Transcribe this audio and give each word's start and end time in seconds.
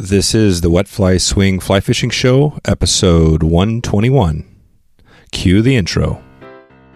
This 0.00 0.32
is 0.32 0.60
the 0.60 0.70
Wet 0.70 0.86
Fly 0.86 1.16
Swing 1.16 1.58
Fly 1.58 1.80
Fishing 1.80 2.10
Show, 2.10 2.56
episode 2.64 3.42
121. 3.42 4.46
Cue 5.32 5.60
the 5.60 5.74
intro. 5.74 6.22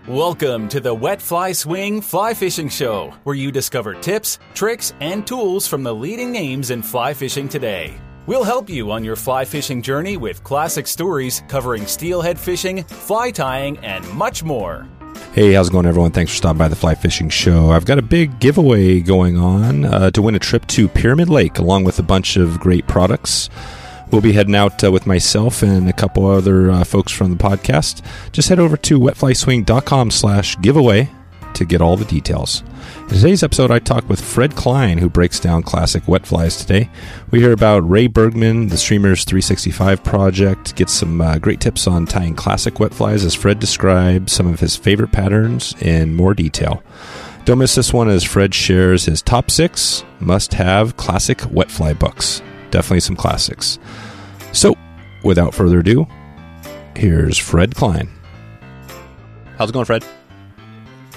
Welcome 0.06 0.68
to 0.68 0.78
the 0.78 0.94
Wet 0.94 1.20
Fly 1.20 1.50
Swing 1.50 2.00
Fly 2.00 2.32
Fishing 2.32 2.68
Show, 2.68 3.12
where 3.24 3.34
you 3.34 3.50
discover 3.50 3.94
tips, 3.94 4.38
tricks, 4.54 4.94
and 5.00 5.26
tools 5.26 5.66
from 5.66 5.82
the 5.82 5.92
leading 5.92 6.30
names 6.30 6.70
in 6.70 6.80
fly 6.80 7.12
fishing 7.12 7.48
today. 7.48 8.00
We'll 8.26 8.44
help 8.44 8.70
you 8.70 8.92
on 8.92 9.02
your 9.02 9.16
fly 9.16 9.44
fishing 9.44 9.82
journey 9.82 10.16
with 10.16 10.44
classic 10.44 10.86
stories 10.86 11.42
covering 11.48 11.86
steelhead 11.86 12.38
fishing, 12.38 12.84
fly 12.84 13.32
tying, 13.32 13.78
and 13.78 14.08
much 14.10 14.44
more. 14.44 14.86
Hey, 15.32 15.52
how's 15.54 15.68
it 15.68 15.72
going, 15.72 15.86
everyone? 15.86 16.10
Thanks 16.12 16.32
for 16.32 16.36
stopping 16.36 16.58
by 16.58 16.68
the 16.68 16.76
Fly 16.76 16.94
Fishing 16.94 17.30
Show. 17.30 17.70
I've 17.70 17.86
got 17.86 17.98
a 17.98 18.02
big 18.02 18.38
giveaway 18.38 19.00
going 19.00 19.38
on 19.38 19.84
uh, 19.84 20.10
to 20.10 20.20
win 20.22 20.34
a 20.34 20.38
trip 20.38 20.66
to 20.68 20.88
Pyramid 20.88 21.28
Lake, 21.30 21.58
along 21.58 21.84
with 21.84 21.98
a 21.98 22.02
bunch 22.02 22.36
of 22.36 22.60
great 22.60 22.86
products. 22.86 23.48
We'll 24.10 24.20
be 24.20 24.32
heading 24.32 24.54
out 24.54 24.84
uh, 24.84 24.92
with 24.92 25.06
myself 25.06 25.62
and 25.62 25.88
a 25.88 25.92
couple 25.94 26.26
other 26.26 26.70
uh, 26.70 26.84
folks 26.84 27.12
from 27.12 27.30
the 27.30 27.42
podcast. 27.42 28.02
Just 28.32 28.50
head 28.50 28.58
over 28.58 28.76
to 28.76 29.00
wetflyswing.com 29.00 30.10
slash 30.10 30.60
giveaway 30.60 31.08
to 31.54 31.64
get 31.64 31.80
all 31.80 31.96
the 31.96 32.04
details. 32.04 32.62
In 33.02 33.08
today's 33.08 33.42
episode, 33.42 33.70
I 33.70 33.78
talk 33.78 34.08
with 34.08 34.20
Fred 34.20 34.54
Klein, 34.56 34.98
who 34.98 35.08
breaks 35.08 35.38
down 35.40 35.62
classic 35.62 36.06
wet 36.08 36.26
flies 36.26 36.56
today. 36.56 36.90
We 37.30 37.40
hear 37.40 37.52
about 37.52 37.88
Ray 37.88 38.06
Bergman, 38.06 38.68
the 38.68 38.76
Streamers 38.76 39.24
365 39.24 40.02
project, 40.02 40.74
get 40.76 40.88
some 40.88 41.20
uh, 41.20 41.38
great 41.38 41.60
tips 41.60 41.86
on 41.86 42.06
tying 42.06 42.34
classic 42.34 42.80
wet 42.80 42.94
flies 42.94 43.24
as 43.24 43.34
Fred 43.34 43.58
describes 43.58 44.32
some 44.32 44.46
of 44.46 44.60
his 44.60 44.76
favorite 44.76 45.12
patterns 45.12 45.74
in 45.80 46.14
more 46.14 46.34
detail. 46.34 46.82
Don't 47.44 47.58
miss 47.58 47.74
this 47.74 47.92
one 47.92 48.08
as 48.08 48.22
Fred 48.22 48.54
shares 48.54 49.04
his 49.04 49.20
top 49.20 49.50
six 49.50 50.04
must 50.20 50.54
have 50.54 50.96
classic 50.96 51.42
wet 51.50 51.70
fly 51.70 51.92
books. 51.92 52.40
Definitely 52.70 53.00
some 53.00 53.16
classics. 53.16 53.78
So, 54.52 54.76
without 55.24 55.52
further 55.54 55.80
ado, 55.80 56.06
here's 56.96 57.36
Fred 57.36 57.74
Klein. 57.74 58.08
How's 59.58 59.70
it 59.70 59.72
going, 59.72 59.86
Fred? 59.86 60.04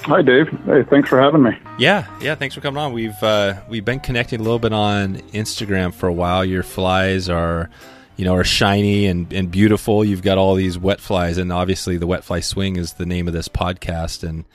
Hi, 0.06 0.22
Dave. 0.22 0.48
Hey, 0.66 0.84
thanks 0.84 1.10
for 1.10 1.20
having 1.20 1.42
me. 1.42 1.58
Yeah, 1.80 2.06
yeah. 2.22 2.36
Thanks 2.36 2.54
for 2.54 2.62
coming 2.62 2.78
on. 2.78 2.94
We've 2.94 3.24
uh, 3.24 3.56
we've 3.68 3.84
been 3.84 4.00
connecting 4.00 4.40
a 4.40 4.44
little 4.44 4.60
bit 4.60 4.72
on 4.72 5.16
Instagram 5.34 5.96
for 5.96 6.06
a 6.06 6.14
while. 6.14 6.46
Your 6.46 6.62
flies 6.62 7.28
are, 7.28 7.72
you 8.16 8.24
know, 8.24 8.36
are 8.36 8.44
shiny 8.44 9.08
and, 9.08 9.34
and 9.34 9.50
beautiful. 9.50 10.06
You've 10.06 10.22
got 10.22 10.38
all 10.38 10.54
these 10.54 10.78
wet 10.78 11.02
flies, 11.02 11.40
and 11.40 11.52
obviously 11.52 11.98
the 11.98 12.06
wet 12.06 12.24
fly 12.24 12.40
swing 12.42 12.76
is 12.76 12.94
the 12.94 13.08
name 13.08 13.28
of 13.28 13.34
this 13.34 13.48
podcast, 13.48 14.22
and 14.22 14.46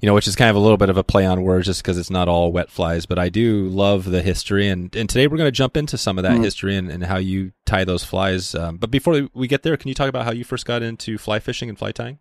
you 0.00 0.06
know, 0.06 0.14
which 0.14 0.28
is 0.28 0.36
kind 0.36 0.50
of 0.50 0.54
a 0.54 0.60
little 0.60 0.76
bit 0.76 0.88
of 0.88 0.96
a 0.96 1.02
play 1.02 1.26
on 1.26 1.42
words, 1.42 1.66
just 1.66 1.82
because 1.82 1.98
it's 1.98 2.08
not 2.08 2.28
all 2.28 2.52
wet 2.52 2.70
flies. 2.70 3.04
But 3.04 3.18
I 3.18 3.28
do 3.28 3.66
love 3.70 4.04
the 4.04 4.22
history, 4.22 4.68
and 4.68 4.94
and 4.94 5.10
today 5.10 5.26
we're 5.26 5.36
going 5.36 5.48
to 5.48 5.50
jump 5.50 5.76
into 5.76 5.98
some 5.98 6.16
of 6.16 6.22
that 6.22 6.38
mm. 6.38 6.44
history 6.44 6.76
and, 6.76 6.88
and 6.88 7.02
how 7.02 7.16
you 7.16 7.50
tie 7.66 7.82
those 7.82 8.04
flies. 8.04 8.54
Um, 8.54 8.76
but 8.76 8.92
before 8.92 9.28
we 9.34 9.48
get 9.48 9.64
there, 9.64 9.76
can 9.76 9.88
you 9.88 9.96
talk 9.96 10.08
about 10.08 10.26
how 10.26 10.32
you 10.32 10.44
first 10.44 10.64
got 10.64 10.80
into 10.80 11.18
fly 11.18 11.40
fishing 11.40 11.68
and 11.68 11.76
fly 11.76 11.90
tying? 11.90 12.20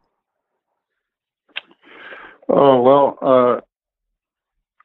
Oh 2.53 2.81
well, 2.81 3.17
uh, 3.21 3.61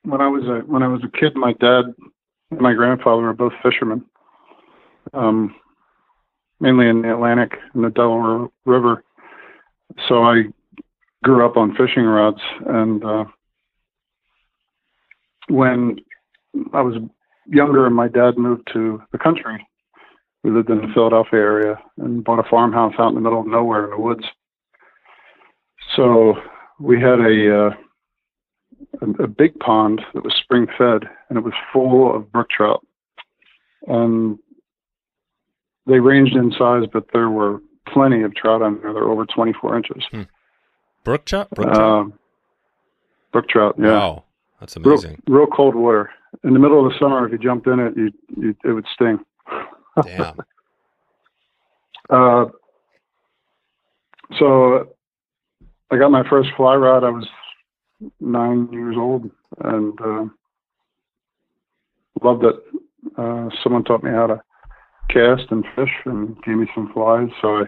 when 0.05 0.21
I 0.21 0.29
was 0.29 0.45
a 0.45 0.65
when 0.71 0.85
I 0.85 0.89
was 0.89 1.03
a 1.03 1.19
kid, 1.19 1.35
my 1.35 1.53
dad 1.55 1.87
and 2.53 2.61
my 2.61 2.75
grandfather 2.75 3.23
were 3.23 3.33
both 3.33 3.55
fishermen, 3.61 4.05
um, 5.13 5.53
mainly 6.61 6.89
in 6.89 7.03
the 7.03 7.13
Atlantic 7.13 7.55
and 7.75 7.83
the 7.83 7.91
Delaware 7.91 8.47
River. 8.67 9.03
So 10.07 10.23
I 10.23 10.45
grew 11.25 11.45
up 11.45 11.57
on 11.57 11.75
fishing 11.75 12.05
rods, 12.05 12.41
and 12.67 13.05
uh, 13.05 13.25
when 15.49 15.97
I 16.73 16.83
was 16.83 16.95
younger 17.47 17.91
my 17.91 18.07
dad 18.07 18.39
moved 18.39 18.69
to 18.75 19.03
the 19.11 19.19
country, 19.19 19.67
we 20.45 20.53
lived 20.53 20.71
in 20.71 20.79
the 20.79 20.93
Philadelphia 20.95 21.41
area 21.41 21.79
and 21.99 22.23
bought 22.23 22.39
a 22.39 22.49
farmhouse 22.49 22.95
out 23.01 23.09
in 23.09 23.17
the 23.17 23.21
middle 23.21 23.41
of 23.41 23.49
nowhere 23.49 23.87
in 23.87 23.91
the 23.91 23.99
woods. 23.99 24.25
So 25.97 26.37
we 26.79 27.01
had 27.01 27.21
a, 27.21 27.67
uh, 27.67 27.71
a, 29.01 29.25
a 29.25 29.27
big 29.27 29.59
pond 29.61 30.03
that 30.15 30.25
was 30.25 30.35
spring 30.43 30.67
fed, 30.79 31.09
and 31.29 31.39
it 31.39 31.45
was 31.45 31.55
full 31.73 32.15
of 32.15 32.31
brook 32.33 32.49
trout. 32.51 32.87
And 33.87 34.39
they 35.87 36.01
ranged 36.01 36.35
in 36.35 36.53
size, 36.53 36.85
but 36.93 37.07
there 37.13 37.31
were 37.31 37.61
plenty 37.89 38.23
of 38.23 38.35
trout 38.35 38.63
on 38.63 38.81
there. 38.83 38.93
They're 38.93 39.09
over 39.09 39.25
24 39.27 39.77
inches. 39.77 40.05
Hmm. 40.11 40.23
Brook 41.05 41.25
trout? 41.25 41.51
Brook 41.51 41.73
trout? 41.73 41.81
Um, 41.81 42.13
brook 43.33 43.49
trout, 43.49 43.77
yeah. 43.79 43.87
Wow, 43.87 44.25
that's 44.61 44.77
amazing. 44.77 45.23
Real, 45.27 45.41
real, 45.41 45.47
cold 45.47 45.75
water. 45.75 46.11
In 46.45 46.53
the 46.53 46.59
middle 46.59 46.85
of 46.85 46.93
the 46.93 46.99
summer, 46.99 47.25
if 47.25 47.33
you 47.33 47.39
jumped 47.39 47.67
in 47.67 47.79
it, 47.79 47.97
you, 47.97 48.13
you 48.37 48.57
it 48.65 48.73
would 48.73 48.87
sting. 48.93 49.21
Damn. 50.03 50.37
uh, 52.11 52.47
so 54.39 54.96
I 55.91 55.99
got 55.99 56.11
my 56.11 56.29
first 56.29 56.51
fly 56.57 56.75
rod. 56.75 57.05
I 57.05 57.11
was 57.11 57.27
nine 58.21 58.69
years 58.73 58.97
old 58.99 59.31
and 59.63 60.01
uh, 60.01 60.25
loved 62.23 62.45
it. 62.45 62.57
Uh, 63.17 63.49
someone 63.63 63.85
taught 63.85 64.03
me 64.03 64.11
how 64.11 64.27
to 64.27 64.43
cast 65.11 65.51
and 65.51 65.65
fish 65.77 65.93
and 66.05 66.43
gave 66.43 66.57
me 66.57 66.67
some 66.75 66.93
flies. 66.93 67.29
So 67.41 67.59
I 67.59 67.65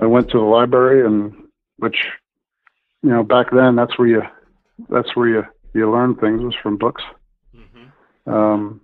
I 0.00 0.06
went 0.06 0.30
to 0.30 0.38
the 0.38 0.44
library 0.44 1.06
and 1.06 1.32
which 1.76 1.96
you 3.02 3.10
know 3.10 3.22
back 3.22 3.48
then 3.52 3.76
that's 3.76 3.98
where 3.98 4.08
you 4.08 4.22
that's 4.88 5.14
where 5.14 5.28
you 5.28 5.42
you 5.74 5.90
learn 5.90 6.14
things 6.16 6.42
was 6.42 6.54
from 6.62 6.78
books. 6.78 7.02
Mm-hmm. 7.54 8.32
Um, 8.32 8.80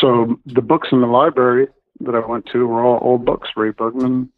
so 0.00 0.38
the 0.44 0.62
books 0.62 0.88
in 0.92 1.00
the 1.00 1.06
library 1.06 1.68
that 2.00 2.14
I 2.14 2.26
went 2.26 2.46
to 2.52 2.66
were 2.66 2.84
all 2.84 2.98
old 3.00 3.24
books, 3.24 3.48
Ray 3.56 3.70
Bergman, 3.70 4.30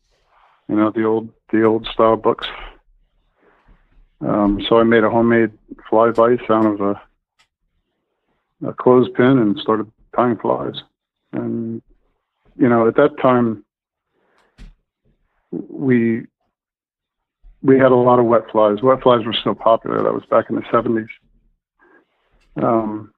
you 0.69 0.77
know, 0.77 0.93
the 0.95 1.05
old 1.05 1.31
the 1.51 1.65
old 1.65 1.87
style 1.87 2.17
books. 2.17 2.47
Um, 4.21 4.65
so 4.69 4.79
I 4.79 4.85
made 4.85 5.05
a 5.05 5.11
homemade 5.11 5.53
fly 5.89 6.11
vise 6.11 6.39
out 6.51 6.67
of 6.67 6.81
a, 6.81 7.01
a 8.67 8.73
clothespin 8.73 9.39
and 9.39 9.59
started 9.59 9.91
tying 10.15 10.37
flies. 10.39 10.75
And 11.33 11.83
you 12.57 12.69
know, 12.69 12.89
at 12.89 12.97
that 12.97 13.19
time, 13.21 13.65
we 15.51 16.27
we 17.63 17.79
had 17.79 17.93
a 17.93 17.97
lot 17.97 18.19
of 18.19 18.27
wet 18.27 18.51
flies. 18.51 18.83
Wet 18.83 19.03
flies 19.03 19.25
were 19.25 19.33
still 19.33 19.55
popular. 19.55 20.03
That 20.03 20.15
was 20.15 20.25
back 20.27 20.51
in 20.51 20.57
the 20.57 20.65
seventies. 20.71 21.09
Um, 22.57 23.13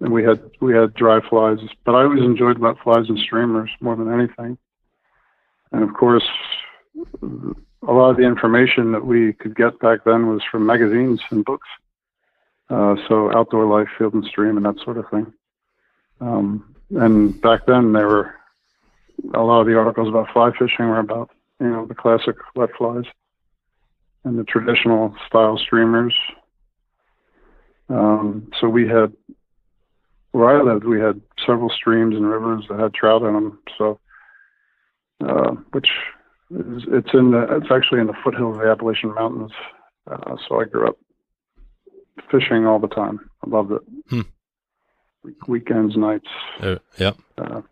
and 0.00 0.12
we 0.12 0.24
had 0.24 0.40
we 0.60 0.74
had 0.74 0.94
dry 0.94 1.20
flies, 1.28 1.58
but 1.84 1.94
I 1.94 2.02
always 2.02 2.22
enjoyed 2.22 2.58
wet 2.58 2.76
flies 2.82 3.08
and 3.08 3.18
streamers 3.18 3.70
more 3.80 3.96
than 3.96 4.12
anything. 4.12 4.58
And 5.72 5.82
of 5.82 5.94
course, 5.94 6.24
a 7.22 7.92
lot 7.92 8.10
of 8.10 8.16
the 8.16 8.24
information 8.24 8.92
that 8.92 9.04
we 9.04 9.32
could 9.34 9.54
get 9.54 9.78
back 9.80 10.04
then 10.04 10.26
was 10.26 10.42
from 10.50 10.66
magazines 10.66 11.20
and 11.30 11.44
books. 11.44 11.68
Uh, 12.70 12.96
so 13.08 13.32
outdoor 13.34 13.66
life, 13.66 13.88
field 13.96 14.14
and 14.14 14.24
stream, 14.24 14.56
and 14.56 14.66
that 14.66 14.78
sort 14.84 14.98
of 14.98 15.08
thing. 15.10 15.32
Um, 16.20 16.74
and 16.90 17.40
back 17.40 17.66
then, 17.66 17.92
there 17.92 18.06
were 18.06 18.34
a 19.34 19.42
lot 19.42 19.60
of 19.60 19.66
the 19.66 19.76
articles 19.76 20.08
about 20.08 20.30
fly 20.32 20.50
fishing 20.58 20.86
were 20.86 20.98
about 20.98 21.30
you 21.60 21.68
know 21.68 21.86
the 21.86 21.94
classic 21.94 22.36
wet 22.54 22.70
flies 22.76 23.04
and 24.24 24.38
the 24.38 24.44
traditional 24.44 25.14
style 25.26 25.56
streamers. 25.58 26.14
Um, 27.88 28.50
so 28.60 28.68
we 28.68 28.86
had 28.86 29.14
where 30.32 30.50
I 30.50 30.62
lived, 30.62 30.84
we 30.84 31.00
had 31.00 31.20
several 31.46 31.70
streams 31.70 32.14
and 32.14 32.28
rivers 32.28 32.64
that 32.68 32.78
had 32.78 32.92
trout 32.92 33.22
in 33.22 33.32
them. 33.32 33.58
So 33.78 33.98
uh, 35.26 35.52
which 35.72 35.88
is, 36.50 36.84
it's 36.88 37.10
in 37.12 37.30
the 37.30 37.46
it's 37.56 37.70
actually 37.70 38.00
in 38.00 38.06
the 38.06 38.16
foothills 38.24 38.56
of 38.56 38.62
the 38.62 38.70
Appalachian 38.70 39.14
Mountains. 39.14 39.52
Uh, 40.10 40.36
so 40.48 40.60
I 40.60 40.64
grew 40.64 40.88
up 40.88 40.96
fishing 42.30 42.66
all 42.66 42.78
the 42.78 42.88
time. 42.88 43.20
I 43.44 43.50
loved 43.50 43.72
it. 43.72 43.82
Hmm. 44.10 44.20
Weekends, 45.46 45.96
nights. 45.96 46.28
Uh, 46.60 46.76
yep. 46.96 47.16
Uh, 47.36 47.62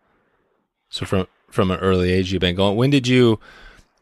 so 0.88 1.06
from 1.06 1.26
from 1.50 1.70
an 1.70 1.80
early 1.80 2.12
age, 2.12 2.32
you've 2.32 2.40
been 2.40 2.56
going. 2.56 2.76
When 2.76 2.90
did 2.90 3.06
you? 3.06 3.38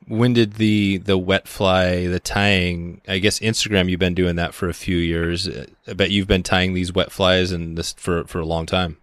When 0.06 0.32
did 0.34 0.54
the 0.54 0.98
the 0.98 1.16
wet 1.16 1.48
fly, 1.48 2.06
the 2.06 2.20
tying? 2.20 3.00
I 3.08 3.18
guess 3.18 3.38
Instagram. 3.40 3.88
You've 3.88 4.00
been 4.00 4.14
doing 4.14 4.36
that 4.36 4.54
for 4.54 4.68
a 4.68 4.74
few 4.74 4.96
years. 4.96 5.48
I 5.86 5.92
bet 5.92 6.10
you've 6.10 6.26
been 6.26 6.42
tying 6.42 6.74
these 6.74 6.92
wet 6.92 7.12
flies 7.12 7.52
and 7.52 7.78
this 7.78 7.92
for 7.94 8.24
for 8.24 8.38
a 8.38 8.46
long 8.46 8.66
time. 8.66 8.98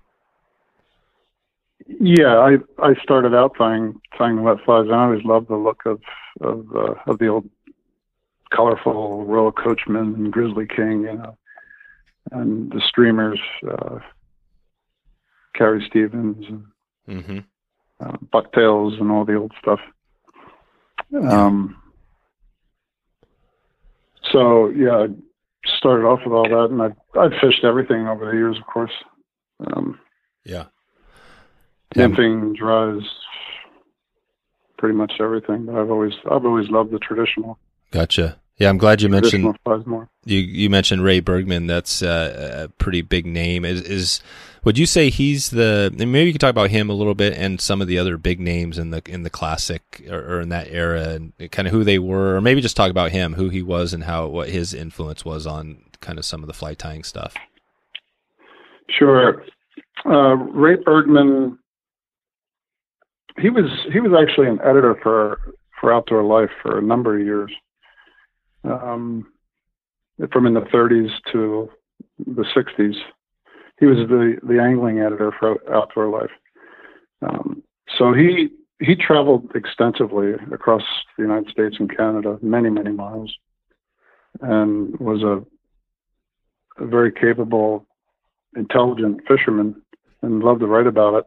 Yeah, 1.99 2.37
I 2.37 2.57
I 2.81 2.95
started 3.01 3.33
out 3.33 3.55
tying 3.57 3.99
tying 4.17 4.43
wet 4.43 4.57
flies. 4.65 4.85
And 4.85 4.95
I 4.95 5.05
always 5.05 5.23
loved 5.25 5.49
the 5.49 5.55
look 5.55 5.81
of 5.85 6.01
of 6.41 6.65
uh, 6.75 6.95
of 7.07 7.19
the 7.19 7.27
old 7.27 7.49
colorful 8.51 9.25
Royal 9.25 9.51
Coachman 9.51 10.15
and 10.15 10.31
Grizzly 10.31 10.67
King, 10.67 11.03
you 11.03 11.13
know, 11.13 11.37
and 12.31 12.71
the 12.71 12.81
streamers, 12.81 13.39
uh, 13.69 13.99
Carrie 15.55 15.85
Stevens 15.89 16.45
and 16.47 16.65
mm-hmm. 17.07 17.39
uh, 17.99 18.17
Bucktails 18.31 18.99
and 18.99 19.11
all 19.11 19.25
the 19.25 19.35
old 19.35 19.53
stuff. 19.59 19.79
Um, 21.13 21.81
so 24.31 24.69
yeah, 24.69 25.07
I 25.07 25.07
started 25.77 26.05
off 26.05 26.19
with 26.25 26.33
all 26.33 26.47
that, 26.49 26.71
and 26.71 26.81
I 26.81 27.19
I 27.19 27.41
fished 27.41 27.63
everything 27.63 28.07
over 28.07 28.25
the 28.25 28.37
years, 28.37 28.57
of 28.57 28.65
course. 28.65 28.93
Um, 29.59 29.99
Yeah. 30.43 30.65
Nymphing 31.95 32.55
dries 32.55 33.01
pretty 34.77 34.95
much 34.95 35.13
everything, 35.19 35.65
but 35.65 35.75
I've 35.75 35.91
always 35.91 36.13
I've 36.29 36.45
always 36.45 36.69
loved 36.69 36.91
the 36.91 36.99
traditional. 36.99 37.57
Gotcha. 37.91 38.37
Yeah, 38.57 38.69
I'm 38.69 38.77
glad 38.77 39.01
you 39.01 39.09
mentioned 39.09 39.43
Traditional 39.43 39.55
flies 39.63 39.85
more. 39.87 40.09
you 40.23 40.37
you 40.37 40.69
mentioned 40.69 41.03
Ray 41.03 41.19
Bergman. 41.19 41.67
That's 41.67 42.03
uh, 42.03 42.65
a 42.65 42.69
pretty 42.69 43.01
big 43.01 43.25
name. 43.25 43.65
Is 43.65 43.81
is 43.81 44.21
would 44.63 44.77
you 44.77 44.85
say 44.85 45.09
he's 45.09 45.49
the? 45.49 45.91
Maybe 45.95 46.25
you 46.27 46.31
could 46.31 46.41
talk 46.41 46.51
about 46.51 46.69
him 46.69 46.89
a 46.89 46.93
little 46.93 47.15
bit 47.15 47.33
and 47.33 47.59
some 47.59 47.81
of 47.81 47.87
the 47.87 47.97
other 47.97 48.17
big 48.17 48.39
names 48.39 48.77
in 48.77 48.91
the 48.91 49.01
in 49.07 49.23
the 49.23 49.29
classic 49.31 50.05
or, 50.09 50.19
or 50.19 50.41
in 50.41 50.49
that 50.49 50.67
era 50.69 51.09
and 51.09 51.33
kind 51.51 51.67
of 51.67 51.73
who 51.73 51.83
they 51.83 51.97
were, 51.97 52.35
or 52.35 52.41
maybe 52.41 52.61
just 52.61 52.77
talk 52.77 52.91
about 52.91 53.11
him, 53.11 53.33
who 53.33 53.49
he 53.49 53.63
was, 53.63 53.93
and 53.93 54.03
how 54.03 54.27
what 54.27 54.49
his 54.49 54.73
influence 54.73 55.25
was 55.25 55.47
on 55.47 55.83
kind 55.99 56.19
of 56.19 56.25
some 56.25 56.43
of 56.43 56.47
the 56.47 56.53
fly 56.53 56.73
tying 56.75 57.03
stuff. 57.03 57.33
Sure. 58.89 59.43
Uh, 60.05 60.35
Ray 60.35 60.75
Bergman. 60.75 61.57
He 63.37 63.49
was 63.49 63.65
he 63.91 63.99
was 63.99 64.11
actually 64.19 64.47
an 64.47 64.59
editor 64.61 64.97
for 65.01 65.39
for 65.79 65.93
Outdoor 65.93 66.23
Life 66.23 66.51
for 66.61 66.77
a 66.77 66.81
number 66.81 67.19
of 67.19 67.25
years, 67.25 67.51
um, 68.63 69.31
from 70.31 70.45
in 70.45 70.53
the 70.53 70.61
30s 70.61 71.09
to 71.31 71.69
the 72.19 72.45
60s. 72.55 72.95
He 73.79 73.85
was 73.85 73.97
the 74.09 74.37
the 74.43 74.61
angling 74.61 74.99
editor 74.99 75.33
for 75.39 75.57
Outdoor 75.73 76.07
Life. 76.09 76.31
Um, 77.21 77.63
so 77.97 78.13
he 78.13 78.49
he 78.79 78.95
traveled 78.95 79.51
extensively 79.55 80.33
across 80.51 80.83
the 81.17 81.23
United 81.23 81.49
States 81.51 81.77
and 81.79 81.95
Canada, 81.95 82.37
many 82.41 82.69
many 82.69 82.91
miles, 82.91 83.33
and 84.41 84.99
was 84.99 85.23
a, 85.23 85.43
a 86.81 86.85
very 86.85 87.11
capable 87.11 87.85
intelligent 88.55 89.21
fisherman 89.27 89.81
and 90.21 90.43
loved 90.43 90.59
to 90.59 90.67
write 90.67 90.87
about 90.87 91.15
it. 91.15 91.25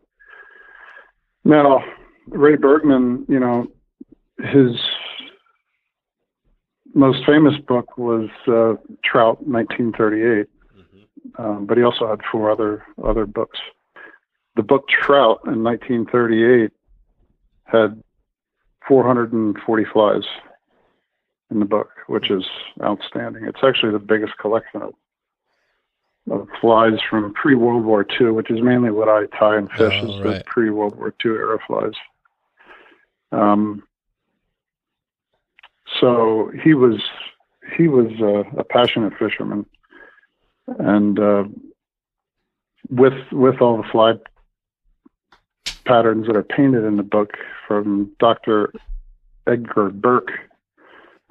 Now, 1.44 1.84
Ray 2.28 2.56
Bergman, 2.56 3.26
you 3.28 3.38
know, 3.38 3.66
his 4.38 4.80
most 6.94 7.24
famous 7.26 7.54
book 7.66 7.98
was 7.98 8.30
uh, 8.46 8.74
Trout, 9.04 9.46
1938, 9.46 10.46
um, 11.38 11.66
but 11.66 11.76
he 11.76 11.82
also 11.82 12.08
had 12.08 12.20
four 12.30 12.50
other 12.50 12.84
other 13.02 13.26
books. 13.26 13.58
The 14.56 14.62
book 14.62 14.88
Trout 14.88 15.40
in 15.46 15.62
1938 15.62 16.70
had 17.64 18.02
440 18.86 19.84
flies 19.92 20.22
in 21.50 21.58
the 21.58 21.64
book, 21.64 21.90
which 22.06 22.30
is 22.30 22.44
outstanding. 22.82 23.44
It's 23.44 23.60
actually 23.62 23.92
the 23.92 23.98
biggest 23.98 24.38
collection 24.38 24.82
of 24.82 24.94
of 26.30 26.48
flies 26.60 26.98
from 27.08 27.32
pre 27.34 27.54
World 27.54 27.84
War 27.84 28.06
II, 28.20 28.30
which 28.30 28.50
is 28.50 28.62
mainly 28.62 28.90
what 28.90 29.08
I 29.08 29.26
tie 29.38 29.56
and 29.56 29.70
fish 29.72 29.92
Oh, 30.02 30.08
is 30.18 30.24
right. 30.24 30.38
the 30.38 30.44
pre 30.46 30.70
World 30.70 30.96
War 30.96 31.14
II 31.24 31.32
era 31.32 31.58
flies. 31.66 31.92
Um, 33.32 33.82
so 36.00 36.50
he 36.62 36.74
was 36.74 37.00
he 37.76 37.88
was 37.88 38.10
uh, 38.20 38.44
a 38.58 38.64
passionate 38.64 39.12
fisherman, 39.18 39.66
and 40.78 41.18
uh, 41.18 41.44
with 42.90 43.14
with 43.32 43.60
all 43.60 43.76
the 43.76 43.88
fly 43.90 44.14
patterns 45.84 46.26
that 46.26 46.36
are 46.36 46.42
painted 46.42 46.84
in 46.84 46.96
the 46.96 47.02
book 47.02 47.32
from 47.68 48.10
Dr. 48.18 48.72
Edgar 49.46 49.90
Burke 49.90 50.30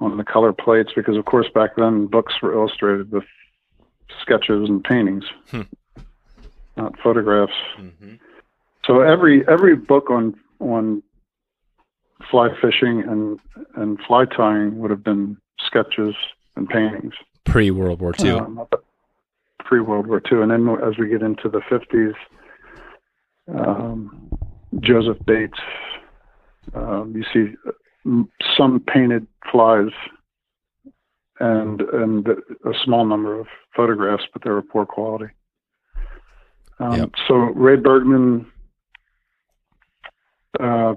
on 0.00 0.16
the 0.16 0.24
color 0.24 0.52
plates, 0.52 0.92
because 0.94 1.16
of 1.16 1.24
course 1.24 1.46
back 1.52 1.70
then 1.76 2.06
books 2.06 2.34
were 2.40 2.52
illustrated 2.52 3.10
with 3.10 3.24
sketches 4.24 4.68
and 4.68 4.82
paintings, 4.82 5.24
Hmm. 5.50 5.62
not 6.76 6.98
photographs. 7.02 7.52
Mm-hmm. 7.78 8.14
So 8.86 9.00
every 9.00 9.46
every 9.48 9.76
book 9.76 10.10
on 10.10 10.34
on 10.60 11.02
fly 12.30 12.48
fishing 12.60 13.02
and 13.06 13.38
and 13.76 13.98
fly 14.06 14.24
tying 14.24 14.78
would 14.78 14.90
have 14.90 15.04
been 15.04 15.36
sketches 15.58 16.14
and 16.56 16.68
paintings. 16.68 17.14
Pre 17.44 17.70
World 17.70 18.00
War 18.00 18.14
II. 18.18 18.30
Um, 18.30 18.66
pre 19.60 19.80
World 19.80 20.06
War 20.06 20.22
II, 20.30 20.42
and 20.42 20.50
then 20.50 20.68
as 20.82 20.98
we 20.98 21.08
get 21.08 21.22
into 21.22 21.48
the 21.48 21.60
fifties, 21.68 22.14
um, 23.54 24.30
Joseph 24.80 25.18
Bates, 25.26 25.58
um, 26.74 27.14
you 27.14 27.24
see 27.32 27.54
mm, 28.06 28.28
some 28.56 28.80
painted 28.80 29.26
flies 29.50 29.90
and 31.40 31.80
and 31.80 32.28
a 32.28 32.72
small 32.84 33.04
number 33.04 33.38
of 33.38 33.46
photographs, 33.74 34.24
but 34.32 34.42
they 34.42 34.50
were 34.50 34.62
poor 34.62 34.86
quality. 34.86 35.26
Um, 36.78 36.92
Yep. 36.98 37.10
So 37.28 37.34
Ray 37.34 37.76
Bergman, 37.76 38.50
uh, 40.60 40.94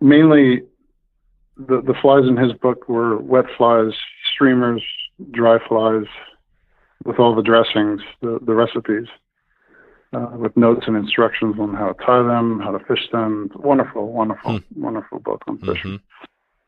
mainly 0.00 0.62
the 1.56 1.80
the 1.80 1.94
flies 2.00 2.24
in 2.28 2.36
his 2.36 2.52
book 2.54 2.88
were 2.88 3.18
wet 3.18 3.46
flies, 3.56 3.92
streamers, 4.32 4.82
dry 5.30 5.58
flies, 5.68 6.06
with 7.04 7.18
all 7.18 7.34
the 7.34 7.42
dressings, 7.42 8.00
the 8.20 8.38
the 8.42 8.54
recipes, 8.54 9.06
uh, 10.12 10.30
with 10.36 10.56
notes 10.56 10.84
and 10.86 10.96
instructions 10.96 11.56
on 11.60 11.74
how 11.74 11.92
to 11.92 12.04
tie 12.04 12.22
them, 12.22 12.60
how 12.60 12.72
to 12.76 12.84
fish 12.84 13.08
them. 13.12 13.50
Wonderful, 13.56 14.12
wonderful, 14.12 14.60
wonderful 14.76 15.20
book 15.20 15.42
on 15.46 15.58
fishing. 15.58 15.90
hmm 15.92 15.96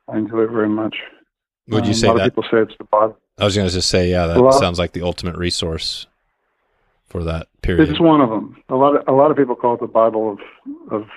I 0.09 0.19
enjoy 0.19 0.43
it 0.45 0.51
very 0.51 0.69
much. 0.69 0.97
Would 1.69 1.85
you 1.85 1.91
Um, 1.91 1.95
say 1.95 2.07
a 2.09 2.11
lot 2.13 2.19
that? 2.19 2.27
of 2.29 2.35
people 2.35 2.45
say 2.51 2.59
it's 2.63 2.77
the 2.79 2.85
Bible. 2.85 3.19
I 3.39 3.45
was 3.45 3.55
going 3.57 3.69
to 3.69 3.75
just 3.75 3.89
say, 3.89 4.11
yeah, 4.11 4.27
that 4.27 4.41
Well- 4.41 4.53
sounds 4.53 4.79
like 4.79 4.93
the 4.93 5.03
ultimate 5.03 5.37
resource 5.37 6.07
for 7.09 7.25
that 7.25 7.49
period. 7.63 7.89
It's 7.91 8.01
one 8.01 8.21
of 8.21 8.31
them. 8.31 8.57
A 8.69 8.75
lot 8.77 8.97
of 8.97 9.05
a 9.09 9.13
lot 9.13 9.31
of 9.31 9.37
people 9.37 9.55
call 9.57 9.75
it 9.75 9.81
the 9.81 9.87
Bible 9.87 10.33
of 10.33 10.39
of 10.93 11.09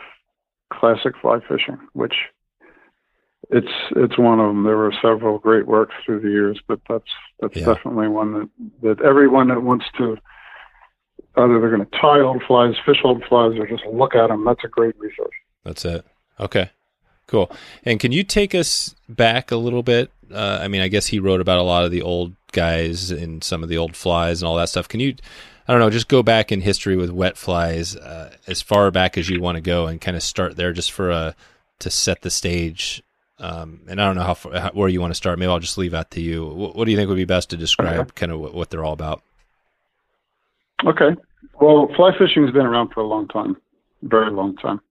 classic 0.71 1.15
fly 1.21 1.39
fishing, 1.47 1.77
which 1.93 2.13
it's 3.49 3.71
it's 3.95 4.17
one 4.17 4.39
of 4.39 4.47
them. 4.47 4.63
There 4.63 4.77
were 4.77 4.93
several 5.01 5.39
great 5.39 5.65
works 5.67 5.95
through 6.05 6.19
the 6.21 6.29
years, 6.29 6.59
but 6.67 6.79
that's 6.89 7.09
that's 7.39 7.55
Yeah. 7.55 7.65
definitely 7.65 8.07
one 8.07 8.33
that 8.33 8.49
that 8.97 9.05
everyone 9.05 9.47
that 9.49 9.61
wants 9.63 9.85
to 9.97 10.17
either 11.37 11.59
they're 11.59 11.69
going 11.75 11.85
to 11.85 11.97
tie 11.99 12.19
old 12.19 12.43
flies, 12.43 12.75
fish 12.85 12.99
old 13.03 13.23
flies, 13.25 13.57
or 13.57 13.65
just 13.67 13.85
look 13.85 14.15
at 14.15 14.27
them. 14.27 14.43
That's 14.45 14.63
a 14.63 14.67
great 14.67 14.97
resource. 14.99 15.35
That's 15.63 15.85
it. 15.85 16.05
Okay. 16.39 16.71
Cool. 17.27 17.51
And 17.85 17.99
can 17.99 18.11
you 18.11 18.23
take 18.23 18.53
us 18.55 18.95
back 19.07 19.51
a 19.51 19.55
little 19.55 19.83
bit? 19.83 20.11
Uh, 20.33 20.59
I 20.61 20.67
mean, 20.67 20.81
I 20.81 20.87
guess 20.87 21.07
he 21.07 21.19
wrote 21.19 21.41
about 21.41 21.57
a 21.59 21.63
lot 21.63 21.85
of 21.85 21.91
the 21.91 22.01
old 22.01 22.35
guys 22.51 23.11
and 23.11 23.43
some 23.43 23.63
of 23.63 23.69
the 23.69 23.77
old 23.77 23.95
flies 23.95 24.41
and 24.41 24.47
all 24.47 24.55
that 24.57 24.69
stuff. 24.69 24.87
Can 24.87 24.99
you, 24.99 25.15
I 25.67 25.71
don't 25.71 25.79
know, 25.79 25.89
just 25.89 26.07
go 26.07 26.23
back 26.23 26.51
in 26.51 26.61
history 26.61 26.95
with 26.95 27.09
wet 27.11 27.37
flies 27.37 27.95
uh, 27.95 28.35
as 28.47 28.61
far 28.61 28.89
back 28.91 29.17
as 29.17 29.29
you 29.29 29.39
want 29.41 29.55
to 29.55 29.61
go 29.61 29.87
and 29.87 30.01
kind 30.01 30.17
of 30.17 30.23
start 30.23 30.55
there 30.55 30.73
just 30.73 30.91
for 30.91 31.09
a, 31.11 31.35
to 31.79 31.89
set 31.89 32.21
the 32.21 32.29
stage. 32.29 33.03
Um, 33.39 33.81
and 33.87 34.01
I 34.01 34.05
don't 34.05 34.15
know 34.15 34.23
how, 34.23 34.33
far, 34.33 34.59
how 34.59 34.69
where 34.71 34.89
you 34.89 34.99
want 34.99 35.11
to 35.11 35.15
start. 35.15 35.39
Maybe 35.39 35.49
I'll 35.49 35.59
just 35.59 35.77
leave 35.77 35.91
that 35.91 36.11
to 36.11 36.21
you. 36.21 36.45
What, 36.45 36.75
what 36.75 36.85
do 36.85 36.91
you 36.91 36.97
think 36.97 37.07
would 37.07 37.15
be 37.15 37.25
best 37.25 37.49
to 37.51 37.57
describe 37.57 37.99
Okay. 37.99 38.11
kind 38.15 38.31
of 38.31 38.39
what, 38.39 38.53
what 38.53 38.69
they're 38.69 38.83
all 38.83 38.93
about? 38.93 39.21
Okay. 40.85 41.15
Well, 41.61 41.89
fly 41.95 42.11
fishing 42.17 42.43
has 42.43 42.53
been 42.53 42.65
around 42.65 42.89
for 42.89 43.01
a 43.01 43.07
long 43.07 43.27
time, 43.27 43.55
very 44.03 44.31
long 44.31 44.55
time. 44.57 44.81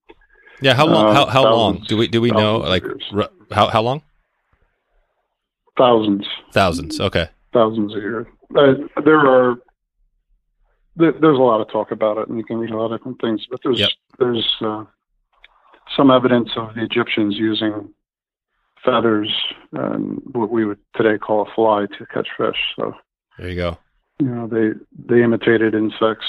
Yeah. 0.60 0.74
How 0.74 0.86
long, 0.86 1.08
Uh, 1.08 1.12
how, 1.14 1.26
how 1.26 1.42
long 1.54 1.84
do 1.86 1.96
we, 1.96 2.08
do 2.08 2.20
we 2.20 2.30
know? 2.30 2.58
Like 2.58 2.84
r- 3.12 3.30
how, 3.50 3.68
how 3.68 3.82
long? 3.82 4.02
Thousands. 5.78 6.26
Thousands. 6.52 7.00
Okay. 7.00 7.28
thousands 7.52 7.94
of 7.94 8.02
years. 8.02 8.26
Uh, 8.56 8.74
there 9.04 9.18
are 9.20 9.56
there, 10.96 11.12
there's 11.12 11.38
a 11.38 11.42
lot 11.42 11.60
of 11.60 11.70
talk 11.70 11.92
about 11.92 12.18
it, 12.18 12.28
and 12.28 12.36
you 12.36 12.44
can 12.44 12.58
read 12.58 12.70
a 12.70 12.76
lot 12.76 12.92
of 12.92 12.98
different 13.00 13.20
things. 13.20 13.46
But 13.50 13.60
there's 13.62 13.78
Yep. 13.78 13.90
there's 14.18 14.46
uh, 14.60 14.84
some 15.96 16.10
evidence 16.10 16.50
of 16.56 16.74
the 16.74 16.82
Egyptians 16.82 17.36
using 17.36 17.88
feathers 18.84 19.32
and 19.72 20.20
what 20.32 20.50
we 20.50 20.64
would 20.64 20.78
today 20.96 21.18
call 21.18 21.42
a 21.42 21.54
fly 21.54 21.86
to 21.98 22.06
catch 22.06 22.28
fish. 22.36 22.56
So 22.76 22.94
There 23.38 23.48
you 23.48 23.56
go. 23.56 23.78
you 24.18 24.26
know 24.26 24.46
they 24.48 24.70
they 25.08 25.22
imitated 25.22 25.74
insects, 25.74 26.26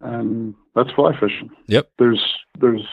and 0.00 0.54
that's 0.74 0.90
fly 0.92 1.12
fishing. 1.18 1.50
Yep. 1.66 1.90
There's 1.98 2.22
there's 2.58 2.86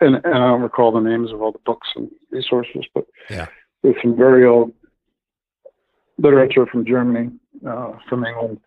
and, 0.00 0.16
and 0.24 0.34
I 0.34 0.48
don't 0.48 0.62
recall 0.62 0.92
the 0.92 1.00
names 1.00 1.30
of 1.32 1.40
all 1.42 1.52
the 1.52 1.58
books 1.64 1.88
and 1.96 2.10
resources, 2.30 2.84
but 2.94 3.04
Yeah. 3.28 3.46
There's 3.82 3.96
some 4.02 4.16
very 4.16 4.46
old 4.46 4.72
literature 6.18 6.66
from 6.66 6.84
Germany, 6.84 7.30
uh, 7.66 7.92
from 8.08 8.24
England. 8.24 8.60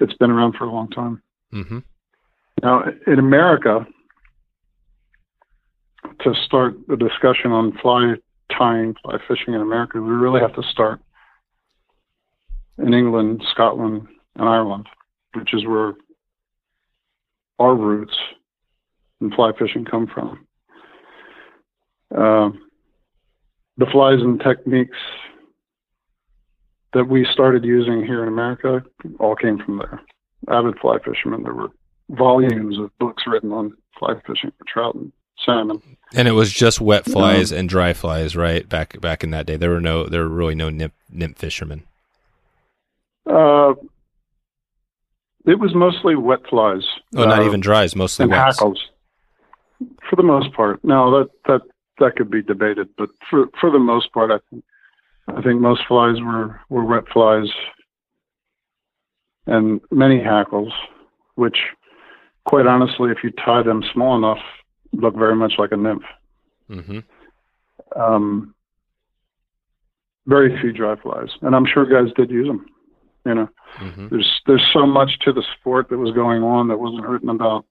It's 0.00 0.14
been 0.14 0.30
around 0.30 0.54
for 0.56 0.64
a 0.64 0.70
long 0.70 0.90
time. 0.90 1.22
hmm 1.50 1.78
Now, 2.62 2.84
in 3.06 3.18
America, 3.18 3.86
to 6.20 6.34
start 6.44 6.74
the 6.88 6.96
discussion 6.96 7.52
on 7.52 7.76
fly 7.78 8.14
tying, 8.56 8.94
fly 9.02 9.18
fishing 9.26 9.54
in 9.54 9.60
America, 9.60 10.00
we 10.00 10.10
really 10.10 10.40
have 10.40 10.54
to 10.54 10.62
start 10.70 11.00
in 12.78 12.92
England, 12.92 13.42
Scotland, 13.50 14.06
and 14.36 14.48
Ireland, 14.48 14.86
which 15.34 15.54
is 15.54 15.64
where 15.66 15.94
our 17.58 17.74
roots 17.74 18.14
in 19.20 19.30
fly 19.30 19.52
fishing 19.58 19.84
come 19.84 20.06
from. 20.06 20.46
Um 22.14 22.63
the 23.76 23.86
flies 23.86 24.20
and 24.20 24.40
techniques 24.40 24.96
that 26.92 27.08
we 27.08 27.26
started 27.32 27.64
using 27.64 28.04
here 28.04 28.22
in 28.22 28.28
America 28.28 28.82
all 29.18 29.34
came 29.34 29.58
from 29.58 29.78
there. 29.78 30.00
avid 30.48 30.78
fly 30.78 30.98
fishermen. 31.04 31.42
There 31.42 31.54
were 31.54 31.70
volumes 32.10 32.78
of 32.78 32.96
books 32.98 33.24
written 33.26 33.52
on 33.52 33.76
fly 33.98 34.14
fishing 34.26 34.52
for 34.56 34.64
trout 34.66 34.94
and 34.94 35.12
salmon. 35.44 35.82
And 36.14 36.28
it 36.28 36.32
was 36.32 36.52
just 36.52 36.80
wet 36.80 37.04
flies 37.04 37.50
and 37.50 37.68
dry 37.68 37.92
flies, 37.92 38.36
right? 38.36 38.68
Back 38.68 39.00
back 39.00 39.24
in 39.24 39.30
that 39.30 39.46
day, 39.46 39.56
there 39.56 39.70
were 39.70 39.80
no 39.80 40.06
there 40.06 40.22
were 40.22 40.28
really 40.28 40.54
no 40.54 40.70
nymph, 40.70 40.92
nymph 41.10 41.36
fishermen. 41.36 41.82
Uh, 43.26 43.74
it 45.46 45.58
was 45.58 45.74
mostly 45.74 46.14
wet 46.14 46.40
flies. 46.48 46.84
Oh, 47.16 47.24
not 47.24 47.40
uh, 47.40 47.46
even 47.46 47.60
dries, 47.60 47.96
mostly 47.96 48.24
and 48.24 48.32
wets. 48.32 48.58
hackles. 48.58 48.88
For 50.08 50.16
the 50.16 50.22
most 50.22 50.52
part, 50.52 50.82
no, 50.84 51.18
that 51.18 51.30
that 51.46 51.62
that 51.98 52.16
could 52.16 52.30
be 52.30 52.42
debated, 52.42 52.88
but 52.96 53.10
for 53.30 53.46
for 53.60 53.70
the 53.70 53.78
most 53.78 54.12
part, 54.12 54.30
I 54.30 54.38
think 54.50 54.64
I 55.28 55.42
think 55.42 55.60
most 55.60 55.82
flies 55.86 56.16
were 56.20 56.60
were 56.68 56.84
wet 56.84 57.04
flies, 57.12 57.48
and 59.46 59.80
many 59.90 60.22
hackles, 60.22 60.72
which, 61.36 61.58
quite 62.46 62.66
honestly, 62.66 63.10
if 63.10 63.18
you 63.22 63.30
tie 63.30 63.62
them 63.62 63.82
small 63.92 64.16
enough, 64.16 64.42
look 64.92 65.14
very 65.14 65.36
much 65.36 65.54
like 65.58 65.72
a 65.72 65.76
nymph. 65.76 66.02
hmm 66.68 66.98
Um, 67.96 68.54
very 70.26 70.58
few 70.60 70.72
dry 70.72 70.96
flies, 70.96 71.28
and 71.42 71.54
I'm 71.54 71.66
sure 71.66 71.84
guys 71.86 72.12
did 72.16 72.30
use 72.30 72.46
them. 72.46 72.66
You 73.26 73.34
know, 73.34 73.48
hmm 73.76 74.08
there's 74.08 74.40
there's 74.46 74.70
so 74.72 74.86
much 74.86 75.18
to 75.20 75.32
the 75.32 75.44
sport 75.58 75.88
that 75.88 75.98
was 75.98 76.14
going 76.14 76.42
on 76.42 76.68
that 76.68 76.78
wasn't 76.78 77.06
written 77.06 77.30
about, 77.30 77.64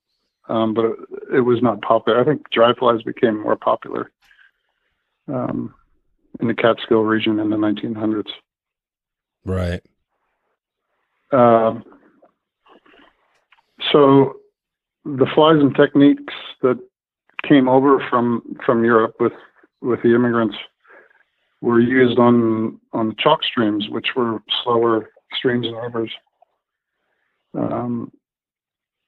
um, 0.50 0.74
but 0.74 0.86
it, 0.86 0.98
it 1.36 1.42
was 1.42 1.62
not 1.62 1.82
popular. 1.82 2.20
I 2.20 2.26
think 2.26 2.50
dry 2.50 2.74
flies 2.74 3.02
became 3.04 3.42
more 3.42 3.56
popular 3.56 4.12
um, 5.28 5.74
in 6.40 6.48
the 6.48 6.54
Catskill 6.54 7.02
region 7.02 7.40
in 7.40 7.50
the 7.50 7.58
1900s. 7.58 8.32
Right. 9.46 9.82
Um, 11.32 11.84
so 13.92 14.38
the 15.06 15.28
flies 15.34 15.60
and 15.60 15.76
techniques 15.76 16.34
that 16.62 16.80
came 17.48 17.68
over 17.68 18.04
from 18.10 18.56
from 18.66 18.86
Europe 18.86 19.16
with 19.20 19.34
with 19.82 20.02
the 20.02 20.16
immigrants 20.16 20.56
were 21.62 21.80
used 21.80 22.20
on 22.20 22.80
on 22.94 23.16
chalk 23.18 23.44
streams, 23.44 23.90
which 23.90 24.10
were 24.16 24.42
slower 24.64 25.10
streams 25.36 25.68
and 25.68 25.76
rivers. 25.76 26.12
Um, 27.56 28.12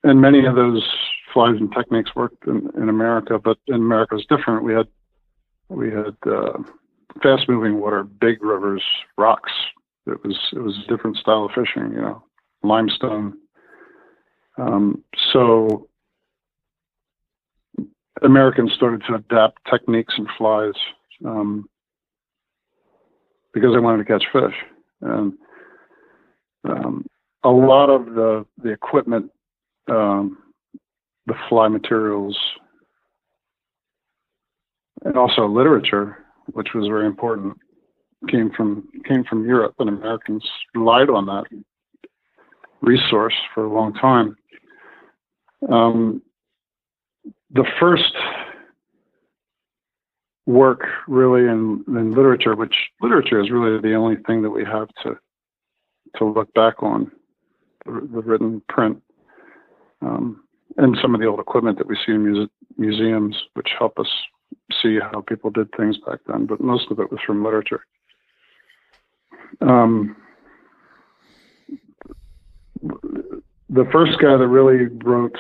and 0.05 0.21
many 0.21 0.45
of 0.45 0.55
those 0.55 0.88
flies 1.33 1.55
and 1.59 1.71
techniques 1.74 2.15
worked 2.15 2.47
in, 2.47 2.69
in 2.77 2.89
America, 2.89 3.39
but 3.43 3.57
in 3.67 3.75
America 3.75 4.15
was 4.15 4.25
different. 4.27 4.63
We 4.63 4.74
had 4.74 4.88
we 5.67 5.89
had 5.89 6.15
uh, 6.25 6.59
fast 7.24 7.50
moving 7.50 7.79
water, 7.79 8.03
big 8.03 8.43
rivers, 8.43 8.83
rocks. 9.17 9.51
It 10.05 10.24
was 10.24 10.38
it 10.53 10.59
was 10.59 10.77
a 10.77 10.88
different 10.88 11.17
style 11.17 11.45
of 11.45 11.51
fishing, 11.51 11.91
you 11.91 12.01
know, 12.01 12.24
limestone. 12.63 13.33
Um, 14.57 15.03
so 15.33 15.89
Americans 18.21 18.71
started 18.75 19.01
to 19.07 19.15
adapt 19.15 19.59
techniques 19.69 20.13
and 20.17 20.27
flies 20.38 20.75
um, 21.25 21.67
because 23.53 23.74
they 23.74 23.79
wanted 23.79 24.05
to 24.05 24.12
catch 24.13 24.24
fish, 24.31 24.55
and 25.01 25.33
um, 26.63 27.05
a 27.43 27.50
lot 27.50 27.89
of 27.89 28.05
the 28.13 28.45
the 28.62 28.69
equipment, 28.69 29.31
um, 29.88 30.38
the 31.27 31.36
fly 31.50 31.68
materials, 31.68 32.38
and 35.04 35.18
also 35.18 35.48
literature, 35.48 36.18
which 36.54 36.70
was 36.74 36.88
very 36.88 37.06
important, 37.06 37.58
came 38.30 38.51
from 38.51 38.88
came 39.08 39.24
from 39.24 39.46
Europe, 39.46 39.75
and 39.80 39.89
Americans 39.89 40.44
relied 40.74 41.10
on 41.10 41.25
that 41.25 41.46
resource 42.82 43.36
for 43.54 43.65
a 43.65 43.74
long 43.74 43.94
time. 43.94 44.36
Um, 45.70 46.22
the 47.51 47.65
first 47.80 48.13
work 50.46 50.82
really 51.08 51.42
in, 51.42 51.84
in 51.88 52.13
literature, 52.13 52.56
which 52.56 52.75
literature 53.01 53.42
is 53.42 53.50
really 53.50 53.80
the 53.82 53.96
only 53.96 54.18
thing 54.27 54.42
that 54.44 54.50
we 54.50 54.63
have 54.63 54.89
to 55.04 55.18
to 56.18 56.25
look 56.25 56.54
back 56.54 56.82
on, 56.82 57.12
the, 57.86 57.92
the 57.92 58.22
written 58.22 58.62
print, 58.70 59.01
um, 60.05 60.43
and 60.77 60.97
some 61.01 61.15
of 61.15 61.21
the 61.21 61.27
old 61.27 61.39
equipment 61.39 61.77
that 61.77 61.88
we 61.88 61.97
see 62.05 62.12
in 62.13 62.24
muse- 62.24 62.50
museums, 62.77 63.35
which 63.53 63.69
help 63.77 63.97
us 64.00 64.09
see 64.81 65.00
how 65.00 65.21
people 65.21 65.50
did 65.50 65.67
things 65.75 65.97
back 66.05 66.19
then. 66.27 66.45
But 66.45 66.62
most 66.62 66.91
of 66.91 67.00
it 67.00 67.12
was 67.12 67.19
from 67.25 67.43
literature. 67.43 67.85
Um, 69.62 70.15
the 72.81 73.85
first 73.91 74.19
guy 74.19 74.38
that 74.38 74.47
really 74.47 74.88
wrote 75.03 75.38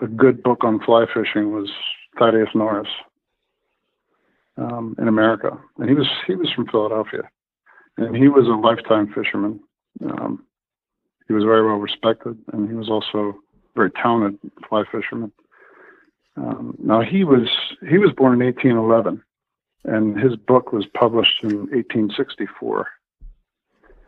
a 0.00 0.06
good 0.06 0.42
book 0.42 0.64
on 0.64 0.80
fly 0.80 1.06
fishing 1.12 1.52
was 1.52 1.70
Thaddeus 2.18 2.48
Norris 2.54 2.88
um, 4.56 4.94
in 4.98 5.08
America, 5.08 5.58
and 5.78 5.88
he 5.88 5.94
was 5.94 6.08
he 6.26 6.34
was 6.34 6.50
from 6.54 6.66
Philadelphia, 6.66 7.22
and 7.96 8.14
he 8.16 8.28
was 8.28 8.46
a 8.46 8.50
lifetime 8.50 9.12
fisherman. 9.14 9.60
Um, 10.04 10.44
he 11.32 11.34
was 11.34 11.44
very 11.44 11.64
well 11.64 11.76
respected, 11.76 12.36
and 12.52 12.68
he 12.68 12.74
was 12.74 12.90
also 12.90 13.18
a 13.18 13.32
very 13.74 13.90
talented 13.90 14.38
fly 14.68 14.84
fisherman. 14.92 15.32
Um, 16.36 16.76
now 16.78 17.00
he 17.00 17.24
was 17.24 17.48
he 17.88 17.96
was 17.96 18.12
born 18.14 18.34
in 18.34 18.46
1811, 18.46 19.22
and 19.84 20.20
his 20.20 20.36
book 20.36 20.72
was 20.72 20.84
published 20.92 21.42
in 21.42 21.56
1864. 21.70 22.86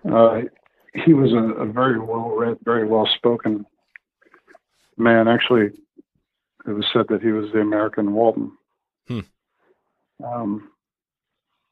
Uh, 0.07 0.41
he 0.93 1.15
was 1.15 1.33
a, 1.33 1.63
a 1.63 1.65
very 1.65 1.99
well 1.99 2.29
read, 2.37 2.59
very 2.63 2.87
well 2.87 3.09
spoken 3.17 3.65
man. 4.99 5.27
Actually, 5.27 5.71
it 6.67 6.73
was 6.73 6.85
said 6.93 7.07
that 7.09 7.23
he 7.23 7.33
was 7.33 7.51
the 7.53 7.61
American 7.61 8.13
Walton. 8.13 8.53
Hmm. 9.09 9.21
Um, 10.23 10.69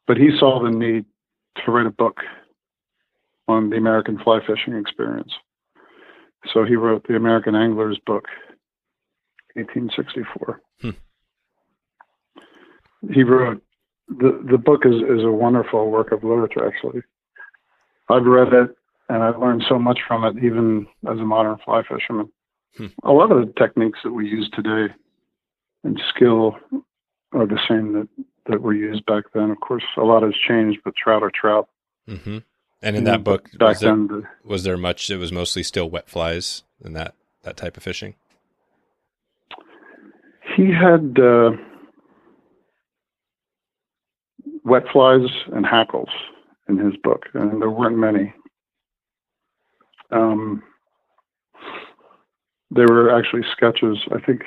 but 0.06 0.16
he 0.16 0.30
saw 0.38 0.62
the 0.62 0.70
need 0.70 1.04
to 1.56 1.70
write 1.70 1.86
a 1.86 1.90
book 1.90 2.20
on 3.52 3.70
the 3.70 3.76
American 3.76 4.18
fly 4.18 4.40
fishing 4.46 4.76
experience. 4.76 5.32
So 6.52 6.64
he 6.64 6.76
wrote 6.76 7.06
the 7.06 7.16
American 7.16 7.54
Angler's 7.54 7.98
Book, 8.04 8.24
1864. 9.54 10.60
Hmm. 10.80 10.90
He 13.12 13.22
wrote 13.22 13.62
the 14.08 14.44
the 14.50 14.58
book 14.58 14.82
is, 14.84 14.94
is 14.94 15.24
a 15.24 15.30
wonderful 15.30 15.90
work 15.90 16.12
of 16.12 16.24
literature. 16.24 16.66
Actually, 16.66 17.02
I've 18.08 18.24
read 18.24 18.52
it 18.52 18.76
and 19.08 19.22
I've 19.22 19.38
learned 19.38 19.64
so 19.68 19.78
much 19.78 20.00
from 20.06 20.24
it, 20.24 20.42
even 20.42 20.86
as 21.10 21.18
a 21.18 21.24
modern 21.24 21.58
fly 21.64 21.82
fisherman. 21.82 22.30
Hmm. 22.76 22.86
A 23.04 23.12
lot 23.12 23.30
of 23.30 23.46
the 23.46 23.52
techniques 23.58 23.98
that 24.04 24.12
we 24.12 24.26
use 24.28 24.48
today 24.54 24.92
and 25.84 26.00
skill 26.14 26.56
are 27.32 27.46
the 27.46 27.60
same 27.68 27.92
that, 27.92 28.08
that 28.46 28.62
were 28.62 28.74
used 28.74 29.04
back 29.06 29.24
then. 29.34 29.50
Of 29.50 29.60
course, 29.60 29.84
a 29.96 30.02
lot 30.02 30.22
has 30.22 30.34
changed, 30.48 30.80
but 30.84 30.94
trout 30.96 31.22
are 31.22 31.32
trout. 31.34 31.68
hmm 32.06 32.38
And 32.82 32.96
in 32.96 33.04
that 33.04 33.22
book, 33.22 33.50
back 33.58 33.68
was 33.68 33.80
there, 33.80 34.30
was 34.44 34.64
there 34.64 34.76
much? 34.76 35.08
It 35.10 35.16
was 35.18 35.32
mostly 35.32 35.62
still 35.62 35.88
wet 35.88 36.08
flies 36.08 36.64
and 36.82 36.96
that 36.96 37.14
that 37.42 37.56
type 37.56 37.76
of 37.76 37.82
fishing. 37.82 38.14
he 40.56 40.70
had 40.72 41.18
uh, 41.18 41.52
wet 44.64 44.84
flies 44.92 45.28
and 45.52 45.64
hackles 45.66 46.08
in 46.68 46.78
his 46.78 46.94
book, 47.02 47.26
and 47.34 47.60
there 47.60 47.70
weren't 47.70 47.98
many. 47.98 48.34
Um, 50.10 50.62
there 52.70 52.86
were 52.88 53.16
actually 53.16 53.42
sketches. 53.52 53.98
I 54.12 54.20
think 54.20 54.42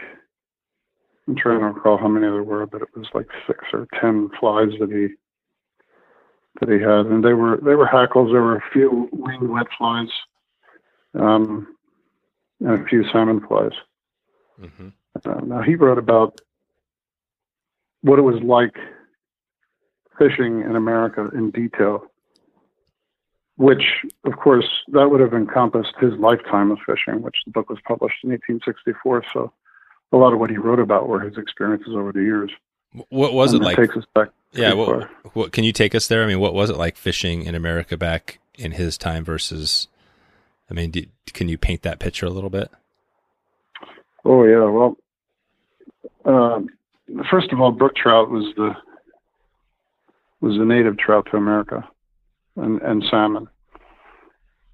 I'm 1.28 1.36
trying 1.36 1.60
to 1.60 1.66
recall 1.66 1.98
how 1.98 2.08
many 2.08 2.26
there 2.28 2.44
were, 2.44 2.66
but 2.66 2.82
it 2.82 2.90
was 2.96 3.08
like 3.14 3.28
six 3.48 3.60
or 3.74 3.88
ten 4.00 4.30
flies 4.40 4.70
that 4.80 4.92
he 4.92 5.16
that 6.60 6.70
he 6.70 6.80
had, 6.80 7.06
and 7.08 7.24
they 7.24 7.34
were 7.34 7.58
they 7.58 7.76
were 7.76 7.86
hackles. 7.86 8.32
There 8.32 8.42
were 8.42 8.58
a 8.58 8.72
few 8.72 9.10
winged 9.12 9.50
wet 9.50 9.68
flies, 9.78 10.10
um, 11.14 11.76
and 12.60 12.82
a 12.82 12.86
few 12.86 13.04
salmon 13.12 13.46
flies. 13.48 13.74
hmm 14.60 14.90
Uh, 15.26 15.42
now 15.46 15.62
he 15.62 15.76
wrote 15.76 15.98
about 15.98 16.42
what 18.02 18.20
it 18.20 18.24
was 18.24 18.42
like 18.44 18.76
fishing 20.18 20.62
in 20.62 20.76
America 20.76 21.30
in 21.34 21.52
detail, 21.52 22.04
which, 23.58 23.84
of 24.26 24.34
course, 24.38 24.70
that 24.92 25.10
would 25.10 25.22
have 25.22 25.34
encompassed 25.34 25.96
his 26.00 26.14
lifetime 26.20 26.72
of 26.72 26.80
fishing, 26.86 27.22
which 27.22 27.38
the 27.46 27.52
book 27.52 27.70
was 27.70 27.80
published 27.88 28.24
in 28.24 28.30
1864. 28.30 29.24
So 29.34 29.52
a 30.12 30.18
lot 30.18 30.34
of 30.34 30.40
what 30.40 30.50
he 30.50 30.58
wrote 30.58 30.80
about 30.80 31.08
were 31.08 31.20
his 31.20 31.38
experiences 31.38 31.96
over 31.96 32.12
the 32.12 32.22
years. 32.22 32.52
What 33.10 33.34
was 33.34 33.54
it 33.54 33.62
like? 33.62 33.78
takes 33.78 33.96
us 33.98 34.06
back. 34.14 34.30
Yeah, 34.52 34.74
what, 34.74 35.10
what 35.34 35.52
can 35.52 35.64
you 35.64 35.74
take 35.74 35.94
us 35.94 36.08
there? 36.08 36.24
I 36.24 36.28
mean, 36.28 36.40
what 36.40 36.54
was 36.54 36.70
it 36.70 36.78
like 36.78 36.96
fishing 36.96 37.44
in 37.44 37.56
America 37.56 37.98
back 37.98 38.40
in 38.58 38.72
his 38.72 38.98
time 38.98 39.26
versus? 39.26 39.88
I 40.70 40.74
mean, 40.74 40.92
do, 40.92 41.06
can 41.34 41.50
you 41.50 41.58
paint 41.58 41.82
that 41.82 42.00
picture 42.00 42.26
a 42.26 42.30
little 42.30 42.50
bit? 42.50 42.72
Oh 44.24 44.44
yeah, 44.46 44.64
well, 44.64 44.98
um, 46.26 46.70
first 47.30 47.52
of 47.52 47.60
all, 47.60 47.72
brook 47.72 47.96
trout 47.96 48.30
was 48.30 48.46
the 48.56 48.72
was 50.42 50.58
the 50.58 50.66
native 50.66 50.98
trout 50.98 51.28
to 51.32 51.38
America, 51.38 51.88
and 52.56 52.82
and 52.82 53.04
salmon. 53.10 53.48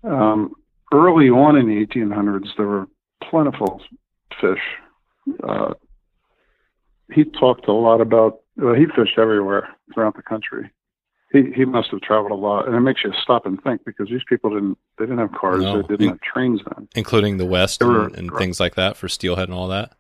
Um, 0.04 0.54
early 0.94 1.30
on 1.30 1.56
in 1.56 1.68
the 1.68 1.86
1800s, 1.86 2.48
there 2.58 2.66
were 2.66 2.88
plentiful 3.30 3.82
fish. 4.40 4.60
Uh, 5.44 5.74
he 7.12 7.25
talked 7.25 7.68
a 7.68 7.74
lot 7.74 8.01
about. 8.01 8.39
Well, 8.58 8.75
he 8.75 8.86
fished 8.86 9.18
everywhere 9.18 9.70
throughout 9.94 10.15
the 10.15 10.22
country. 10.22 10.70
He 11.32 11.51
he 11.56 11.63
must 11.65 11.89
have 11.91 12.01
traveled 12.01 12.32
a 12.32 12.36
lot, 12.36 12.68
and 12.68 12.75
it 12.75 12.82
makes 12.82 13.03
you 13.03 13.13
stop 13.22 13.46
and 13.46 13.62
think 13.63 13.86
because 13.86 14.10
these 14.10 14.24
people 14.27 14.50
didn't 14.50 14.77
they 14.98 15.06
didn't 15.06 15.20
have 15.20 15.32
cars, 15.32 15.62
No. 15.63 15.82
they 15.82 15.88
didn't 15.96 16.10
have 16.10 16.22
trains 16.22 16.60
then. 16.75 16.88
including 16.96 17.38
the 17.38 17.46
West 17.46 17.82
were- 17.82 18.06
and, 18.08 18.15
and 18.18 18.32
things 18.38 18.60
like 18.60 18.75
that 18.75 18.98
for 18.98 19.08
steelhead 19.08 19.48
and 19.48 19.58
all 19.58 19.68
that. 19.70 19.94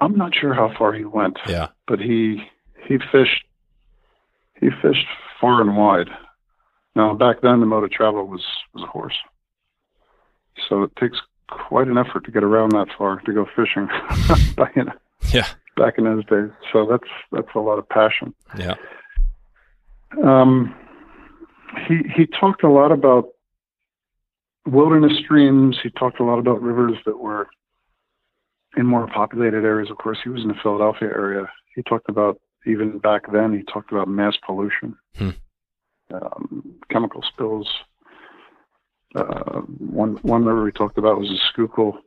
I'm 0.00 0.14
not 0.16 0.34
sure 0.34 0.52
how 0.52 0.74
far 0.76 0.92
he 0.92 1.04
went, 1.06 1.38
Yeah, 1.48 1.68
but 1.88 1.98
he 2.00 2.42
he 2.86 2.98
fished 3.10 3.44
he 4.60 4.68
fished 4.82 5.06
far 5.40 5.62
and 5.62 5.74
wide. 5.76 6.08
Now 6.94 7.14
back 7.14 7.40
then 7.40 7.60
the 7.60 7.66
mode 7.66 7.84
of 7.84 7.90
travel 7.90 8.26
was 8.26 8.44
was 8.74 8.84
a 8.84 8.86
horse, 8.86 9.16
so 10.68 10.82
it 10.82 10.94
takes 10.96 11.18
quite 11.48 11.88
an 11.88 11.96
effort 11.96 12.24
to 12.26 12.30
get 12.30 12.44
around 12.44 12.72
that 12.72 12.88
far 12.98 13.20
to 13.20 13.32
go 13.32 13.46
fishing. 13.56 13.88
back 14.56 14.76
in 14.76 14.90
yeah, 15.32 15.46
back 15.76 15.98
in 15.98 16.04
those 16.04 16.24
days, 16.26 16.50
so 16.72 16.86
that's 16.90 17.08
that's 17.32 17.54
a 17.54 17.58
lot 17.60 17.78
of 17.78 17.88
passion. 17.88 18.34
yeah, 18.58 18.74
Um, 20.22 20.74
he 21.86 21.98
he 22.14 22.26
talked 22.26 22.62
a 22.62 22.70
lot 22.70 22.92
about 22.92 23.28
wilderness 24.66 25.12
streams. 25.24 25.76
He 25.82 25.90
talked 25.90 26.20
a 26.20 26.24
lot 26.24 26.38
about 26.38 26.62
rivers 26.62 26.96
that 27.06 27.18
were 27.18 27.48
in 28.76 28.86
more 28.86 29.06
populated 29.08 29.64
areas. 29.64 29.90
Of 29.90 29.98
course, 29.98 30.18
he 30.22 30.30
was 30.30 30.42
in 30.42 30.48
the 30.48 30.54
Philadelphia 30.62 31.08
area. 31.08 31.46
He 31.74 31.82
talked 31.82 32.08
about 32.08 32.40
even 32.66 32.98
back 32.98 33.30
then. 33.32 33.52
He 33.52 33.62
talked 33.72 33.92
about 33.92 34.08
mass 34.08 34.34
pollution, 34.44 34.96
Hmm. 35.18 35.30
um, 36.12 36.74
chemical 36.90 37.22
spills. 37.22 37.68
Uh, 39.14 39.60
one 39.78 40.16
one 40.22 40.44
river 40.44 40.62
we 40.64 40.72
talked 40.72 40.98
about 40.98 41.18
was 41.18 41.28
the 41.28 41.38
Schuylkill 41.52 41.98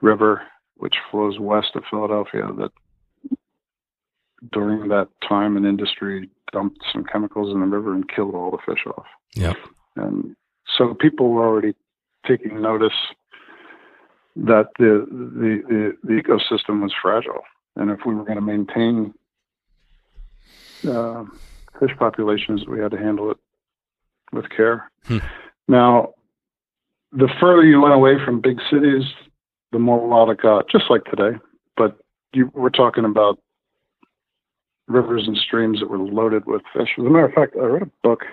River, 0.00 0.42
which 0.76 0.94
flows 1.10 1.38
west 1.38 1.74
of 1.74 1.84
Philadelphia. 1.90 2.46
That 2.56 2.70
during 4.52 4.88
that 4.88 5.08
time, 5.26 5.56
an 5.56 5.64
industry 5.64 6.30
dumped 6.52 6.80
some 6.92 7.04
chemicals 7.04 7.52
in 7.52 7.60
the 7.60 7.66
river 7.66 7.94
and 7.94 8.08
killed 8.08 8.34
all 8.34 8.50
the 8.50 8.58
fish 8.66 8.84
off. 8.86 9.06
Yep. 9.34 9.56
And 9.96 10.36
so 10.76 10.94
people 10.94 11.30
were 11.30 11.46
already 11.46 11.74
taking 12.26 12.60
notice 12.60 12.92
that 14.36 14.68
the 14.78 15.06
the, 15.10 15.62
the, 15.68 15.96
the 16.04 16.22
ecosystem 16.22 16.82
was 16.82 16.92
fragile, 17.00 17.42
and 17.76 17.90
if 17.90 18.00
we 18.06 18.14
were 18.14 18.24
going 18.24 18.36
to 18.36 18.40
maintain 18.40 19.14
uh, 20.88 21.24
fish 21.80 21.90
populations, 21.98 22.66
we 22.66 22.80
had 22.80 22.92
to 22.92 22.98
handle 22.98 23.30
it 23.30 23.38
with 24.32 24.48
care. 24.50 24.90
Hmm. 25.06 25.18
Now, 25.66 26.14
the 27.12 27.28
further 27.40 27.64
you 27.64 27.80
went 27.80 27.94
away 27.94 28.14
from 28.24 28.40
big 28.40 28.58
cities, 28.70 29.04
the 29.72 29.78
more 29.78 30.06
wild 30.06 30.30
it 30.30 30.40
got, 30.40 30.68
just 30.68 30.84
like 30.90 31.04
today. 31.04 31.38
But 31.76 31.98
you, 32.32 32.50
we're 32.54 32.70
talking 32.70 33.04
about 33.04 33.38
rivers 34.88 35.24
and 35.26 35.36
streams 35.36 35.80
that 35.80 35.90
were 35.90 35.98
loaded 35.98 36.46
with 36.46 36.62
fish. 36.72 36.88
As 36.98 37.04
a 37.04 37.08
matter 37.08 37.26
of 37.26 37.34
fact, 37.34 37.54
I 37.56 37.64
read 37.64 37.82
a 37.82 37.90
book. 38.02 38.24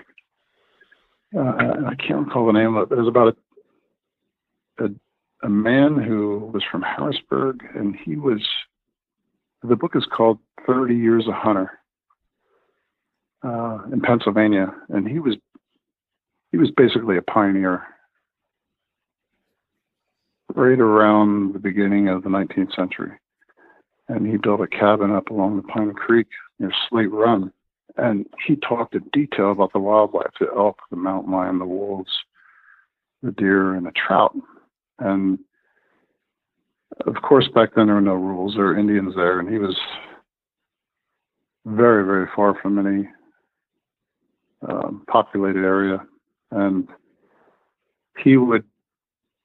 Uh, 1.36 1.40
I 1.40 1.94
can't 1.96 2.26
recall 2.26 2.46
the 2.46 2.52
name 2.52 2.76
of 2.76 2.84
it, 2.84 2.88
but 2.88 2.98
it 2.98 3.02
was 3.02 3.08
about 3.08 3.36
a, 4.78 4.84
a 4.84 4.88
a 5.42 5.48
man 5.50 5.96
who 5.96 6.50
was 6.52 6.64
from 6.70 6.82
Harrisburg, 6.82 7.62
and 7.74 7.94
he 8.04 8.16
was. 8.16 8.40
The 9.62 9.76
book 9.76 9.92
is 9.94 10.06
called 10.06 10.38
Thirty 10.66 10.96
Years 10.96 11.26
a 11.28 11.32
Hunter 11.32 11.78
uh, 13.42 13.78
in 13.92 14.00
Pennsylvania, 14.00 14.72
and 14.88 15.06
he 15.06 15.18
was 15.18 15.36
he 16.52 16.58
was 16.58 16.70
basically 16.76 17.18
a 17.18 17.22
pioneer 17.22 17.82
right 20.54 20.80
around 20.80 21.52
the 21.52 21.58
beginning 21.58 22.08
of 22.08 22.22
the 22.22 22.30
19th 22.30 22.74
century. 22.74 23.12
And 24.08 24.26
he 24.26 24.36
built 24.36 24.60
a 24.60 24.66
cabin 24.66 25.10
up 25.10 25.30
along 25.30 25.56
the 25.56 25.62
Pine 25.64 25.92
Creek 25.92 26.28
near 26.58 26.72
Slate 26.88 27.12
Run. 27.12 27.52
And 27.96 28.26
he 28.46 28.56
talked 28.56 28.94
in 28.94 29.04
detail 29.12 29.52
about 29.52 29.72
the 29.72 29.78
wildlife 29.78 30.32
the 30.38 30.48
elk, 30.54 30.80
the 30.90 30.96
mountain 30.96 31.32
lion, 31.32 31.58
the 31.58 31.64
wolves, 31.64 32.10
the 33.22 33.32
deer, 33.32 33.74
and 33.74 33.86
the 33.86 33.92
trout. 33.92 34.36
And 34.98 35.38
of 37.06 37.14
course, 37.22 37.48
back 37.54 37.74
then 37.74 37.86
there 37.86 37.94
were 37.94 38.00
no 38.00 38.14
rules. 38.14 38.54
There 38.54 38.66
were 38.66 38.78
Indians 38.78 39.14
there, 39.14 39.40
and 39.40 39.48
he 39.48 39.58
was 39.58 39.76
very, 41.64 42.04
very 42.04 42.26
far 42.34 42.54
from 42.60 42.78
any 42.78 43.08
um, 44.68 45.02
populated 45.08 45.64
area. 45.64 46.00
And 46.50 46.88
he 48.18 48.36
would 48.36 48.64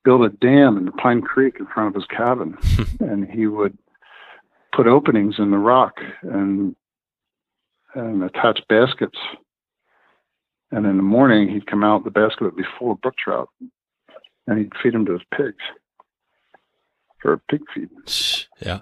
build 0.03 0.23
a 0.23 0.29
dam 0.29 0.77
in 0.77 0.85
the 0.85 0.91
Pine 0.91 1.21
Creek 1.21 1.55
in 1.59 1.67
front 1.67 1.89
of 1.89 1.95
his 1.95 2.05
cabin, 2.05 2.57
and 2.99 3.29
he 3.29 3.47
would 3.47 3.77
put 4.73 4.87
openings 4.87 5.35
in 5.37 5.51
the 5.51 5.57
rock 5.57 5.99
and 6.21 6.75
and 7.95 8.23
attach 8.23 8.59
baskets. 8.69 9.17
And 10.71 10.85
in 10.85 10.97
the 10.97 11.03
morning, 11.03 11.49
he'd 11.49 11.67
come 11.67 11.83
out. 11.83 12.03
The 12.05 12.11
basket 12.11 12.41
would 12.43 12.55
be 12.55 12.63
full 12.79 12.91
of 12.93 13.01
brook 13.01 13.15
trout, 13.17 13.49
and 14.47 14.57
he'd 14.57 14.71
feed 14.81 14.93
them 14.93 15.05
to 15.05 15.13
his 15.13 15.21
pigs 15.35 15.57
for 17.21 17.37
pig 17.49 17.61
feed. 17.73 17.89
yeah, 18.61 18.79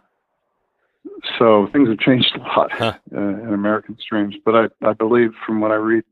So 1.38 1.68
things 1.74 1.90
have 1.90 2.00
changed 2.00 2.36
a 2.36 2.40
lot 2.40 2.72
Huh. 2.72 2.94
uh, 3.14 3.20
in 3.20 3.54
American 3.54 3.98
streams. 4.00 4.36
But 4.46 4.56
I, 4.56 4.88
I 4.88 4.94
believe 4.94 5.32
from 5.46 5.60
what 5.62 5.72
I 5.72 5.76
read, 5.76 6.04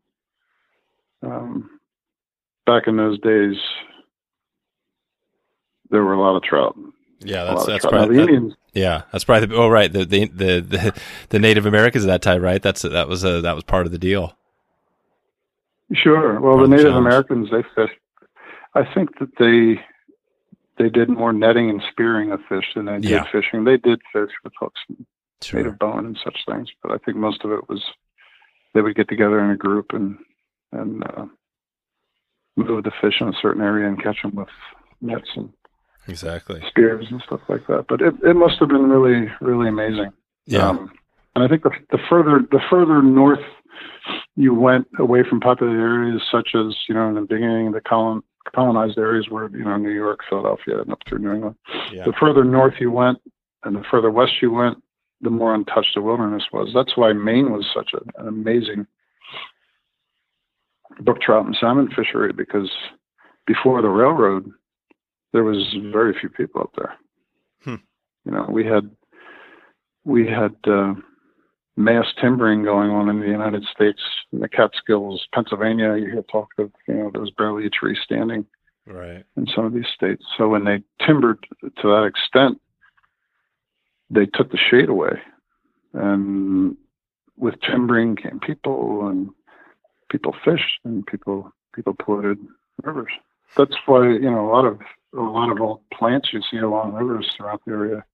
um, 1.22 1.80
back 2.66 2.88
in 2.88 2.98
those 2.98 3.20
days, 3.20 3.56
there 5.90 6.04
were 6.04 6.14
a 6.14 6.20
lot 6.22 6.36
of 6.36 6.44
trout. 6.44 6.76
Yeah. 7.20 7.44
That's 7.46 7.66
that's 7.66 7.86
probably 7.86 8.16
the 8.18 8.22
that- 8.26 8.30
Indians. 8.30 8.54
yeah. 8.74 9.04
That's 9.12 9.24
probably 9.24 9.48
the, 9.48 9.56
oh 9.56 9.68
right 9.70 9.92
the, 9.92 10.06
the 10.06 10.26
the 10.26 11.02
the 11.30 11.40
Native 11.40 11.66
Americans 11.66 12.04
at 12.06 12.08
that 12.08 12.22
time, 12.22 12.42
right? 12.42 12.62
That's 12.62 12.82
that 12.84 13.08
was 13.08 13.24
a 13.24 13.42
that 13.42 13.56
was 13.56 13.64
part 13.64 13.86
of 13.86 13.92
the 13.92 13.98
deal. 14.00 14.36
Sure. 15.94 16.40
Well, 16.40 16.58
Part 16.58 16.58
the 16.58 16.64
of 16.64 16.70
the 16.70 16.76
Native 16.76 16.92
challenge. 16.92 17.08
Americans 17.08 17.50
they 17.52 17.64
fished. 17.76 18.00
I 18.76 18.84
think 18.94 19.18
that 19.20 19.30
they 19.40 19.82
they 20.84 20.90
did 20.90 21.10
more 21.10 21.34
netting 21.34 21.70
and 21.70 21.82
spearing 21.92 22.32
of 22.32 22.40
fish 22.48 22.66
than 22.76 22.86
they 22.86 23.00
did 23.00 23.06
Yeah. 23.10 23.24
fishing. 23.32 23.64
They 23.64 23.78
did 23.78 24.00
fish 24.14 24.30
with 24.44 24.54
hooks, 24.60 24.80
and 24.90 25.06
Sure. 25.42 25.60
native 25.62 25.80
bone, 25.80 26.06
and 26.06 26.20
such 26.24 26.38
things. 26.48 26.70
But 26.84 26.92
I 26.92 26.98
think 26.98 27.18
most 27.18 27.44
of 27.46 27.52
it 27.52 27.68
was 27.70 27.84
they 28.74 28.82
would 28.82 28.96
get 28.96 29.08
together 29.08 29.40
in 29.44 29.52
a 29.52 29.56
group 29.58 29.94
and 29.94 30.18
and 30.72 31.04
uh, 31.04 31.26
move 32.58 32.84
the 32.84 32.92
fish 33.02 33.22
in 33.22 33.28
a 33.30 33.34
certain 33.42 33.62
area 33.62 33.88
and 33.88 34.02
catch 34.02 34.22
them 34.22 34.36
with 34.36 34.50
nets 35.02 35.30
and 35.36 35.52
Exactly. 36.08 36.62
spears 36.68 37.08
and 37.12 37.22
stuff 37.26 37.42
like 37.50 37.68
that. 37.68 37.86
But 37.88 38.02
it, 38.02 38.14
it 38.24 38.36
must 38.36 38.60
have 38.60 38.70
been 38.70 38.90
really 38.90 39.32
really 39.42 39.70
amazing. 39.70 40.12
Yeah. 40.46 40.70
Um, 40.70 40.92
and 41.36 41.44
I 41.44 41.48
think 41.48 41.64
the, 41.64 41.72
the 41.92 42.00
further 42.10 42.40
the 42.52 42.62
further 42.70 43.02
north 43.02 43.44
you 44.36 44.54
went 44.54 44.88
away 45.00 45.24
from 45.28 45.40
populated 45.40 45.80
areas 45.80 46.22
such 46.32 46.50
as 46.56 46.76
you 46.88 46.96
know 46.96 47.10
in 47.10 47.16
the 47.16 47.22
beginning 47.22 47.72
the 47.72 47.82
colon, 47.82 48.24
colonized 48.56 48.98
areas 48.98 49.28
were 49.30 49.50
you 49.52 49.64
know 49.64 49.78
New 49.78 49.92
York, 49.92 50.22
Philadelphia, 50.30 50.82
and 50.82 50.92
up 50.92 51.00
through 51.08 51.20
New 51.20 51.34
England. 51.34 51.56
yeah. 51.92 52.04
The 52.06 52.14
further 52.20 52.44
north 52.44 52.76
you 52.80 52.92
went, 52.92 53.20
and 53.64 53.76
the 53.76 53.84
further 53.90 54.12
west 54.12 54.34
you 54.42 54.52
went, 54.52 54.82
the 55.22 55.30
more 55.30 55.54
untouched 55.54 55.96
the 55.96 56.02
wilderness 56.02 56.44
was. 56.52 56.72
That's 56.74 56.96
why 56.96 57.14
Maine 57.14 57.52
was 57.52 57.66
such 57.74 57.92
a, 57.94 58.22
an 58.22 58.28
amazing 58.28 58.88
brook 61.02 61.22
trout 61.22 61.46
and 61.46 61.56
salmon 61.60 61.90
fishery 61.96 62.34
because 62.34 62.72
before 63.46 63.82
the 63.82 63.90
railroad, 63.90 64.52
there 65.34 65.44
was 65.44 65.76
very 65.92 66.14
few 66.20 66.30
people 66.30 66.62
up 66.62 66.72
there. 66.78 66.94
Hmm. 67.64 67.82
You 68.26 68.32
know, 68.32 68.48
we 68.50 68.66
had 68.66 68.90
we 70.06 70.26
had 70.28 70.56
uh, 70.66 70.94
mass 71.76 72.06
timbering 72.22 72.64
going 72.64 72.90
on 72.90 73.10
in 73.10 73.20
the 73.20 73.28
United 73.28 73.64
States, 73.66 74.02
in 74.32 74.40
the 74.40 74.50
Catskills, 74.50 75.28
Pennsylvania. 75.34 75.96
You 75.98 76.06
hear 76.12 76.24
talk 76.24 76.50
of 76.58 76.72
you 76.88 76.94
know 76.96 77.10
there 77.12 77.22
was 77.22 77.32
barely 77.32 77.66
a 77.66 77.70
tree 77.70 77.98
standing 78.04 78.46
Right. 78.86 79.26
in 79.36 79.48
some 79.54 79.66
of 79.66 79.74
these 79.74 79.88
states. 79.94 80.24
So 80.38 80.48
when 80.48 80.64
they 80.64 80.82
timbered 81.06 81.46
to 81.62 81.70
that 81.90 82.06
extent, 82.06 82.62
they 84.10 84.26
took 84.26 84.50
the 84.52 84.58
shade 84.58 84.88
away. 84.88 85.20
And 85.94 86.78
with 87.36 87.56
timbering 87.62 88.16
came 88.16 88.40
people 88.40 89.08
and 89.10 89.30
people 90.10 90.34
fished 90.46 90.80
and 90.86 91.06
people 91.06 91.52
people 91.76 91.96
polluted 92.00 92.40
rivers. 92.84 93.12
That's 93.56 93.76
why, 93.86 94.08
you 94.10 94.20
know, 94.32 94.48
a 94.48 94.52
lot 94.52 94.66
of 94.66 94.80
a 95.16 95.22
lot 95.22 95.50
of 95.52 95.60
old 95.62 95.82
plants 95.92 96.30
you 96.34 96.42
see 96.52 96.58
along 96.58 96.94
rivers 96.94 97.32
throughout 97.36 97.62
the 97.66 97.72
area. 97.72 98.06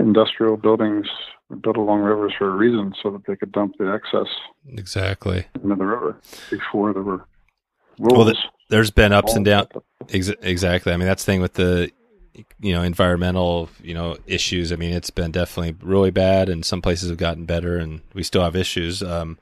Industrial 0.00 0.56
buildings 0.56 1.06
were 1.48 1.56
built 1.56 1.76
along 1.76 2.00
rivers 2.00 2.32
for 2.36 2.48
a 2.48 2.56
reason 2.56 2.94
so 3.02 3.10
that 3.10 3.24
they 3.26 3.36
could 3.36 3.52
dump 3.52 3.74
the 3.78 3.92
excess 3.92 4.26
Exactly. 4.68 5.46
into 5.54 5.68
the 5.76 5.84
river 5.84 6.16
before 6.50 6.92
there 6.92 7.02
were 7.02 7.24
Well, 7.98 8.16
rules. 8.24 8.32
the- 8.32 8.48
There's 8.70 8.90
been 8.90 9.12
ups 9.12 9.34
and 9.34 9.44
downs. 9.44 9.68
Ex- 10.10 10.30
exactly. 10.40 10.92
I 10.92 10.96
mean, 10.96 11.06
that's 11.06 11.24
the 11.24 11.32
thing 11.32 11.40
with 11.42 11.54
the, 11.54 11.90
you 12.60 12.72
know, 12.72 12.82
environmental, 12.82 13.68
you 13.82 13.92
know, 13.92 14.16
issues. 14.26 14.72
I 14.72 14.76
mean, 14.76 14.92
it's 14.94 15.10
been 15.10 15.30
definitely 15.30 15.76
really 15.86 16.10
bad, 16.10 16.48
and 16.48 16.64
some 16.64 16.80
places 16.80 17.10
have 17.10 17.18
gotten 17.18 17.44
better, 17.44 17.76
and 17.76 18.00
we 18.14 18.22
still 18.22 18.42
have 18.42 18.56
issues. 18.56 19.02
Um, 19.02 19.36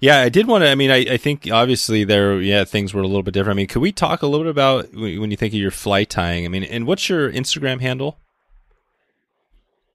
Yeah, 0.00 0.20
I 0.20 0.28
did 0.28 0.46
want 0.46 0.62
to. 0.62 0.70
I 0.70 0.74
mean, 0.76 0.90
I, 0.90 0.98
I 1.14 1.16
think 1.16 1.48
obviously 1.50 2.04
there, 2.04 2.40
yeah, 2.40 2.64
things 2.64 2.94
were 2.94 3.02
a 3.02 3.06
little 3.06 3.22
bit 3.24 3.34
different. 3.34 3.56
I 3.56 3.58
mean, 3.58 3.66
could 3.66 3.82
we 3.82 3.90
talk 3.90 4.22
a 4.22 4.26
little 4.26 4.44
bit 4.44 4.50
about 4.50 4.92
when 4.94 5.30
you 5.30 5.36
think 5.36 5.52
of 5.54 5.58
your 5.60 5.72
fly 5.72 6.04
tying? 6.04 6.44
I 6.44 6.48
mean, 6.48 6.62
and 6.62 6.86
what's 6.86 7.08
your 7.08 7.32
Instagram 7.32 7.80
handle? 7.80 8.18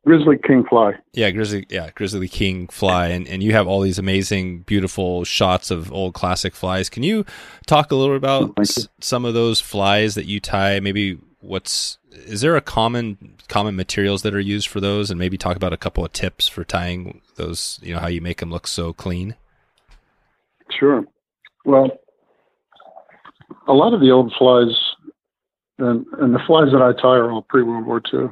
Grizzly 0.06 0.38
King 0.38 0.66
Fly. 0.70 0.96
Yeah, 1.14 1.32
Grizzly. 1.32 1.66
Yeah, 1.70 1.90
Grizzly 1.96 2.28
King 2.28 2.68
Fly, 2.68 3.08
and 3.08 3.26
and 3.26 3.42
you 3.42 3.54
have 3.54 3.68
all 3.68 3.80
these 3.80 3.98
amazing, 3.98 4.60
beautiful 4.64 5.24
shots 5.24 5.72
of 5.72 5.94
old 5.94 6.14
classic 6.14 6.54
flies. 6.54 6.90
Can 6.90 7.04
you 7.04 7.26
talk 7.66 7.90
a 7.90 7.96
little 7.96 8.14
bit 8.14 8.18
about 8.18 8.52
s- 8.60 8.90
some 9.00 9.24
of 9.24 9.34
those 9.34 9.62
flies 9.62 10.16
that 10.16 10.26
you 10.26 10.42
tie? 10.42 10.82
Maybe 10.82 11.20
what's 11.40 12.00
is 12.12 12.42
there 12.42 12.58
a 12.58 12.62
common 12.62 13.36
common 13.48 13.78
materials 13.78 14.24
that 14.24 14.36
are 14.36 14.42
used 14.42 14.68
for 14.68 14.82
those, 14.82 15.10
and 15.10 15.18
maybe 15.18 15.38
talk 15.38 15.56
about 15.56 15.72
a 15.72 15.78
couple 15.78 16.04
of 16.04 16.12
tips 16.12 16.50
for 16.50 16.66
tying 16.66 17.22
those. 17.38 17.80
You 17.82 17.94
know 17.94 18.02
how 18.02 18.08
you 18.08 18.20
make 18.20 18.42
them 18.42 18.52
look 18.52 18.68
so 18.68 18.92
clean. 18.92 19.36
Sure. 20.80 21.06
Well, 21.66 21.92
a 23.68 23.74
lot 23.74 23.94
of 23.94 24.02
the 24.02 24.12
old 24.12 24.34
flies, 24.38 24.76
and, 25.78 26.06
and 26.20 26.34
the 26.34 26.40
flies 26.46 26.72
that 26.72 26.82
I 26.82 27.00
tie 27.00 27.16
are 27.18 27.32
all 27.32 27.44
pre 27.44 27.64
World 27.64 27.86
War 27.86 28.02
II. 28.14 28.30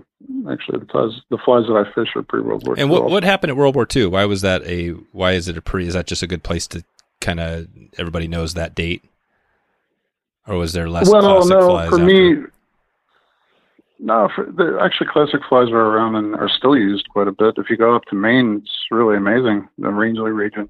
Actually, 0.52 0.80
the 0.80 0.86
flies 0.86 1.22
the 1.30 1.38
flies 1.44 1.66
that 1.68 1.76
I 1.76 1.92
fish 1.94 2.10
are 2.16 2.24
pre 2.24 2.42
World 2.42 2.66
War 2.66 2.78
II. 2.78 2.82
And 2.82 2.92
what 2.92 3.10
what 3.10 3.24
happened 3.24 3.52
at 3.52 3.58
World 3.58 3.76
War 3.76 3.88
II? 3.94 4.08
Why 4.08 4.26
was 4.26 4.42
that 4.42 4.64
a? 4.64 4.90
Why 5.12 5.34
is 5.34 5.48
it 5.48 5.58
a 5.58 5.62
pre? 5.62 5.88
Is 5.88 5.94
that 5.94 6.08
just 6.08 6.24
a 6.24 6.28
good 6.28 6.44
place 6.44 6.68
to 6.68 6.84
kind 7.20 7.40
of 7.40 7.68
everybody 7.98 8.28
knows 8.28 8.54
that 8.56 8.76
date, 8.76 9.04
or 10.48 10.58
was 10.58 10.74
there 10.74 10.90
less 10.90 11.10
well, 11.10 11.22
classic 11.22 11.50
no, 11.50 11.68
flies? 11.68 11.90
for 11.90 11.96
after? 11.96 12.06
me, 12.06 12.44
no. 14.00 14.30
For, 14.36 14.46
the, 14.46 14.80
actually, 14.82 15.08
classic 15.12 15.42
flies 15.48 15.70
are 15.70 15.78
around 15.78 16.16
and 16.16 16.36
are 16.36 16.50
still 16.50 16.76
used 16.76 17.08
quite 17.10 17.28
a 17.28 17.32
bit. 17.32 17.56
If 17.58 17.70
you 17.70 17.78
go 17.78 17.96
up 17.96 18.04
to 18.06 18.16
Maine, 18.16 18.62
it's 18.64 18.72
really 18.92 19.18
amazing. 19.18 19.68
The 19.78 19.90
Rangeley 19.90 20.32
region. 20.32 20.70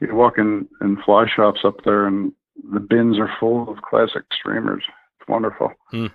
You 0.00 0.14
walk 0.14 0.38
in 0.38 0.68
in 0.80 1.00
fly 1.04 1.26
shops 1.34 1.60
up 1.64 1.84
there, 1.84 2.06
and 2.06 2.32
the 2.72 2.80
bins 2.80 3.18
are 3.18 3.30
full 3.40 3.68
of 3.70 3.82
classic 3.82 4.24
streamers. 4.32 4.84
It's 5.20 5.28
wonderful. 5.28 5.72
Hmm. 5.90 6.06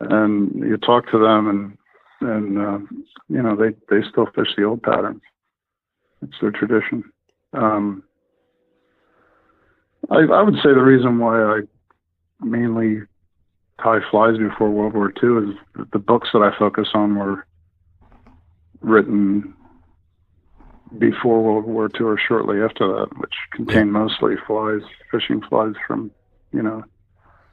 And 0.00 0.54
you 0.58 0.76
talk 0.76 1.10
to 1.10 1.18
them, 1.18 1.48
and 1.48 1.78
and 2.20 2.58
uh, 2.58 2.78
you 3.28 3.42
know 3.42 3.56
they 3.56 3.70
they 3.88 4.06
still 4.08 4.26
fish 4.34 4.48
the 4.56 4.64
old 4.64 4.82
patterns. 4.82 5.22
It's 6.22 6.36
their 6.40 6.50
tradition. 6.50 7.04
Um, 7.52 8.02
I, 10.10 10.20
I 10.20 10.42
would 10.42 10.56
say 10.56 10.72
the 10.74 10.82
reason 10.82 11.18
why 11.18 11.42
I 11.42 11.60
mainly 12.40 13.02
tie 13.82 14.00
flies 14.10 14.36
before 14.38 14.70
World 14.70 14.94
War 14.94 15.12
II 15.22 15.50
is 15.50 15.86
the 15.92 15.98
books 15.98 16.28
that 16.32 16.42
I 16.42 16.56
focus 16.58 16.88
on 16.94 17.16
were 17.16 17.46
written 18.80 19.54
before 20.98 21.42
World 21.42 21.64
War 21.64 21.88
II 21.98 22.06
or 22.06 22.18
shortly 22.18 22.60
after 22.62 22.86
that, 22.88 23.18
which 23.18 23.32
contained 23.52 23.92
mostly 23.92 24.34
flies, 24.46 24.82
fishing 25.10 25.40
flies 25.48 25.74
from, 25.86 26.10
you 26.52 26.62
know, 26.62 26.84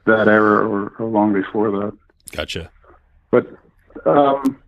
that 0.06 0.28
era 0.28 0.66
or, 0.68 0.88
or 0.98 1.08
long 1.08 1.32
before 1.32 1.70
that. 1.70 1.96
Gotcha. 2.32 2.70
But 3.30 3.46
um, 4.06 4.60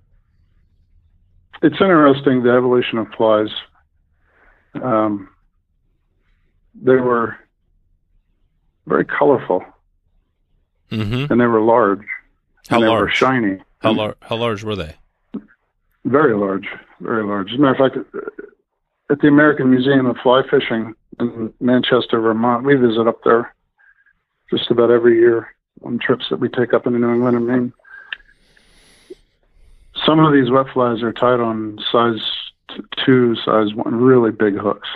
it's 1.62 1.80
interesting 1.80 2.42
the 2.42 2.50
evolution 2.50 2.98
of 2.98 3.08
flies. 3.16 3.48
Um, 4.82 5.28
they 6.74 6.94
were 6.96 7.36
very 8.86 9.04
colorful 9.04 9.64
Mm-hmm. 10.90 11.32
and 11.32 11.40
they 11.40 11.46
were 11.46 11.62
large. 11.62 12.04
How 12.68 12.76
and 12.76 12.84
they 12.84 12.88
were 12.88 12.98
large? 12.98 13.14
shiny. 13.14 13.58
How 13.78 13.92
large? 13.94 14.16
How 14.20 14.36
large 14.36 14.62
were 14.62 14.76
they? 14.76 14.94
Very 16.04 16.36
large, 16.36 16.66
very 17.00 17.24
large. 17.24 17.50
As 17.50 17.58
a 17.58 17.62
matter 17.62 17.84
of 17.84 17.92
fact, 17.92 18.06
at 19.10 19.20
the 19.20 19.28
American 19.28 19.70
Museum 19.70 20.06
of 20.06 20.16
Fly 20.22 20.42
Fishing 20.50 20.94
in 21.20 21.52
Manchester, 21.60 22.20
Vermont, 22.20 22.64
we 22.64 22.74
visit 22.76 23.06
up 23.06 23.22
there 23.24 23.54
just 24.50 24.70
about 24.70 24.90
every 24.90 25.18
year 25.18 25.54
on 25.84 25.98
trips 25.98 26.26
that 26.30 26.40
we 26.40 26.48
take 26.48 26.72
up 26.72 26.86
into 26.86 26.98
New 26.98 27.12
England 27.12 27.36
and 27.36 27.46
Maine. 27.46 27.72
Some 30.06 30.18
of 30.18 30.32
these 30.32 30.50
wet 30.50 30.66
flies 30.72 31.02
are 31.02 31.12
tied 31.12 31.40
on 31.40 31.78
size 31.90 32.20
two, 33.04 33.36
size 33.36 33.74
one, 33.74 33.94
really 33.94 34.30
big 34.30 34.56
hooks, 34.56 34.88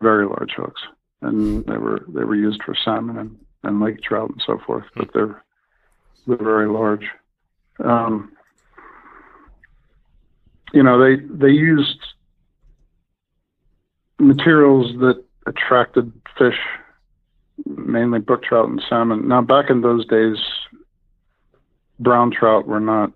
very 0.00 0.26
large 0.26 0.52
hooks, 0.52 0.82
and 1.22 1.64
they 1.66 1.76
were 1.76 2.04
they 2.08 2.24
were 2.24 2.34
used 2.34 2.62
for 2.62 2.74
salmon 2.74 3.18
and, 3.18 3.38
and 3.62 3.80
lake 3.80 4.02
trout 4.02 4.30
and 4.30 4.42
so 4.44 4.58
forth. 4.66 4.84
But 4.96 5.12
they're 5.12 5.42
they're 6.26 6.36
very 6.36 6.68
large. 6.68 7.06
Um, 7.82 8.32
you 10.72 10.82
know, 10.82 10.98
they 10.98 11.22
they 11.24 11.50
used 11.50 11.98
materials 14.20 14.92
that 15.00 15.22
attracted 15.46 16.12
fish, 16.38 16.58
mainly 17.66 18.18
brook 18.18 18.42
trout 18.42 18.68
and 18.68 18.82
salmon. 18.88 19.26
Now, 19.26 19.40
back 19.40 19.70
in 19.70 19.80
those 19.80 20.06
days, 20.06 20.36
brown 21.98 22.30
trout 22.30 22.66
were 22.66 22.80
not 22.80 23.12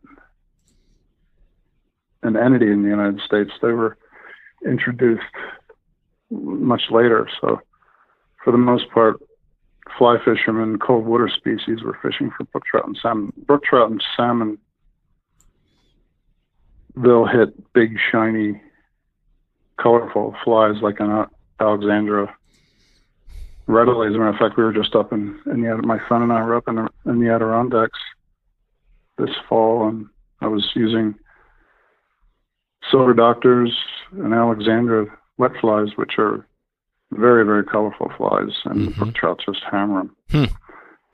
an 2.23 2.37
entity 2.37 2.71
in 2.71 2.83
the 2.83 2.89
United 2.89 3.21
States. 3.21 3.51
They 3.61 3.73
were 3.73 3.97
introduced 4.67 5.23
much 6.31 6.83
later. 6.91 7.29
So, 7.41 7.61
for 8.43 8.51
the 8.51 8.59
most 8.59 8.91
part, 8.91 9.21
fly 9.99 10.17
fishermen, 10.25 10.79
cold 10.79 11.05
water 11.05 11.29
species 11.29 11.83
were 11.83 11.99
fishing 12.03 12.31
for 12.37 12.45
brook 12.45 12.65
trout 12.65 12.87
and 12.87 12.99
salmon. 13.01 13.33
Brook 13.47 13.65
trout 13.65 13.91
and 13.91 14.03
salmon, 14.17 14.59
they'll 16.97 17.27
hit 17.27 17.73
big, 17.75 17.97
shiny, 18.11 18.61
colorful 19.81 20.35
flies 20.45 20.77
like 20.83 21.01
an 21.01 21.27
Alexandra 21.61 22.35
readily. 23.67 24.09
As 24.09 24.15
a 24.15 24.19
matter 24.19 24.31
of 24.31 24.37
fact, 24.37 24.57
we 24.57 24.65
were 24.65 24.73
just 24.73 24.95
up 24.95 25.13
in, 25.13 25.39
in 25.47 25.63
the 25.63 25.77
my 25.79 25.99
son 26.09 26.23
and 26.23 26.33
I 26.33 26.43
were 26.45 26.57
up 26.57 26.69
in 26.69 26.77
the, 26.77 26.89
in 27.07 27.21
the 27.21 27.31
Adirondacks 27.31 27.99
this 29.19 29.31
fall, 29.49 29.89
and 29.89 30.07
I 30.41 30.49
was 30.49 30.69
using 30.75 31.15
silver 32.91 33.15
doctors 33.15 33.77
and 34.13 34.35
Alexandra 34.35 35.07
wet 35.39 35.53
flies, 35.61 35.89
which 35.97 36.19
are 36.19 36.47
very, 37.13 37.45
very 37.45 37.65
colorful 37.65 38.11
flies, 38.17 38.53
and 38.65 38.89
Mhm. 38.89 38.97
brook 38.97 39.15
trout 39.15 39.41
just 39.45 39.63
hammer 39.71 40.01
them. 40.03 40.17
Hmm. 40.31 40.55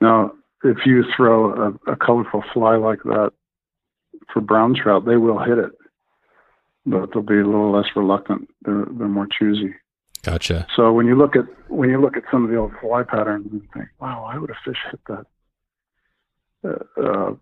Now, 0.01 0.31
if 0.63 0.85
you 0.85 1.03
throw 1.15 1.53
a, 1.87 1.91
a 1.91 1.95
colorful 1.95 2.43
fly 2.53 2.75
like 2.75 3.03
that 3.03 3.31
for 4.33 4.41
brown 4.41 4.73
trout, 4.75 5.05
they 5.05 5.17
will 5.17 5.37
hit 5.39 5.57
it, 5.57 5.71
but 6.85 7.13
they'll 7.13 7.23
be 7.23 7.39
a 7.39 7.45
little 7.45 7.71
less 7.71 7.87
reluctant. 7.95 8.49
They're 8.63 8.85
they're 8.91 9.07
more 9.07 9.27
choosy. 9.27 9.75
Gotcha. 10.23 10.67
So 10.75 10.93
when 10.93 11.07
you 11.07 11.15
look 11.15 11.35
at 11.35 11.45
when 11.67 11.89
you 11.89 11.99
look 11.99 12.15
at 12.17 12.23
some 12.31 12.43
of 12.43 12.51
the 12.51 12.57
old 12.57 12.73
fly 12.79 13.03
patterns 13.03 13.47
and 13.51 13.61
think, 13.73 13.89
"Wow, 13.99 14.23
why 14.23 14.37
would 14.37 14.49
a 14.49 14.55
fish 14.65 14.77
hit 14.89 14.99
that?" 15.07 15.25
Uh, 16.63 17.01
uh, 17.01 17.33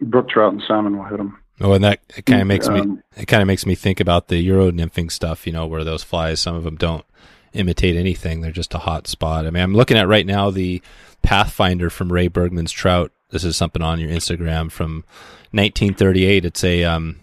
brook 0.00 0.28
trout 0.28 0.52
and 0.52 0.62
salmon 0.66 0.96
will 0.96 1.04
hit 1.04 1.18
them. 1.18 1.38
Oh, 1.60 1.72
and 1.72 1.84
that 1.84 2.00
it 2.16 2.26
kind 2.26 2.40
of 2.40 2.48
makes 2.48 2.68
me 2.68 2.80
Um, 2.80 3.02
it 3.16 3.26
kind 3.26 3.42
of 3.42 3.46
makes 3.46 3.64
me 3.64 3.76
think 3.76 4.00
about 4.00 4.28
the 4.28 4.38
Euro 4.38 4.70
nymphing 4.72 5.10
stuff. 5.10 5.46
You 5.46 5.52
know, 5.52 5.66
where 5.66 5.84
those 5.84 6.02
flies, 6.02 6.40
some 6.40 6.56
of 6.56 6.64
them 6.64 6.76
don't 6.76 7.04
imitate 7.52 7.94
anything; 7.94 8.40
they're 8.40 8.50
just 8.50 8.74
a 8.74 8.78
hot 8.78 9.06
spot. 9.06 9.46
I 9.46 9.50
mean, 9.50 9.62
I'm 9.62 9.74
looking 9.74 9.96
at 9.96 10.08
right 10.08 10.26
now 10.26 10.50
the 10.50 10.82
Pathfinder 11.22 11.90
from 11.90 12.12
Ray 12.12 12.26
Bergman's 12.26 12.72
trout. 12.72 13.12
This 13.30 13.44
is 13.44 13.56
something 13.56 13.82
on 13.82 14.00
your 14.00 14.10
Instagram 14.10 14.70
from 14.70 15.04
1938. 15.52 16.44
It's 16.44 16.64
a 16.64 16.82
um, 16.84 17.20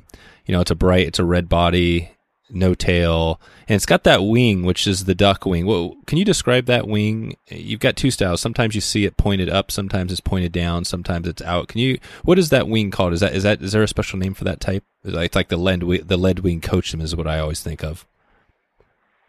you 0.49 0.55
know, 0.55 0.61
it's 0.61 0.71
a 0.71 0.75
bright, 0.75 1.05
it's 1.05 1.19
a 1.19 1.23
red 1.23 1.47
body, 1.47 2.09
no 2.49 2.73
tail, 2.73 3.39
and 3.67 3.75
it's 3.75 3.85
got 3.85 4.03
that 4.05 4.23
wing, 4.23 4.63
which 4.63 4.87
is 4.87 5.05
the 5.05 5.13
duck 5.13 5.45
wing. 5.45 5.67
Well, 5.67 5.95
can 6.07 6.17
you 6.17 6.25
describe 6.25 6.65
that 6.65 6.87
wing? 6.87 7.37
You've 7.49 7.81
got 7.81 7.95
two 7.95 8.09
styles. 8.09 8.41
Sometimes 8.41 8.73
you 8.73 8.81
see 8.81 9.05
it 9.05 9.15
pointed 9.15 9.47
up, 9.47 9.69
sometimes 9.69 10.11
it's 10.11 10.21
pointed 10.21 10.51
down, 10.51 10.85
sometimes 10.85 11.27
it's 11.27 11.43
out. 11.43 11.67
Can 11.67 11.81
you? 11.81 11.99
What 12.23 12.39
is 12.39 12.49
that 12.49 12.67
wing 12.67 12.89
called? 12.89 13.13
Is 13.13 13.19
that 13.19 13.35
is 13.35 13.43
that 13.43 13.61
is 13.61 13.73
there 13.73 13.83
a 13.83 13.87
special 13.87 14.17
name 14.17 14.33
for 14.33 14.43
that 14.45 14.59
type? 14.59 14.83
It's 15.03 15.35
like 15.35 15.49
the 15.49 15.55
lead 15.55 15.81
the 16.07 16.17
lead 16.17 16.39
wing 16.39 16.61
coachman 16.61 17.03
is 17.03 17.15
what 17.15 17.27
I 17.27 17.37
always 17.37 17.61
think 17.61 17.83
of. 17.83 18.07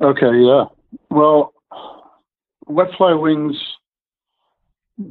Okay, 0.01 0.39
yeah. 0.39 0.65
Well, 1.11 1.53
wet 2.67 2.89
fly 2.97 3.13
wings 3.13 3.57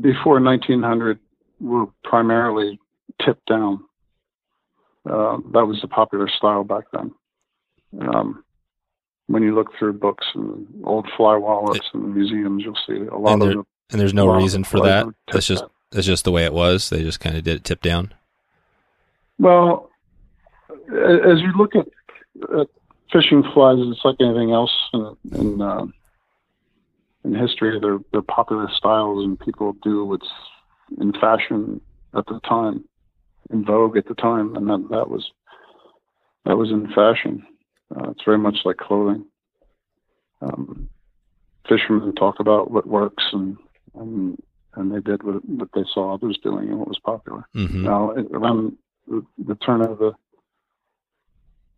before 0.02 0.42
1900 0.42 1.20
were 1.60 1.86
primarily 2.04 2.80
tipped 3.24 3.46
down. 3.46 3.84
Uh, 5.10 5.38
that 5.54 5.66
was 5.66 5.80
the 5.82 5.88
popular 5.88 6.28
style 6.30 6.64
back 6.64 6.86
then. 6.94 7.12
Um, 8.02 8.44
when 9.28 9.44
you 9.44 9.56
look 9.56 9.68
through 9.78 9.94
books 9.94 10.26
and 10.36 10.68
old 10.84 11.08
fly 11.18 11.36
wallets 11.38 11.88
and 11.94 12.14
museums, 12.16 12.64
you'll 12.64 12.78
see 12.88 13.08
a 13.08 13.18
lot 13.18 13.34
And 13.34 13.42
of 13.42 13.48
there- 13.48 13.56
them. 13.58 13.68
And 13.92 14.00
there's 14.00 14.14
no 14.14 14.30
of 14.30 14.38
reason 14.38 14.64
for 14.64 14.80
that. 14.82 15.08
That's 15.32 15.48
just 15.48 15.64
down. 15.64 15.70
that's 15.92 16.06
just 16.06 16.24
the 16.24 16.32
way 16.32 16.46
it 16.46 16.54
was. 16.54 16.92
They 16.92 17.02
just 17.02 17.20
kind 17.20 17.36
of 17.36 17.44
did 17.44 17.56
it 17.58 17.64
tip 17.64 17.82
down. 17.82 18.14
Well, 19.40 19.90
as 20.70 21.40
you 21.42 21.52
look 21.58 21.76
at, 21.76 21.88
at 22.60 22.68
fishing 23.12 23.42
flies, 23.52 23.78
it's 23.80 24.06
like 24.06 24.18
anything 24.20 24.52
else 24.52 24.72
in 24.94 25.16
in, 25.34 25.62
uh, 25.62 25.88
in 27.24 27.34
history. 27.34 27.80
They're 27.80 27.98
they're 28.12 28.22
popular 28.22 28.70
styles, 28.76 29.26
and 29.26 29.40
people 29.40 29.74
do 29.82 30.06
what's 30.06 30.30
in 31.00 31.12
fashion 31.14 31.82
at 32.16 32.28
the 32.28 32.40
time, 32.42 32.84
in 33.52 33.66
vogue 33.66 33.98
at 33.98 34.08
the 34.08 34.16
time, 34.16 34.56
and 34.56 34.68
that 34.70 34.88
that 34.90 35.10
was 35.10 35.32
that 36.46 36.58
was 36.58 36.72
in 36.72 36.88
fashion. 36.94 37.46
Uh, 37.96 38.12
it's 38.12 38.24
very 38.24 38.38
much 38.38 38.58
like 38.66 38.78
clothing. 38.78 39.26
Um, 40.42 40.90
fishermen 41.68 42.16
talk 42.16 42.40
about 42.40 42.72
what 42.72 42.88
works 42.88 43.24
and 43.34 43.58
and, 43.96 44.42
and 44.76 44.92
they 44.92 45.00
did 45.00 45.24
what, 45.24 45.44
what 45.46 45.70
they 45.74 45.84
saw 45.94 46.14
others 46.14 46.38
doing 46.44 46.70
and 46.70 46.80
what 46.80 46.88
was 46.88 47.00
popular. 47.00 47.44
Mm-hmm. 47.56 47.84
Now 47.84 48.12
around 48.12 48.78
the, 49.08 49.26
the 49.48 49.56
turn 49.56 49.82
of 49.82 49.98
the 50.00 50.14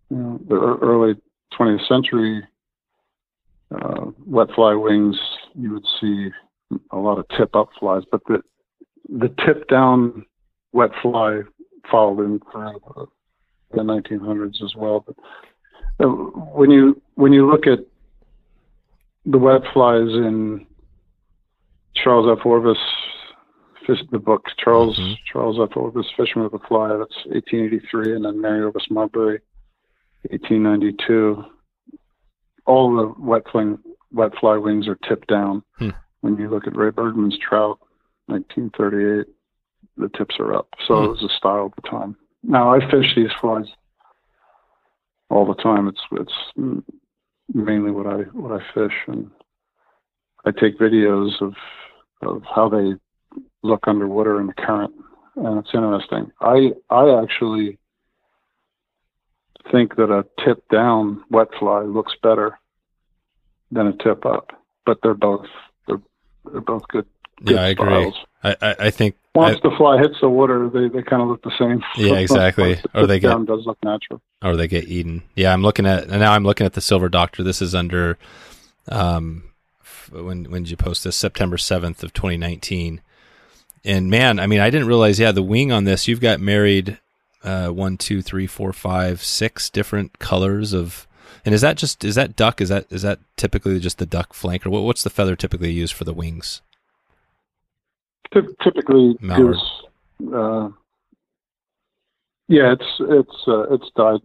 you 0.09 0.17
know, 0.17 0.39
the 0.47 0.55
early 0.55 1.15
20th 1.53 1.87
century, 1.87 2.43
uh, 3.73 4.11
wet 4.25 4.49
fly 4.53 4.73
wings, 4.73 5.17
you 5.55 5.71
would 5.71 5.85
see 6.01 6.29
a 6.91 6.97
lot 6.97 7.17
of 7.17 7.25
tip 7.29 7.55
up 7.55 7.69
flies, 7.79 8.03
but 8.11 8.21
the 8.27 8.41
the 9.09 9.29
tip 9.45 9.67
down 9.67 10.25
wet 10.73 10.91
fly 11.01 11.41
followed 11.91 12.23
in 12.23 12.39
through 12.51 13.09
the 13.71 13.81
1900s 13.81 14.63
as 14.63 14.75
well. 14.75 15.05
But 15.05 15.15
uh, 16.03 16.07
when 16.07 16.71
you 16.71 17.01
when 17.15 17.33
you 17.33 17.49
look 17.49 17.67
at 17.67 17.79
the 19.25 19.37
wet 19.37 19.61
flies 19.73 20.09
in 20.09 20.65
Charles 21.95 22.37
F. 22.39 22.45
Orvis, 22.45 22.77
the 24.11 24.19
book 24.19 24.45
Charles 24.57 24.97
mm-hmm. 24.97 25.13
Charles 25.31 25.57
F. 25.61 25.75
Orvis 25.75 26.07
Fishing 26.17 26.43
with 26.43 26.53
a 26.53 26.67
Fly, 26.67 26.89
that's 26.89 27.25
1883, 27.25 28.15
and 28.15 28.25
then 28.25 28.41
Mary 28.41 28.63
Orvis 28.63 28.87
Marbury, 28.89 29.39
1892. 30.29 31.43
All 32.65 32.95
the 32.95 33.13
wet 33.21 33.43
fly 33.51 33.73
wet 34.11 34.31
fly 34.39 34.57
wings 34.57 34.87
are 34.87 34.97
tipped 35.07 35.27
down. 35.27 35.63
Hmm. 35.77 35.89
When 36.21 36.37
you 36.37 36.49
look 36.49 36.67
at 36.67 36.75
Ray 36.75 36.91
Bergman's 36.91 37.37
trout, 37.37 37.79
1938, 38.27 39.33
the 40.01 40.17
tips 40.17 40.35
are 40.39 40.53
up. 40.53 40.67
So 40.87 40.97
hmm. 40.97 41.05
it 41.05 41.09
was 41.09 41.23
a 41.23 41.37
style 41.37 41.71
at 41.75 41.83
the 41.83 41.89
time. 41.89 42.15
Now 42.43 42.73
I 42.73 42.79
fish 42.89 43.15
these 43.15 43.31
flies 43.39 43.67
all 45.29 45.45
the 45.45 45.61
time. 45.61 45.87
It's 45.87 46.01
it's 46.11 46.77
mainly 47.53 47.91
what 47.91 48.07
I 48.07 48.21
what 48.33 48.51
I 48.51 48.63
fish, 48.73 48.95
and 49.07 49.29
I 50.45 50.51
take 50.51 50.79
videos 50.79 51.41
of 51.41 51.53
of 52.21 52.43
how 52.43 52.69
they 52.69 52.93
look 53.63 53.87
underwater 53.87 54.39
in 54.39 54.47
the 54.47 54.53
current, 54.53 54.93
and 55.35 55.59
it's 55.59 55.73
interesting. 55.73 56.31
I 56.41 56.71
I 56.89 57.21
actually 57.21 57.77
think 59.71 59.95
that 59.95 60.11
a 60.11 60.25
tip 60.43 60.67
down 60.69 61.23
wet 61.29 61.47
fly 61.59 61.81
looks 61.81 62.13
better 62.21 62.59
than 63.71 63.87
a 63.87 63.93
tip 64.03 64.25
up, 64.25 64.51
but 64.85 64.97
they're 65.03 65.13
both 65.13 65.45
they're 65.87 66.01
they're 66.51 66.61
both 66.61 66.87
good. 66.89 67.05
good 67.43 67.55
yeah, 67.55 67.61
I 67.61 67.67
agree. 67.69 68.13
I, 68.43 68.55
I 68.79 68.89
think 68.89 69.15
once 69.33 69.57
I, 69.63 69.69
the 69.69 69.75
fly 69.77 69.97
hits 69.97 70.15
the 70.21 70.29
water, 70.29 70.69
they, 70.69 70.89
they 70.89 71.03
kind 71.03 71.21
of 71.21 71.29
look 71.29 71.41
the 71.43 71.55
same. 71.57 71.83
Yeah, 71.95 72.15
exactly. 72.17 72.75
the 72.75 73.01
or 73.01 73.07
they 73.07 73.19
get 73.19 73.45
does 73.45 73.65
look 73.65 73.77
natural. 73.83 74.21
Or 74.41 74.55
they 74.55 74.67
get 74.67 74.85
eaten. 74.85 75.23
Yeah, 75.35 75.53
I'm 75.53 75.61
looking 75.61 75.85
at 75.85 76.09
now. 76.09 76.33
I'm 76.33 76.43
looking 76.43 76.65
at 76.65 76.73
the 76.73 76.81
Silver 76.81 77.09
Doctor. 77.09 77.43
This 77.43 77.61
is 77.61 77.73
under 77.73 78.17
um 78.89 79.43
when 80.11 80.45
when 80.45 80.63
did 80.63 80.71
you 80.71 80.77
post 80.77 81.03
this? 81.03 81.15
September 81.15 81.57
seventh 81.57 82.03
of 82.03 82.13
2019. 82.13 83.01
And 83.83 84.09
man, 84.09 84.39
I 84.39 84.47
mean, 84.47 84.59
I 84.59 84.69
didn't 84.69 84.87
realize. 84.87 85.19
Yeah, 85.19 85.31
the 85.31 85.43
wing 85.43 85.71
on 85.71 85.85
this, 85.85 86.07
you've 86.07 86.21
got 86.21 86.39
married 86.39 86.99
uh, 87.43 87.69
one, 87.69 87.97
two, 87.97 88.21
three, 88.21 88.47
four, 88.47 88.73
five, 88.73 89.23
six 89.23 89.69
different 89.69 90.19
colors 90.19 90.73
of. 90.73 91.07
And 91.43 91.55
is 91.55 91.61
that 91.61 91.77
just 91.77 92.03
is 92.03 92.15
that 92.15 92.35
duck? 92.35 92.61
Is 92.61 92.69
that 92.69 92.85
is 92.91 93.01
that 93.01 93.19
typically 93.35 93.79
just 93.79 93.97
the 93.97 94.05
duck 94.05 94.33
flank, 94.33 94.65
or 94.65 94.69
what, 94.69 94.83
what's 94.83 95.01
the 95.01 95.09
feather 95.09 95.35
typically 95.35 95.71
used 95.71 95.93
for 95.93 96.03
the 96.03 96.13
wings? 96.13 96.61
Typically 98.33 99.15
Mallard. 99.19 99.55
goose. 99.55 100.33
Uh, 100.33 100.69
yeah, 102.47 102.73
it's 102.73 102.85
it's 102.99 103.47
uh, 103.47 103.73
it's 103.73 103.89
dyed 103.95 104.21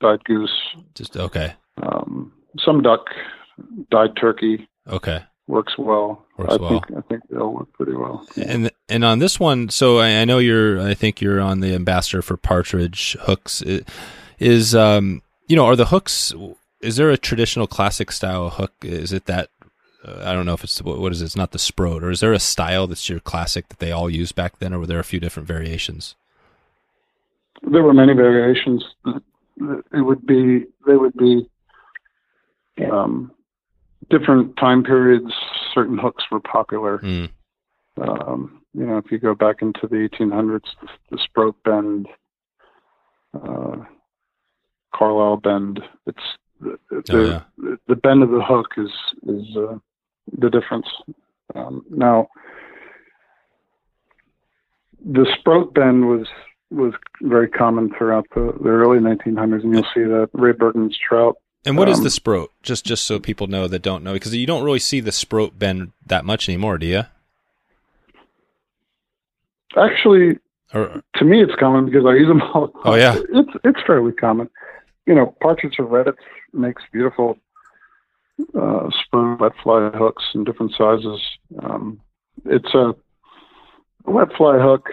dyed 0.00 0.24
goose. 0.24 0.56
Just 0.94 1.16
okay. 1.16 1.54
Um, 1.82 2.32
some 2.58 2.82
duck, 2.82 3.06
dyed 3.90 4.16
turkey. 4.20 4.68
Okay. 4.88 5.22
Works 5.48 5.74
well. 5.76 6.24
Works 6.38 6.54
I 6.54 6.56
well. 6.56 6.68
think 6.70 6.84
I 6.96 7.00
think 7.08 7.22
they'll 7.30 7.52
work 7.52 7.72
pretty 7.72 7.94
well. 7.94 8.26
And 8.36 8.70
and 8.88 9.04
on 9.04 9.18
this 9.18 9.40
one, 9.40 9.68
so 9.70 9.98
I, 9.98 10.20
I 10.20 10.24
know 10.24 10.38
you're. 10.38 10.80
I 10.80 10.94
think 10.94 11.20
you're 11.20 11.40
on 11.40 11.60
the 11.60 11.74
ambassador 11.74 12.22
for 12.22 12.36
partridge 12.36 13.16
hooks. 13.22 13.62
Is 14.38 14.74
um 14.74 15.22
you 15.48 15.56
know 15.56 15.66
are 15.66 15.76
the 15.76 15.86
hooks? 15.86 16.32
Is 16.80 16.96
there 16.96 17.10
a 17.10 17.18
traditional 17.18 17.66
classic 17.66 18.12
style 18.12 18.50
hook? 18.50 18.72
Is 18.82 19.12
it 19.12 19.26
that 19.26 19.50
uh, 20.04 20.22
I 20.24 20.32
don't 20.32 20.46
know 20.46 20.54
if 20.54 20.64
it's 20.64 20.80
what, 20.82 20.98
what 20.98 21.12
is 21.12 21.22
it? 21.22 21.26
It's 21.26 21.36
not 21.36 21.52
the 21.52 21.58
Sproat, 21.58 22.02
or 22.02 22.10
is 22.10 22.20
there 22.20 22.32
a 22.32 22.38
style 22.38 22.86
that's 22.86 23.08
your 23.08 23.20
classic 23.20 23.68
that 23.68 23.78
they 23.78 23.92
all 23.92 24.10
used 24.10 24.34
back 24.34 24.58
then, 24.58 24.72
or 24.72 24.80
were 24.80 24.86
there 24.86 24.98
a 24.98 25.04
few 25.04 25.20
different 25.20 25.46
variations? 25.46 26.14
There 27.62 27.82
were 27.82 27.94
many 27.94 28.14
variations. 28.14 28.84
It 29.06 30.04
would 30.04 30.26
be 30.26 30.64
they 30.86 30.96
would 30.96 31.16
be 31.16 31.48
um, 32.90 33.30
different 34.10 34.56
time 34.56 34.82
periods. 34.82 35.32
Certain 35.74 35.98
hooks 35.98 36.24
were 36.30 36.40
popular. 36.40 36.98
Mm. 36.98 37.30
Um, 38.00 38.62
you 38.74 38.86
know, 38.86 38.96
if 38.98 39.12
you 39.12 39.18
go 39.18 39.34
back 39.34 39.56
into 39.60 39.86
the 39.86 40.08
1800s, 40.08 40.62
the, 40.80 40.88
the 41.10 41.18
Sproat 41.22 41.56
bend, 41.62 42.08
uh, 43.34 43.76
Carlisle 44.94 45.36
bend. 45.38 45.80
It's 46.06 46.18
the, 46.60 46.78
the, 46.90 47.02
oh, 47.10 47.24
yeah. 47.24 47.42
the, 47.58 47.78
the, 47.88 47.96
bend 47.96 48.22
of 48.22 48.30
the 48.30 48.42
hook 48.42 48.68
is 48.76 48.90
is 49.26 49.56
uh, 49.56 49.78
the 50.38 50.50
difference. 50.50 50.86
Um, 51.54 51.84
now, 51.90 52.28
the 55.04 55.26
Sproat 55.38 55.74
bend 55.74 56.08
was 56.08 56.26
was 56.70 56.94
very 57.20 57.48
common 57.48 57.92
throughout 57.96 58.26
the, 58.34 58.56
the 58.62 58.70
early 58.70 58.98
1900s, 58.98 59.62
and 59.62 59.74
you'll 59.74 59.82
see 59.94 60.04
that 60.04 60.30
Ray 60.32 60.52
Bergman's 60.52 60.96
trout. 60.96 61.36
And 61.66 61.76
what 61.76 61.88
um, 61.88 61.92
is 61.92 62.02
the 62.02 62.10
Sproat? 62.10 62.50
Just 62.62 62.84
just 62.84 63.04
so 63.04 63.20
people 63.20 63.46
know 63.46 63.68
that 63.68 63.82
don't 63.82 64.02
know, 64.02 64.14
because 64.14 64.34
you 64.34 64.46
don't 64.46 64.64
really 64.64 64.78
see 64.78 65.00
the 65.00 65.12
Sproat 65.12 65.58
bend 65.58 65.92
that 66.06 66.24
much 66.24 66.48
anymore, 66.48 66.78
do 66.78 66.86
you? 66.86 67.02
Actually, 69.76 70.38
or, 70.74 71.02
to 71.16 71.24
me, 71.24 71.42
it's 71.42 71.54
common 71.58 71.86
because 71.86 72.04
I 72.06 72.14
use 72.14 72.28
them 72.28 72.42
all. 72.42 72.72
Oh 72.84 72.94
yeah, 72.94 73.16
it's 73.32 73.50
it's 73.64 73.80
fairly 73.86 74.12
common. 74.12 74.48
You 75.06 75.14
know, 75.14 75.34
Partridge 75.40 75.78
of 75.78 75.88
Redditch 75.88 76.14
makes 76.52 76.82
beautiful 76.92 77.38
uh, 78.58 78.88
Sproat 79.04 79.40
wet 79.40 79.52
fly 79.62 79.90
hooks 79.90 80.24
in 80.34 80.44
different 80.44 80.72
sizes. 80.76 81.20
Um, 81.62 82.00
it's 82.44 82.74
a 82.74 82.94
wet 84.04 84.28
fly 84.36 84.58
hook. 84.58 84.88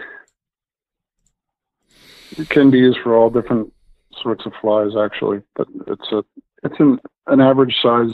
It 2.38 2.50
can 2.50 2.72
be 2.72 2.78
used 2.78 3.00
for 3.04 3.16
all 3.16 3.30
different 3.30 3.74
sorts 4.22 4.46
of 4.46 4.54
flies, 4.62 4.92
actually, 4.98 5.42
but 5.56 5.68
it's 5.88 6.12
a 6.12 6.24
it's 6.64 6.80
an 6.80 7.00
an 7.28 7.42
average 7.42 7.76
size 7.82 8.14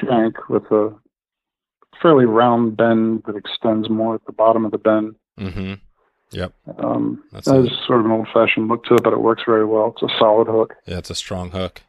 shank 0.00 0.48
with 0.48 0.64
a 0.70 0.94
fairly 2.00 2.24
round 2.24 2.76
bend 2.76 3.22
that 3.26 3.36
extends 3.36 3.88
more 3.88 4.14
at 4.14 4.24
the 4.26 4.32
bottom 4.32 4.64
of 4.64 4.72
the 4.72 4.78
bend. 4.78 5.14
Mm-hmm. 5.38 5.74
Yep. 6.32 6.52
Um, 6.78 7.22
That's 7.32 7.48
has 7.48 7.68
sort 7.86 8.00
of 8.00 8.06
an 8.06 8.12
old 8.12 8.28
fashioned 8.32 8.68
look 8.68 8.84
to 8.84 8.94
it, 8.94 9.04
but 9.04 9.12
it 9.12 9.20
works 9.20 9.42
very 9.46 9.64
well. 9.64 9.94
It's 9.94 10.12
a 10.12 10.18
solid 10.18 10.48
hook. 10.48 10.74
Yeah, 10.86 10.98
it's 10.98 11.10
a 11.10 11.14
strong 11.14 11.50
hook. 11.50 11.82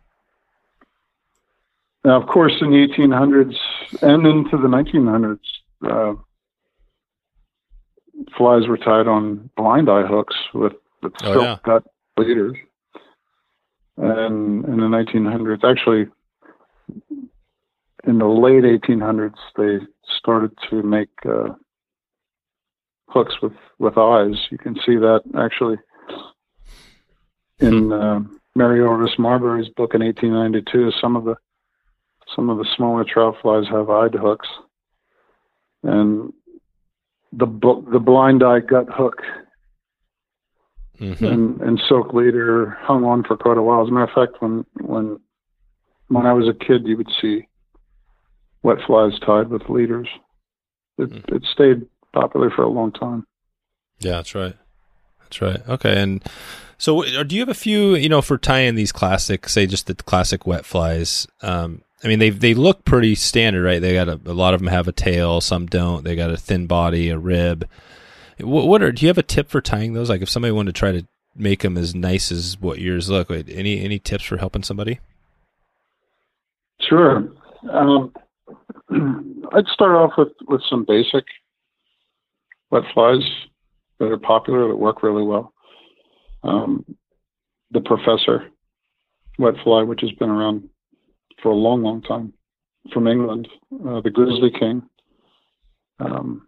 Now, 2.06 2.22
of 2.22 2.28
course, 2.28 2.54
in 2.62 2.70
the 2.70 2.88
1800s 2.88 3.56
and 4.04 4.28
into 4.28 4.58
the 4.58 4.68
1900s, 4.68 5.40
uh, 5.84 6.14
flies 8.38 8.68
were 8.68 8.78
tied 8.78 9.08
on 9.08 9.50
blind 9.58 9.90
eye 9.90 10.06
hooks 10.06 10.36
with, 10.54 10.74
with 11.02 11.14
oh, 11.24 11.34
silk 11.34 11.44
yeah. 11.44 11.58
gut 11.64 11.84
leaders. 12.16 12.56
And 13.98 14.66
in 14.66 14.78
the 14.78 14.86
1900s, 14.86 15.64
actually, 15.64 16.06
in 18.08 18.20
the 18.20 18.28
late 18.28 18.64
1800s, 18.64 19.34
they 19.58 19.80
started 20.20 20.52
to 20.70 20.84
make 20.84 21.10
uh, 21.28 21.56
hooks 23.08 23.42
with, 23.42 23.54
with 23.80 23.98
eyes. 23.98 24.36
You 24.52 24.60
can 24.60 24.76
see 24.86 24.98
that 24.98 25.22
actually 25.36 25.78
in 27.60 27.86
hmm. 27.86 27.92
uh, 27.92 28.20
Mary 28.56 28.80
Orvis 28.80 29.18
Marbury's 29.18 29.70
book 29.70 29.96
in 29.96 30.04
1892. 30.04 30.92
Some 31.02 31.16
of 31.16 31.24
the 31.24 31.36
some 32.34 32.50
of 32.50 32.58
the 32.58 32.68
smaller 32.76 33.04
trout 33.04 33.36
flies 33.42 33.66
have 33.70 33.90
eyed 33.90 34.14
hooks, 34.14 34.48
and 35.84 36.34
the 37.32 37.46
the 37.92 38.00
blind 38.00 38.44
eye 38.44 38.60
gut 38.60 38.88
hook 38.90 39.22
mm-hmm. 41.00 41.26
and, 41.26 41.62
and 41.62 41.82
silk 41.88 42.14
leader 42.14 42.78
hung 42.82 43.04
on 43.04 43.24
for 43.24 43.38
quite 43.38 43.58
a 43.58 43.62
while. 43.62 43.84
As 43.84 43.90
a 43.90 43.92
matter 43.92 44.12
of 44.12 44.30
fact, 44.30 44.42
when 44.42 44.66
when 44.82 45.20
when 46.08 46.26
I 46.26 46.34
was 46.34 46.48
a 46.48 46.54
kid, 46.54 46.86
you 46.86 46.98
would 46.98 47.10
see 47.22 47.48
wet 48.64 48.78
flies 48.86 49.20
tied 49.20 49.50
with 49.50 49.70
leaders. 49.70 50.08
It 50.98 51.10
mm-hmm. 51.10 51.36
it 51.36 51.44
stayed 51.52 51.86
popular 52.14 52.50
for 52.50 52.64
a 52.64 52.70
long 52.70 52.92
time. 52.92 53.26
Yeah, 54.00 54.14
that's 54.14 54.36
right. 54.36 54.56
That's 55.22 55.42
right. 55.42 55.68
Okay, 55.68 56.02
and 56.02 56.24
so 56.78 57.04
do 57.24 57.36
you 57.36 57.42
have 57.42 57.50
a 57.50 57.54
few, 57.54 57.96
you 57.96 58.10
know, 58.10 58.22
for 58.22 58.38
tying 58.38 58.76
these 58.76 58.92
classic, 58.92 59.50
say 59.50 59.66
just 59.66 59.88
the 59.88 59.96
classic 59.96 60.46
wet 60.46 60.66
flies? 60.66 61.28
Um, 61.42 61.82
I 62.04 62.08
mean, 62.08 62.20
they 62.20 62.30
they 62.30 62.54
look 62.54 62.86
pretty 62.86 63.16
standard, 63.16 63.64
right? 63.64 63.82
They 63.82 63.94
got 63.94 64.10
a, 64.10 64.20
a, 64.26 64.34
lot 64.34 64.54
of 64.54 64.60
them 64.60 64.68
have 64.68 64.88
a 64.88 64.92
tail, 64.92 65.42
some 65.42 65.66
don't. 65.66 66.04
They 66.04 66.16
got 66.16 66.30
a 66.30 66.38
thin 66.38 66.68
body, 66.68 67.10
a 67.10 67.18
rib. 67.18 67.68
What, 68.40 68.68
what 68.68 68.84
are? 68.84 68.92
Do 68.92 69.06
you 69.06 69.08
have 69.08 69.18
a 69.18 69.24
tip 69.24 69.50
for 69.50 69.62
tying 69.62 69.94
those? 69.94 70.10
Like, 70.10 70.22
if 70.22 70.30
somebody 70.30 70.52
wanted 70.52 70.76
to 70.76 70.80
try 70.80 70.92
to 70.92 71.08
make 71.36 71.62
them 71.62 71.78
as 71.78 71.96
nice 71.96 72.32
as 72.32 72.60
what 72.60 72.80
yours 72.80 73.10
look, 73.10 73.32
any 73.32 73.82
any 73.82 74.00
tips 74.00 74.26
for 74.26 74.38
helping 74.38 74.64
somebody? 74.64 75.00
Sure. 76.82 77.28
Um, 77.72 78.14
I'd 79.54 79.68
start 79.68 79.96
off 79.96 80.12
with 80.18 80.34
with 80.48 80.62
some 80.70 80.86
basic 80.86 81.24
wet 82.72 82.84
flies 82.94 83.24
that 84.00 84.12
are 84.12 84.18
popular 84.18 84.68
that 84.68 84.76
work 84.76 85.02
really 85.02 85.24
well. 85.24 85.54
Um, 86.44 86.86
the 87.72 87.82
Professor 87.82 88.50
wet 89.40 89.56
fly, 89.64 89.84
which 89.84 90.02
has 90.02 90.12
been 90.12 90.30
around 90.30 90.70
for 91.42 91.50
a 91.52 91.56
long, 91.56 91.84
long 91.84 92.02
time 92.02 92.34
from 92.94 93.08
England. 93.08 93.48
Uh, 93.74 94.02
the 94.02 94.10
Grizzly 94.12 94.52
King. 94.58 94.84
Um, 96.00 96.48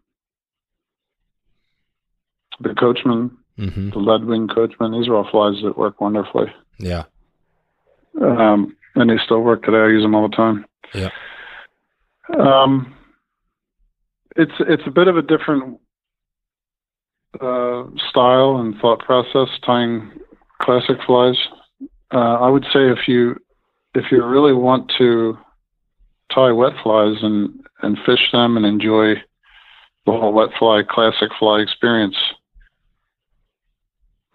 the 2.60 2.73
Coachman, 2.76 3.38
Mm-hmm. 3.60 3.89
the 3.89 3.95
Leadwing 3.95 4.47
Coachman. 4.54 4.91
These 4.91 5.08
are 5.08 5.15
all 5.15 5.28
flies 5.32 5.60
that 5.63 5.76
work 5.80 6.00
wonderfully. 6.00 6.45
Yeah. 6.78 7.06
Um, 8.21 8.78
and 8.93 9.10
they 9.10 9.17
still 9.26 9.41
work 9.41 9.63
today. 9.63 9.78
I 9.78 9.88
use 9.88 10.04
them 10.04 10.13
all 10.13 10.30
the 10.30 10.36
time. 10.36 10.63
Yeah. 10.93 11.10
Um, 12.38 12.93
it's 14.36 14.52
it's 14.60 14.84
a 14.86 14.91
bit 14.91 15.08
of 15.08 15.17
a 15.17 15.23
different 15.23 15.80
uh, 17.41 17.86
style 18.12 18.58
and 18.58 18.76
thought 18.80 19.00
process 19.00 19.50
tying 19.65 20.12
classic 20.62 20.97
flies. 21.08 21.38
Uh, 22.13 22.17
I 22.39 22.50
would 22.50 22.65
say 22.65 22.91
if 22.91 23.08
you 23.08 23.38
if 23.98 24.06
you 24.12 24.24
really 24.26 24.54
want 24.54 24.92
to 24.98 25.38
tie 26.34 26.52
wet 26.52 26.74
flies 26.84 27.18
and 27.22 27.60
and 27.82 27.98
fish 28.06 28.32
them 28.32 28.58
and 28.58 28.66
enjoy 28.66 29.16
the 30.06 30.12
whole 30.12 30.34
wet 30.34 30.50
fly 30.58 30.82
classic 30.90 31.30
fly 31.40 31.60
experience, 31.60 32.16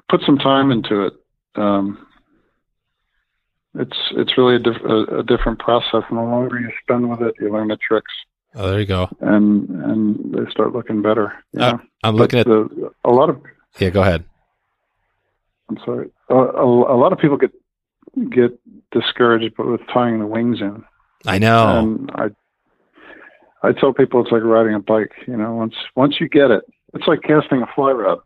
put 0.08 0.20
some 0.26 0.38
time 0.38 0.70
into 0.70 1.06
it. 1.06 1.12
Um, 1.56 2.06
it's 3.74 3.96
it's 4.12 4.36
really 4.36 4.56
a, 4.56 4.58
diff- 4.58 4.84
a, 4.84 5.18
a 5.18 5.22
different 5.22 5.58
process, 5.58 6.02
and 6.08 6.18
the 6.18 6.22
longer 6.22 6.60
you 6.60 6.70
spend 6.82 7.08
with 7.10 7.22
it, 7.22 7.34
you 7.40 7.50
learn 7.52 7.68
the 7.68 7.76
tricks, 7.76 8.12
Oh, 8.54 8.68
there 8.70 8.80
you 8.80 8.86
go. 8.86 9.08
and 9.20 9.68
and 9.70 10.34
they 10.34 10.50
start 10.50 10.72
looking 10.72 11.02
better. 11.02 11.32
Uh. 11.58 11.78
I'm 12.04 12.16
But 12.16 12.20
looking 12.22 12.40
at. 12.40 12.46
the, 12.46 12.90
a 13.04 13.10
lot 13.10 13.30
of 13.30 13.40
Yeah, 13.78 13.90
go 13.90 14.02
ahead. 14.02 14.24
I'm 15.70 15.78
sorry, 15.86 16.10
a, 16.28 16.34
a, 16.34 16.94
a 16.94 16.98
lot 16.98 17.12
of 17.12 17.18
people 17.18 17.36
get 17.38 17.52
get 18.30 18.58
discouraged 18.90 19.54
but 19.56 19.66
with 19.66 19.80
tying 19.92 20.18
the 20.18 20.26
wings 20.26 20.60
in, 20.60 20.84
I 21.26 21.38
know. 21.38 21.78
and 21.78 22.10
I 22.14 22.28
I 23.62 23.72
tell 23.72 23.92
people 23.92 24.20
it's 24.22 24.32
like 24.32 24.42
riding 24.42 24.74
a 24.74 24.80
bike. 24.80 25.12
You 25.26 25.36
know, 25.36 25.54
once 25.54 25.74
once 25.94 26.16
you 26.20 26.28
get 26.28 26.50
it, 26.50 26.64
it's 26.94 27.06
like 27.06 27.22
casting 27.22 27.62
a 27.62 27.66
fly 27.74 27.92
rod. 27.92 28.18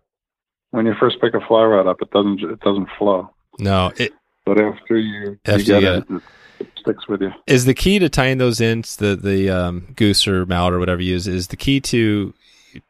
When 0.70 0.86
you 0.86 0.94
first 0.98 1.20
pick 1.20 1.34
a 1.34 1.40
fly 1.46 1.62
rod 1.64 1.86
up, 1.86 1.98
it 2.02 2.10
doesn't 2.10 2.40
it 2.42 2.60
doesn't 2.60 2.88
flow. 2.98 3.30
no, 3.58 3.92
it 3.96 4.12
But 4.44 4.60
after 4.60 4.96
you, 4.98 5.38
After 5.46 5.60
you 5.60 5.80
get, 5.80 5.82
you 5.82 5.88
it, 5.88 6.04
it, 6.10 6.22
it 6.60 6.68
sticks 6.80 7.06
with 7.08 7.20
you. 7.22 7.30
is 7.46 7.64
the 7.66 7.74
key 7.74 7.98
to 7.98 8.08
tying 8.08 8.38
those 8.38 8.60
in. 8.60 8.82
The 8.98 9.14
the 9.16 9.50
um, 9.50 9.88
goose 9.94 10.26
or 10.26 10.44
mallard 10.46 10.74
or 10.74 10.78
whatever 10.78 11.00
you 11.02 11.12
use 11.12 11.28
is 11.28 11.48
the 11.48 11.56
key 11.56 11.80
to 11.82 12.34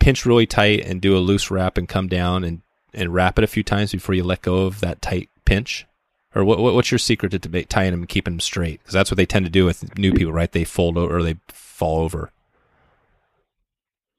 pinch 0.00 0.24
really 0.26 0.46
tight 0.46 0.84
and 0.84 1.00
do 1.00 1.16
a 1.16 1.18
loose 1.18 1.50
wrap 1.50 1.76
and 1.78 1.88
come 1.88 2.08
down 2.08 2.44
and 2.44 2.62
and 2.94 3.12
wrap 3.12 3.38
it 3.38 3.44
a 3.44 3.48
few 3.48 3.62
times 3.62 3.92
before 3.92 4.14
you 4.14 4.24
let 4.24 4.40
go 4.42 4.66
of 4.66 4.80
that 4.80 5.02
tight 5.02 5.28
pinch. 5.44 5.86
Or 6.36 6.44
what, 6.44 6.58
what 6.58 6.74
what's 6.74 6.92
your 6.92 6.98
secret 6.98 7.30
to, 7.30 7.38
to 7.38 7.64
tying 7.64 7.92
them 7.92 8.00
and 8.00 8.08
keeping 8.08 8.34
them 8.34 8.40
straight? 8.40 8.80
Because 8.80 8.92
that's 8.92 9.10
what 9.10 9.16
they 9.16 9.24
tend 9.24 9.46
to 9.46 9.50
do 9.50 9.64
with 9.64 9.96
new 9.96 10.12
people, 10.12 10.34
right? 10.34 10.52
They 10.52 10.64
fold 10.64 10.98
over 10.98 11.16
or 11.16 11.22
they 11.22 11.36
fall 11.48 12.00
over. 12.00 12.30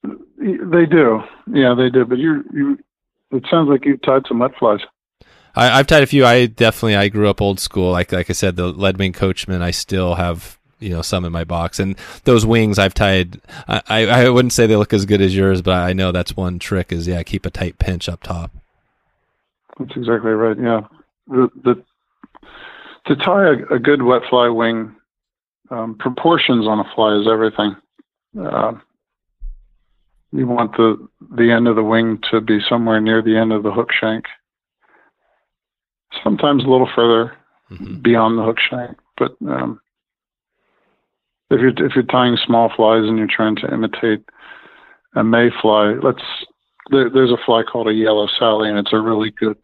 They 0.04 0.86
do, 0.88 1.22
yeah, 1.54 1.76
they 1.78 1.90
do. 1.92 2.06
But 2.06 2.18
you, 2.18 2.44
you, 2.52 2.80
it 3.32 3.44
sounds 3.52 3.70
like 3.70 3.86
you 3.86 3.98
tied 3.98 4.24
some 4.28 4.40
mudflies. 4.40 4.80
I, 5.56 5.78
I've 5.78 5.86
tied 5.86 6.02
a 6.02 6.08
few. 6.08 6.26
I 6.26 6.48
definitely 6.48 6.96
I 6.96 7.10
grew 7.10 7.30
up 7.30 7.40
old 7.40 7.60
school. 7.60 7.92
Like 7.92 8.12
like 8.12 8.32
I 8.32 8.34
said, 8.34 8.56
the 8.56 8.74
Leadwing 8.74 9.14
Coachman. 9.14 9.62
I 9.62 9.70
still 9.70 10.16
have 10.16 10.58
you 10.80 10.90
know 10.90 11.04
some 11.04 11.24
in 11.24 11.32
my 11.32 11.44
box, 11.44 11.80
and 11.80 11.96
those 12.24 12.48
wings 12.48 12.80
I've 12.80 12.96
tied. 12.96 13.42
I, 13.68 13.82
I 13.88 14.06
I 14.06 14.30
wouldn't 14.30 14.54
say 14.54 14.66
they 14.66 14.76
look 14.76 14.94
as 14.94 15.06
good 15.06 15.22
as 15.22 15.36
yours, 15.36 15.62
but 15.62 15.76
I 15.76 15.94
know 15.94 16.12
that's 16.12 16.36
one 16.36 16.58
trick. 16.58 16.92
Is 16.92 17.08
yeah, 17.08 17.22
keep 17.22 17.46
a 17.46 17.52
tight 17.52 17.78
pinch 17.78 18.10
up 18.10 18.24
top. 18.24 18.52
That's 19.78 19.96
exactly 19.96 20.32
right. 20.32 20.58
Yeah, 20.58 20.82
the, 21.28 21.50
the 21.64 21.84
to 23.08 23.16
tie 23.16 23.48
a, 23.48 23.76
a 23.76 23.80
good 23.80 24.02
wet 24.02 24.22
fly 24.30 24.50
wing, 24.50 24.96
um, 25.70 25.96
proportions 25.98 26.68
on 26.68 26.80
a 26.80 26.96
fly 26.96 27.16
is 27.20 27.28
everything. 27.28 27.76
Uh, 28.40 28.74
you 30.32 30.48
want 30.48 30.76
the 30.78 31.08
the 31.36 31.52
end 31.52 31.68
of 31.68 31.76
the 31.76 31.84
wing 31.84 32.20
to 32.32 32.42
be 32.42 32.60
somewhere 32.70 33.02
near 33.02 33.22
the 33.22 33.38
end 33.38 33.52
of 33.52 33.64
the 33.64 33.72
hook 33.72 33.90
shank. 33.92 34.26
Sometimes 36.24 36.64
a 36.64 36.68
little 36.68 36.90
further 36.96 37.34
hmm 37.70 38.02
beyond 38.02 38.38
the 38.38 38.44
hook 38.44 38.58
shank, 38.60 38.98
but 39.18 39.36
um, 39.48 39.80
if 41.50 41.60
you're 41.60 41.86
if 41.86 41.96
you're 41.96 42.04
tying 42.04 42.38
small 42.46 42.72
flies 42.76 43.04
and 43.04 43.18
you're 43.18 43.28
trying 43.28 43.56
to 43.58 43.74
imitate 43.74 44.24
a 45.16 45.24
mayfly, 45.24 45.96
let's 46.04 46.24
there, 46.92 47.10
there's 47.10 47.32
a 47.32 47.44
fly 47.46 47.64
called 47.64 47.88
a 47.88 47.94
yellow 47.94 48.28
Sally, 48.40 48.70
and 48.70 48.78
it's 48.78 48.94
a 48.94 49.00
really 49.00 49.32
good 49.32 49.58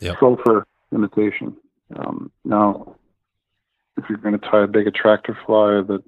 Yep. 0.00 0.16
sulfur 0.18 0.66
imitation. 0.92 1.56
Um, 1.96 2.30
now, 2.44 2.96
if 3.96 4.04
you're 4.08 4.18
going 4.18 4.38
to 4.38 4.50
tie 4.50 4.64
a 4.64 4.68
big 4.68 4.86
attractor 4.86 5.36
fly 5.46 5.82
that 5.86 6.02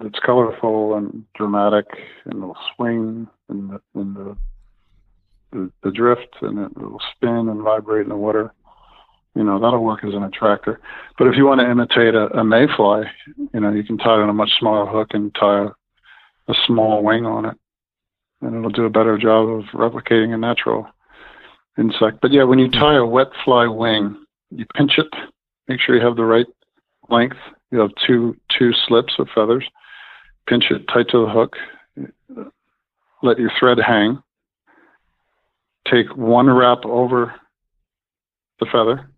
that's 0.00 0.18
colorful 0.24 0.96
and 0.96 1.24
dramatic 1.34 1.86
and 2.24 2.42
it'll 2.42 2.56
swing 2.74 3.28
in 3.50 3.68
the 3.68 4.00
in 4.00 4.14
the 4.14 4.36
the, 5.52 5.70
the 5.82 5.90
drift 5.90 6.36
and 6.42 6.58
it 6.58 6.76
will 6.76 7.00
spin 7.16 7.48
and 7.48 7.62
vibrate 7.62 8.04
in 8.04 8.08
the 8.08 8.16
water, 8.16 8.52
you 9.34 9.44
know 9.44 9.60
that'll 9.60 9.84
work 9.84 10.04
as 10.04 10.14
an 10.14 10.22
attractor. 10.22 10.80
But 11.18 11.26
if 11.26 11.36
you 11.36 11.44
want 11.44 11.60
to 11.60 11.70
imitate 11.70 12.14
a, 12.14 12.26
a 12.38 12.44
mayfly, 12.44 13.04
you 13.52 13.60
know 13.60 13.72
you 13.72 13.84
can 13.84 13.98
tie 13.98 14.14
it 14.14 14.22
on 14.22 14.30
a 14.30 14.34
much 14.34 14.50
smaller 14.58 14.86
hook 14.86 15.08
and 15.12 15.34
tie 15.34 15.64
a, 15.64 16.50
a 16.50 16.54
small 16.66 17.02
wing 17.02 17.26
on 17.26 17.44
it, 17.44 17.56
and 18.40 18.56
it'll 18.56 18.70
do 18.70 18.84
a 18.84 18.90
better 18.90 19.18
job 19.18 19.48
of 19.48 19.64
replicating 19.74 20.32
a 20.34 20.38
natural 20.38 20.86
insect. 21.78 22.20
But 22.22 22.32
yeah, 22.32 22.44
when 22.44 22.58
you 22.58 22.70
tie 22.70 22.96
a 22.96 23.04
wet 23.04 23.28
fly 23.44 23.66
wing, 23.66 24.24
you 24.50 24.66
pinch 24.74 24.98
it, 24.98 25.06
make 25.68 25.80
sure 25.80 25.96
you 25.96 26.04
have 26.04 26.16
the 26.16 26.24
right 26.24 26.46
length. 27.08 27.36
You 27.70 27.78
have 27.78 27.90
two 28.06 28.36
two 28.58 28.72
slips 28.86 29.14
of 29.18 29.28
feathers. 29.34 29.64
Pinch 30.48 30.70
it 30.70 30.86
tight 30.88 31.08
to 31.10 31.24
the 31.24 31.30
hook. 31.30 31.56
Let 33.22 33.38
your 33.38 33.50
thread 33.58 33.78
hang. 33.78 34.22
Take 35.90 36.16
one 36.16 36.48
wrap 36.50 36.84
over 36.84 37.34
the 38.58 38.66
feather. 38.66 39.08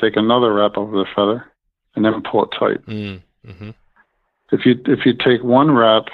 Take 0.00 0.16
another 0.16 0.52
wrap 0.52 0.76
over 0.76 0.96
the 0.98 1.06
feather, 1.14 1.44
and 1.94 2.04
then 2.04 2.22
pull 2.22 2.44
it 2.44 2.50
tight. 2.58 2.84
Mm-hmm. 2.86 3.70
If 4.52 4.66
you 4.66 4.80
if 4.86 5.04
you 5.04 5.14
take 5.14 5.42
one 5.42 5.70
wrap 5.70 6.04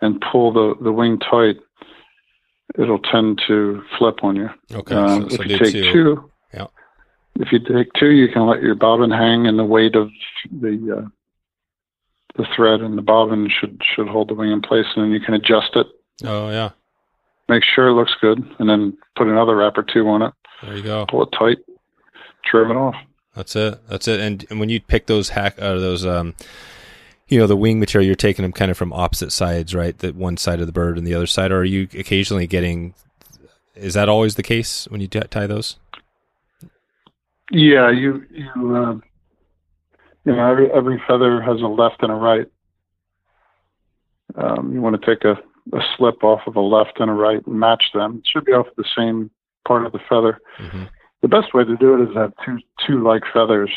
and 0.00 0.22
pull 0.30 0.52
the 0.52 0.74
the 0.82 0.92
wing 0.92 1.18
tight, 1.18 1.56
it'll 2.78 2.98
tend 3.00 3.42
to 3.48 3.82
flip 3.98 4.22
on 4.22 4.36
you. 4.36 4.50
Okay, 4.72 4.94
Um, 4.94 5.28
so, 5.30 5.36
so 5.36 5.42
if 5.42 5.48
you 5.50 5.58
take 5.58 5.72
two. 5.72 5.92
two. 5.92 6.29
If 7.40 7.52
you 7.52 7.58
take 7.58 7.92
two, 7.94 8.10
you 8.10 8.28
can 8.28 8.46
let 8.46 8.62
your 8.62 8.74
bobbin 8.74 9.10
hang, 9.10 9.46
and 9.46 9.58
the 9.58 9.64
weight 9.64 9.96
of 9.96 10.10
the 10.50 10.98
uh, 11.04 11.08
the 12.36 12.46
thread 12.54 12.80
and 12.80 12.96
the 12.96 13.02
bobbin 13.02 13.48
should 13.50 13.80
should 13.94 14.08
hold 14.08 14.28
the 14.28 14.34
wing 14.34 14.52
in 14.52 14.62
place, 14.62 14.86
and 14.94 15.04
then 15.04 15.12
you 15.12 15.20
can 15.20 15.34
adjust 15.34 15.74
it, 15.74 15.86
Oh 16.24 16.48
yeah, 16.50 16.70
make 17.48 17.64
sure 17.64 17.88
it 17.88 17.94
looks 17.94 18.14
good, 18.20 18.38
and 18.58 18.68
then 18.68 18.96
put 19.16 19.26
another 19.26 19.56
wrap 19.56 19.76
or 19.76 19.82
two 19.82 20.06
on 20.08 20.22
it, 20.22 20.32
there 20.62 20.76
you 20.76 20.82
go. 20.82 21.06
pull 21.06 21.22
it 21.22 21.30
tight, 21.36 21.58
trim 22.44 22.70
it 22.70 22.76
off. 22.76 22.94
That's 23.34 23.54
it. 23.54 23.80
That's 23.88 24.08
it. 24.08 24.18
And, 24.20 24.44
and 24.50 24.58
when 24.58 24.68
you 24.70 24.80
pick 24.80 25.06
those 25.06 25.30
hack 25.30 25.54
uh, 25.58 25.74
those 25.78 26.04
um, 26.04 26.34
you 27.28 27.38
know, 27.38 27.46
the 27.46 27.56
wing 27.56 27.78
material, 27.78 28.06
you're 28.06 28.16
taking 28.16 28.42
them 28.42 28.52
kind 28.52 28.72
of 28.72 28.76
from 28.76 28.92
opposite 28.92 29.30
sides, 29.30 29.72
right? 29.72 29.96
The 29.96 30.12
one 30.12 30.36
side 30.36 30.60
of 30.60 30.66
the 30.66 30.72
bird 30.72 30.98
and 30.98 31.06
the 31.06 31.14
other 31.14 31.28
side. 31.28 31.52
Or 31.52 31.60
are 31.60 31.64
you 31.64 31.88
occasionally 31.96 32.48
getting? 32.48 32.92
Is 33.76 33.94
that 33.94 34.08
always 34.08 34.34
the 34.34 34.42
case 34.42 34.88
when 34.90 35.00
you 35.00 35.06
t- 35.06 35.20
tie 35.30 35.46
those? 35.46 35.76
Yeah, 37.50 37.90
you 37.90 38.24
you 38.30 38.76
uh, 38.76 38.94
you 40.24 40.32
know 40.32 40.50
every 40.50 40.70
every 40.70 41.02
feather 41.06 41.40
has 41.40 41.60
a 41.60 41.66
left 41.66 42.02
and 42.02 42.12
a 42.12 42.14
right. 42.14 42.46
Um, 44.36 44.72
you 44.72 44.80
want 44.80 45.00
to 45.00 45.06
take 45.06 45.24
a, 45.24 45.32
a 45.76 45.80
slip 45.96 46.22
off 46.22 46.42
of 46.46 46.54
a 46.54 46.60
left 46.60 47.00
and 47.00 47.10
a 47.10 47.14
right 47.14 47.44
and 47.44 47.58
match 47.58 47.90
them. 47.92 48.18
It 48.18 48.28
should 48.32 48.44
be 48.44 48.52
off 48.52 48.66
the 48.76 48.84
same 48.96 49.30
part 49.66 49.84
of 49.84 49.92
the 49.92 49.98
feather. 50.08 50.38
Mm-hmm. 50.60 50.84
The 51.22 51.28
best 51.28 51.52
way 51.52 51.64
to 51.64 51.76
do 51.76 51.94
it 51.94 52.08
is 52.08 52.14
to 52.14 52.20
have 52.20 52.32
two 52.44 52.58
two 52.86 53.02
like 53.02 53.22
feathers 53.32 53.70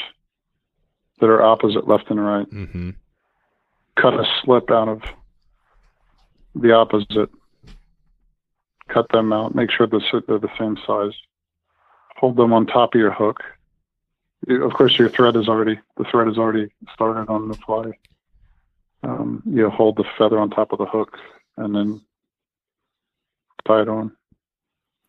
that 1.19 1.27
are 1.27 1.41
opposite 1.41 1.87
left 1.87 2.09
and 2.09 2.23
right. 2.23 2.49
Mm-hmm. 2.49 2.91
Cut 3.99 4.13
a 4.13 4.25
slip 4.43 4.69
out 4.69 4.87
of 4.87 5.01
the 6.55 6.71
opposite. 6.71 7.29
Cut 8.89 9.07
them 9.11 9.33
out. 9.33 9.55
Make 9.55 9.71
sure 9.71 9.87
they're, 9.87 10.21
they're 10.27 10.39
the 10.39 10.49
same 10.59 10.77
size. 10.85 11.13
Hold 12.17 12.37
them 12.37 12.53
on 12.53 12.67
top 12.67 12.93
of 12.93 12.99
your 12.99 13.11
hook. 13.13 13.41
Of 14.47 14.73
course, 14.73 14.97
your 14.99 15.09
thread 15.09 15.35
is 15.35 15.47
already 15.47 15.79
the 15.97 16.03
thread 16.05 16.27
is 16.27 16.37
already 16.37 16.71
started 16.93 17.29
on 17.29 17.47
the 17.47 17.53
fly. 17.55 17.91
Um, 19.03 19.41
you 19.45 19.69
hold 19.69 19.97
the 19.97 20.05
feather 20.17 20.39
on 20.39 20.49
top 20.49 20.71
of 20.71 20.79
the 20.79 20.85
hook 20.85 21.17
and 21.57 21.75
then 21.75 22.01
tie 23.67 23.81
it 23.81 23.89
on. 23.89 24.11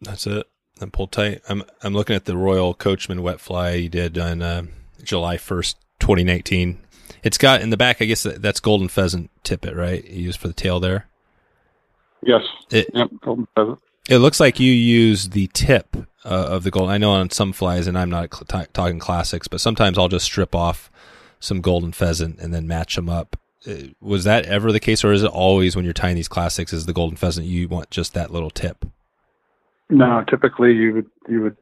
That's 0.00 0.26
it. 0.26 0.46
And 0.80 0.92
pull 0.92 1.06
tight. 1.06 1.40
I'm 1.48 1.62
I'm 1.82 1.94
looking 1.94 2.16
at 2.16 2.24
the 2.24 2.36
Royal 2.36 2.74
Coachman 2.74 3.22
wet 3.22 3.40
fly 3.40 3.72
you 3.72 3.88
did 3.88 4.18
on 4.18 4.42
uh, 4.42 4.64
July 5.02 5.36
1st, 5.36 5.76
2019. 6.00 6.78
It's 7.22 7.38
got 7.38 7.60
in 7.62 7.70
the 7.70 7.76
back. 7.76 8.02
I 8.02 8.04
guess 8.06 8.24
that's 8.24 8.60
golden 8.60 8.88
pheasant 8.88 9.30
tippet, 9.44 9.74
right? 9.76 10.04
You 10.04 10.24
use 10.24 10.36
for 10.36 10.48
the 10.48 10.54
tail 10.54 10.80
there. 10.80 11.06
Yes. 12.22 12.42
It 12.70 12.88
Yep. 12.92 13.10
Golden 13.22 13.46
pheasant. 13.54 13.78
it 14.08 14.18
looks 14.18 14.40
like 14.40 14.58
you 14.60 14.72
use 14.72 15.30
the 15.30 15.48
tip 15.54 15.96
uh, 16.24 16.46
of 16.50 16.64
the 16.64 16.70
gold. 16.70 16.90
I 16.90 16.98
know 16.98 17.12
on 17.12 17.30
some 17.30 17.52
flies, 17.52 17.86
and 17.86 17.98
I'm 17.98 18.10
not 18.10 18.34
cl- 18.34 18.64
t- 18.64 18.70
talking 18.72 18.98
classics, 18.98 19.48
but 19.48 19.60
sometimes 19.60 19.98
I'll 19.98 20.08
just 20.08 20.24
strip 20.24 20.54
off 20.54 20.90
some 21.40 21.60
golden 21.60 21.92
pheasant 21.92 22.38
and 22.40 22.54
then 22.54 22.66
match 22.66 22.96
them 22.96 23.08
up. 23.08 23.36
Uh, 23.66 23.88
Was 24.00 24.24
that 24.24 24.46
ever 24.46 24.72
the 24.72 24.80
case, 24.80 25.04
or 25.04 25.12
is 25.12 25.22
it 25.22 25.30
always 25.30 25.76
when 25.76 25.84
you're 25.84 25.94
tying 25.94 26.16
these 26.16 26.28
classics, 26.28 26.72
is 26.72 26.86
the 26.86 26.92
golden 26.92 27.16
pheasant 27.16 27.46
you 27.46 27.68
want 27.68 27.90
just 27.90 28.14
that 28.14 28.30
little 28.30 28.50
tip? 28.50 28.86
No, 29.90 30.24
typically 30.28 30.72
you 30.72 30.94
would 30.94 31.10
you 31.28 31.42
would 31.42 31.56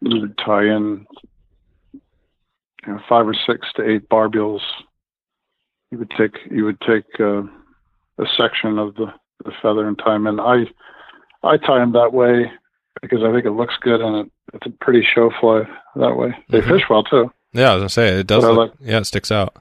you 0.00 0.20
would 0.22 0.38
tie 0.38 0.64
in 0.64 1.06
you 2.86 2.92
know, 2.92 3.00
five 3.08 3.28
or 3.28 3.34
six 3.46 3.68
to 3.76 3.88
eight 3.88 4.08
barbules. 4.08 4.62
You 5.90 5.98
would 5.98 6.10
take 6.16 6.36
you 6.50 6.64
would 6.64 6.80
take 6.80 7.04
uh, 7.20 7.42
a 7.42 8.26
section 8.36 8.78
of 8.78 8.94
the, 8.94 9.12
the 9.44 9.52
feather 9.60 9.86
and 9.86 9.98
tie 9.98 10.14
them 10.14 10.26
in. 10.26 10.40
I 10.40 10.64
I 11.42 11.58
tie 11.58 11.78
them 11.78 11.92
that 11.92 12.14
way 12.14 12.50
because 13.02 13.22
I 13.22 13.32
think 13.32 13.44
it 13.44 13.52
looks 13.52 13.74
good 13.80 14.00
and 14.00 14.26
it, 14.26 14.32
it's 14.54 14.66
a 14.66 14.70
pretty 14.70 15.04
show 15.14 15.30
fly 15.40 15.62
that 15.96 16.16
way. 16.16 16.34
They 16.48 16.60
Mhm. 16.60 16.68
fish 16.68 16.82
well 16.88 17.02
too. 17.04 17.30
Yeah, 17.52 17.70
I 17.70 17.74
was 17.74 17.80
gonna 17.80 17.88
say 17.90 18.08
it 18.20 18.26
does. 18.26 18.42
Look, 18.44 18.56
like- 18.56 18.72
yeah, 18.80 18.98
it 18.98 19.04
sticks 19.06 19.30
out. 19.30 19.54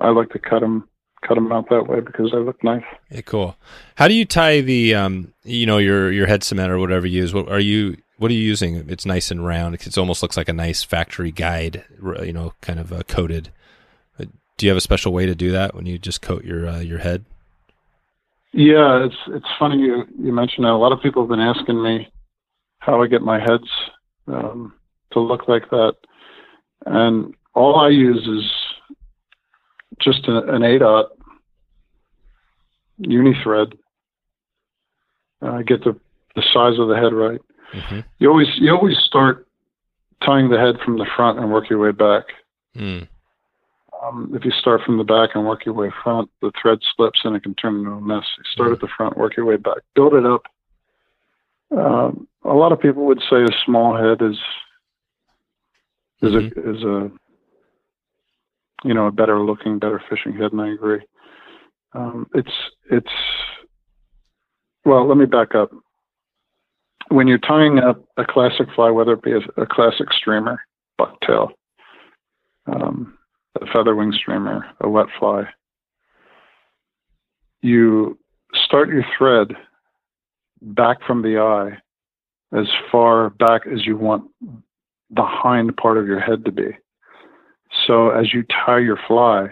I 0.00 0.10
like 0.10 0.30
to 0.30 0.38
cut 0.38 0.60
them 0.60 0.88
cut 1.22 1.34
them 1.34 1.52
out 1.52 1.68
that 1.70 1.86
way 1.86 2.00
because 2.00 2.32
they 2.32 2.38
look 2.38 2.62
nice. 2.64 2.82
Yeah, 3.10 3.20
cool. 3.20 3.56
How 3.94 4.08
do 4.08 4.14
you 4.14 4.24
tie 4.24 4.60
the 4.60 4.94
um, 4.94 5.32
you 5.44 5.66
know, 5.66 5.78
your 5.78 6.10
your 6.10 6.26
head 6.26 6.42
cement 6.42 6.70
or 6.72 6.78
whatever 6.78 7.06
you 7.06 7.20
use? 7.20 7.32
What 7.34 7.48
are 7.48 7.60
you 7.60 7.96
what 8.18 8.30
are 8.30 8.34
you 8.34 8.40
using? 8.40 8.76
It's 8.88 9.06
nice 9.06 9.30
and 9.30 9.44
round. 9.44 9.74
It 9.74 9.98
almost 9.98 10.22
looks 10.22 10.36
like 10.36 10.48
a 10.48 10.52
nice 10.52 10.82
factory 10.82 11.30
guide, 11.32 11.84
you 12.22 12.32
know, 12.32 12.54
kind 12.60 12.78
of 12.80 12.92
uh, 12.92 13.02
coated. 13.08 13.50
Do 14.58 14.66
you 14.66 14.70
have 14.70 14.76
a 14.78 14.82
special 14.82 15.12
way 15.12 15.26
to 15.26 15.34
do 15.34 15.50
that 15.52 15.74
when 15.74 15.86
you 15.86 15.98
just 15.98 16.22
coat 16.22 16.44
your 16.44 16.68
uh, 16.68 16.78
your 16.80 16.98
head? 16.98 17.24
Yeah, 18.52 19.06
it's 19.06 19.16
it's 19.28 19.46
funny 19.58 19.78
you 19.78 20.04
you 20.18 20.32
mentioned 20.32 20.66
that. 20.66 20.72
A 20.72 20.76
lot 20.76 20.92
of 20.92 21.00
people 21.00 21.22
have 21.22 21.30
been 21.30 21.40
asking 21.40 21.82
me 21.82 22.12
how 22.78 23.02
I 23.02 23.06
get 23.06 23.22
my 23.22 23.40
heads 23.40 23.68
um, 24.26 24.74
to 25.12 25.20
look 25.20 25.48
like 25.48 25.70
that, 25.70 25.94
and 26.84 27.34
all 27.54 27.80
I 27.80 27.88
use 27.88 28.26
is 28.26 28.50
just 30.00 30.26
a, 30.28 30.54
an 30.54 30.62
eight 30.64 30.82
aught 30.82 31.10
uni 32.98 33.32
thread. 33.42 33.68
Uh, 35.40 35.62
get 35.62 35.82
the 35.84 35.98
the 36.34 36.42
size 36.52 36.78
of 36.78 36.88
the 36.88 36.96
head 36.96 37.14
right. 37.14 37.40
Mm-hmm. 37.74 38.00
You 38.18 38.28
always 38.28 38.48
you 38.56 38.70
always 38.70 38.98
start 39.06 39.46
tying 40.24 40.50
the 40.50 40.58
head 40.58 40.76
from 40.84 40.98
the 40.98 41.06
front 41.16 41.38
and 41.38 41.50
work 41.50 41.70
your 41.70 41.78
way 41.78 41.92
back. 41.92 42.24
Mm. 42.76 43.08
Um, 44.02 44.32
if 44.34 44.44
you 44.44 44.50
start 44.50 44.80
from 44.84 44.98
the 44.98 45.04
back 45.04 45.30
and 45.34 45.46
work 45.46 45.64
your 45.64 45.74
way 45.74 45.90
front, 46.02 46.28
the 46.40 46.50
thread 46.60 46.78
slips 46.96 47.20
and 47.24 47.36
it 47.36 47.42
can 47.44 47.54
turn 47.54 47.76
into 47.76 47.92
a 47.92 48.00
mess. 48.00 48.24
You 48.36 48.44
start 48.52 48.72
at 48.72 48.80
the 48.80 48.88
front, 48.96 49.16
work 49.16 49.36
your 49.36 49.46
way 49.46 49.56
back, 49.56 49.78
build 49.94 50.14
it 50.14 50.26
up. 50.26 50.42
Um, 51.76 52.26
a 52.44 52.52
lot 52.52 52.72
of 52.72 52.80
people 52.80 53.06
would 53.06 53.22
say 53.30 53.42
a 53.42 53.64
small 53.64 53.96
head 53.96 54.20
is 54.20 54.36
is 56.20 56.34
a 56.34 56.46
is 56.46 56.82
a 56.82 57.10
you 58.84 58.94
know 58.94 59.06
a 59.06 59.12
better 59.12 59.40
looking, 59.40 59.78
better 59.78 60.02
fishing 60.10 60.32
head, 60.34 60.52
and 60.52 60.60
I 60.60 60.72
agree. 60.72 61.00
Um, 61.94 62.26
it's 62.34 62.52
it's 62.90 63.12
well. 64.84 65.06
Let 65.06 65.16
me 65.16 65.26
back 65.26 65.54
up. 65.54 65.70
When 67.08 67.28
you're 67.28 67.38
tying 67.38 67.78
up 67.78 68.04
a 68.16 68.24
classic 68.24 68.66
fly, 68.74 68.90
whether 68.90 69.12
it 69.12 69.22
be 69.22 69.32
a, 69.32 69.62
a 69.62 69.66
classic 69.66 70.12
streamer, 70.12 70.60
bucktail, 71.00 71.50
um, 72.66 73.16
a 73.60 73.66
feather 73.66 73.94
wing 73.94 74.12
streamer, 74.12 74.64
a 74.80 74.88
wet 74.88 75.06
fly, 75.18 75.48
you 77.60 78.18
start 78.54 78.88
your 78.88 79.04
thread 79.16 79.56
back 80.60 81.02
from 81.06 81.22
the 81.22 81.38
eye 81.38 81.78
as 82.56 82.66
far 82.90 83.30
back 83.30 83.66
as 83.66 83.86
you 83.86 83.96
want 83.96 84.24
the 85.10 85.22
hind 85.22 85.76
part 85.76 85.98
of 85.98 86.06
your 86.06 86.20
head 86.20 86.44
to 86.44 86.52
be. 86.52 86.76
So 87.86 88.10
as 88.10 88.32
you 88.32 88.44
tie 88.44 88.78
your 88.78 88.98
fly, 89.08 89.48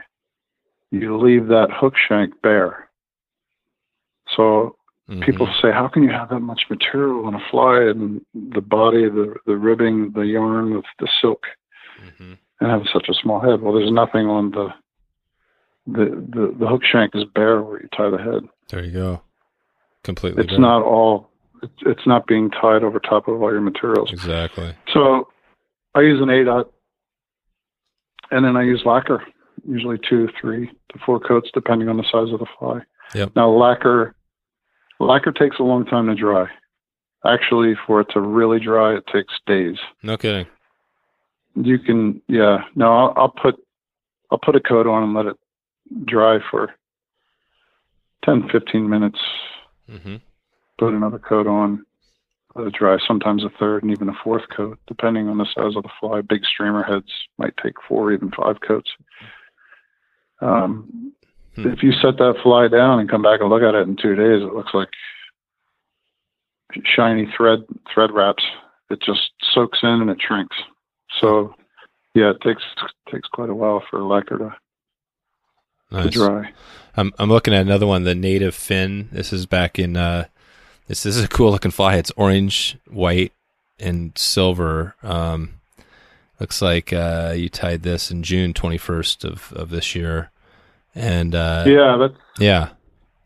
you 0.90 1.16
leave 1.16 1.46
that 1.48 1.70
hook 1.70 1.94
shank 1.96 2.40
bare. 2.42 2.88
So 4.36 4.76
Mhm. 5.09 5.24
people 5.24 5.48
say, 5.61 5.72
how 5.72 5.88
can 5.88 6.03
you 6.03 6.11
have 6.11 6.28
that 6.28 6.40
much 6.40 6.68
material 6.70 7.26
on 7.26 7.34
a 7.34 7.40
fly 7.51 7.80
and 7.82 8.24
the 8.34 8.61
body, 8.61 9.09
the, 9.09 9.34
the 9.46 9.57
ribbing, 9.57 10.12
the 10.12 10.26
yarn, 10.26 10.74
the, 10.74 10.82
the 10.98 11.09
silk, 11.20 11.46
Mhm. 12.01 12.38
And 12.61 12.70
have 12.70 12.82
such 12.92 13.08
a 13.08 13.14
small 13.14 13.40
head? 13.40 13.62
Well, 13.62 13.74
there's 13.74 13.90
nothing 13.90 14.26
on 14.26 14.50
the, 14.50 14.68
the, 15.86 16.04
the, 16.04 16.56
the 16.58 16.66
hook 16.66 16.82
shank 16.84 17.14
is 17.14 17.24
bare 17.34 17.62
where 17.62 17.80
you 17.80 17.88
tie 17.96 18.11
the 18.11 18.18
head. 18.18 18.48
There 18.68 18.84
you 18.84 18.92
go. 18.92 19.22
Completely. 20.04 20.42
It's 20.42 20.52
bare. 20.52 20.61
not 20.61 20.82
all, 20.82 21.30
it's, 21.62 21.72
it's 21.86 22.06
not 22.06 22.26
being 22.26 22.50
tied 22.50 22.84
over 22.84 23.00
top 23.00 23.28
of 23.28 23.42
all 23.42 23.50
your 23.50 23.62
materials. 23.62 24.12
exactly. 24.12 24.74
So 24.92 25.28
I 25.94 26.00
use 26.00 26.20
an 26.20 26.28
eight 26.30 26.48
aught 26.48 26.72
and 28.30 28.44
then 28.44 28.56
I 28.56 28.62
use 28.62 28.82
lacquer, 28.84 29.22
usually 29.66 29.98
two, 30.08 30.28
three 30.40 30.66
to 30.92 30.98
four 31.04 31.18
coats, 31.18 31.50
depending 31.52 31.88
on 31.88 31.96
the 31.96 32.04
size 32.04 32.32
of 32.32 32.38
the 32.38 32.46
fly. 32.58 32.80
Yep. 33.14 33.32
Now 33.34 33.50
lacquer, 33.50 34.14
lacquer 35.00 35.32
takes 35.32 35.58
a 35.58 35.62
long 35.62 35.84
time 35.84 36.06
to 36.06 36.14
dry. 36.14 36.46
Actually, 37.26 37.74
for 37.86 38.00
it 38.00 38.08
to 38.12 38.20
really 38.20 38.61
dry, 38.61 38.96
it 38.96 39.04
takes 39.12 39.34
days. 39.46 39.76
No 40.02 40.16
kidding. 40.16 40.46
You 41.55 41.78
can, 41.78 42.22
yeah. 42.28 42.64
No, 42.74 42.92
I'll, 42.92 43.14
I'll 43.16 43.28
put, 43.42 43.57
I'll 44.30 44.38
put 44.38 44.57
a 44.57 44.61
coat 44.61 44.86
on 44.86 45.03
and 45.03 45.14
let 45.14 45.26
it 45.26 45.36
dry 46.05 46.38
for 46.51 46.70
10, 48.24 48.48
15 48.51 48.88
minutes. 48.88 49.18
hmm 49.88 50.16
Put 50.78 50.94
another 50.94 51.18
coat 51.18 51.46
on, 51.46 51.84
let 52.55 52.68
it 52.68 52.72
dry. 52.72 52.96
Sometimes 53.07 53.44
a 53.44 53.51
third 53.59 53.82
and 53.82 53.92
even 53.92 54.09
a 54.09 54.14
fourth 54.24 54.44
coat, 54.57 54.78
depending 54.86 55.28
on 55.28 55.36
the 55.36 55.44
size 55.44 55.76
of 55.76 55.82
the 55.82 55.90
fly. 56.01 56.22
Big 56.22 56.44
streamer 56.46 56.82
heads 56.82 57.12
might 57.36 57.55
take 57.62 57.74
four, 57.86 58.12
even 58.12 58.30
five 58.30 58.61
coats. 58.66 58.90
Um, 60.40 61.12
Hmm. 61.57 61.66
If 61.68 61.82
you 61.82 61.92
set 61.92 62.16
that 62.18 62.36
fly 62.42 62.68
down 62.68 63.01
and 63.01 63.11
come 63.11 63.22
back 63.22 63.40
and 63.40 63.48
look 63.48 63.62
at 63.62 63.74
it 63.74 63.88
in 63.88 63.96
two 63.96 64.14
days, 64.14 64.42
it 64.42 64.55
looks 64.55 64.72
like 64.72 64.88
shiny 66.84 67.26
thread 67.36 67.61
thread 67.92 68.12
wraps. 68.12 68.44
It 68.90 69.01
just 69.03 69.32
soaks 69.53 69.80
in 69.82 69.88
and 69.88 70.11
it 70.11 70.18
shrinks. 70.20 70.57
So, 71.20 71.54
yeah, 72.14 72.30
it 72.30 72.40
takes 72.42 72.62
takes 73.11 73.28
quite 73.28 73.50
a 73.50 73.54
while 73.54 73.82
for 73.90 73.98
a 73.98 74.06
lacquer 74.06 74.38
to, 74.38 76.02
to 76.02 76.11
dry. 76.11 76.52
I'm 76.96 77.12
I'm 77.18 77.28
looking 77.28 77.54
at 77.54 77.62
another 77.62 77.86
one, 77.86 78.04
the 78.04 78.14
native 78.14 78.54
fin. 78.54 79.08
This 79.11 79.32
is 79.32 79.46
back 79.46 79.78
in 79.78 79.96
uh 79.96 80.26
this, 80.86 81.02
this 81.02 81.16
is 81.16 81.24
a 81.24 81.28
cool 81.28 81.50
looking 81.50 81.70
fly. 81.70 81.96
It's 81.96 82.12
orange, 82.16 82.78
white, 82.88 83.32
and 83.78 84.16
silver. 84.16 84.94
Um 85.02 85.61
looks 86.38 86.62
like 86.62 86.92
uh 86.92 87.34
you 87.36 87.48
tied 87.48 87.82
this 87.82 88.11
in 88.11 88.22
June 88.22 88.54
twenty 88.54 88.78
first 88.78 89.24
of, 89.24 89.52
of 89.54 89.70
this 89.70 89.94
year. 89.94 90.30
And 90.94 91.34
uh 91.34 91.64
yeah, 91.66 91.96
that's 91.96 92.20
yeah. 92.38 92.66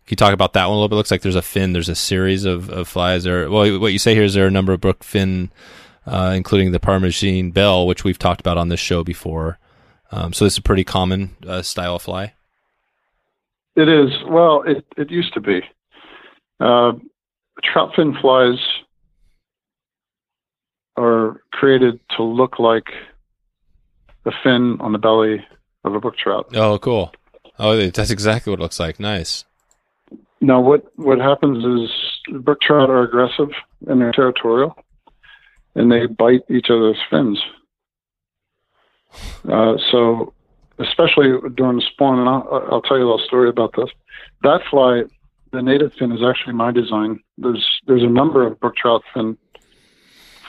Can 0.07 0.13
you 0.13 0.17
talk 0.17 0.35
about 0.35 0.53
that 0.53 0.67
one 0.67 0.73
a 0.73 0.77
little 0.77 0.91
bit? 0.91 0.97
Looks 0.97 1.11
like 1.11 1.23
there's 1.23 1.35
a 1.35 1.41
fin. 1.41 1.73
There's 1.73 1.89
a 1.89 1.95
series 1.95 2.45
of, 2.45 2.69
of 2.69 2.87
flies. 2.87 3.25
There. 3.25 3.49
Well, 3.51 3.79
what 3.79 3.95
you 3.95 3.99
say 3.99 4.15
here 4.15 4.25
is 4.25 4.35
there 4.35 4.45
are 4.45 4.49
a 4.49 4.51
number 4.51 4.75
of 4.75 4.83
brook 4.83 5.03
fin, 5.03 5.51
uh, 6.07 6.33
including 6.35 6.73
the 6.73 6.81
Parmachene 6.81 7.53
bell, 7.53 7.87
which 7.87 8.05
we've 8.05 8.19
talked 8.19 8.41
about 8.41 8.59
on 8.59 8.69
this 8.69 8.81
show 8.81 9.05
before. 9.05 9.59
Um, 10.11 10.33
so 10.33 10.45
this 10.45 10.55
is 10.55 10.59
a 10.59 10.63
pretty 10.63 10.85
common 10.85 11.37
uh, 11.47 11.63
style 11.63 11.97
of 11.97 12.03
fly. 12.03 12.35
It 13.77 13.89
is. 13.89 14.11
Well, 14.29 14.63
it, 14.63 14.85
it 14.97 15.11
used 15.11 15.35
to 15.35 15.41
be. 15.41 15.61
Uh, 16.61 16.93
trout 17.65 17.93
fin 17.97 18.15
flies 18.21 18.59
are 20.97 21.41
created 21.53 21.99
to 22.17 22.23
look 22.23 22.59
like 22.59 22.87
the 24.25 24.33
fin 24.43 24.77
on 24.81 24.93
the 24.93 24.99
belly 24.99 25.45
of 25.85 25.95
a 25.95 26.01
brook 26.01 26.17
trout. 26.17 26.55
Oh, 26.55 26.79
cool. 26.79 27.13
Oh, 27.59 27.89
that's 27.91 28.11
exactly 28.11 28.51
what 28.51 28.61
it 28.61 28.63
looks 28.63 28.81
like. 28.81 29.01
Nice. 29.01 29.45
Now, 30.41 30.61
what, 30.61 30.85
what 30.97 31.19
happens 31.19 31.65
is 31.65 32.43
brook 32.43 32.61
trout 32.61 32.91
are 32.91 33.03
aggressive 33.03 33.51
and 33.87 34.01
they're 34.01 34.13
territorial, 34.13 34.77
and 35.75 35.91
they 35.91 36.07
bite 36.07 36.43
each 36.49 36.71
other's 36.71 36.99
fins. 37.11 37.43
Uh, 39.49 39.77
so, 39.91 40.33
especially 40.79 41.33
during 41.55 41.77
the 41.77 41.85
spawn, 41.93 42.19
and 42.19 42.29
I'll, 42.29 42.69
I'll 42.71 42.83
tell 42.83 42.97
you 42.99 43.05
a 43.05 43.11
little 43.11 43.27
story 43.27 43.49
about 43.49 43.75
this. 43.77 43.91
That 44.43 44.61
fly, 44.71 45.03
the 45.53 45.63
native 45.63 45.93
fin, 45.95 46.13
is 46.13 46.23
actually 46.23 46.55
my 46.55 46.73
design. 46.73 47.21
There's 47.39 47.65
there's 47.87 48.03
a 48.03 48.09
number 48.09 48.47
of 48.47 48.59
brook 48.61 48.77
trout 48.77 49.03
fin 49.13 49.37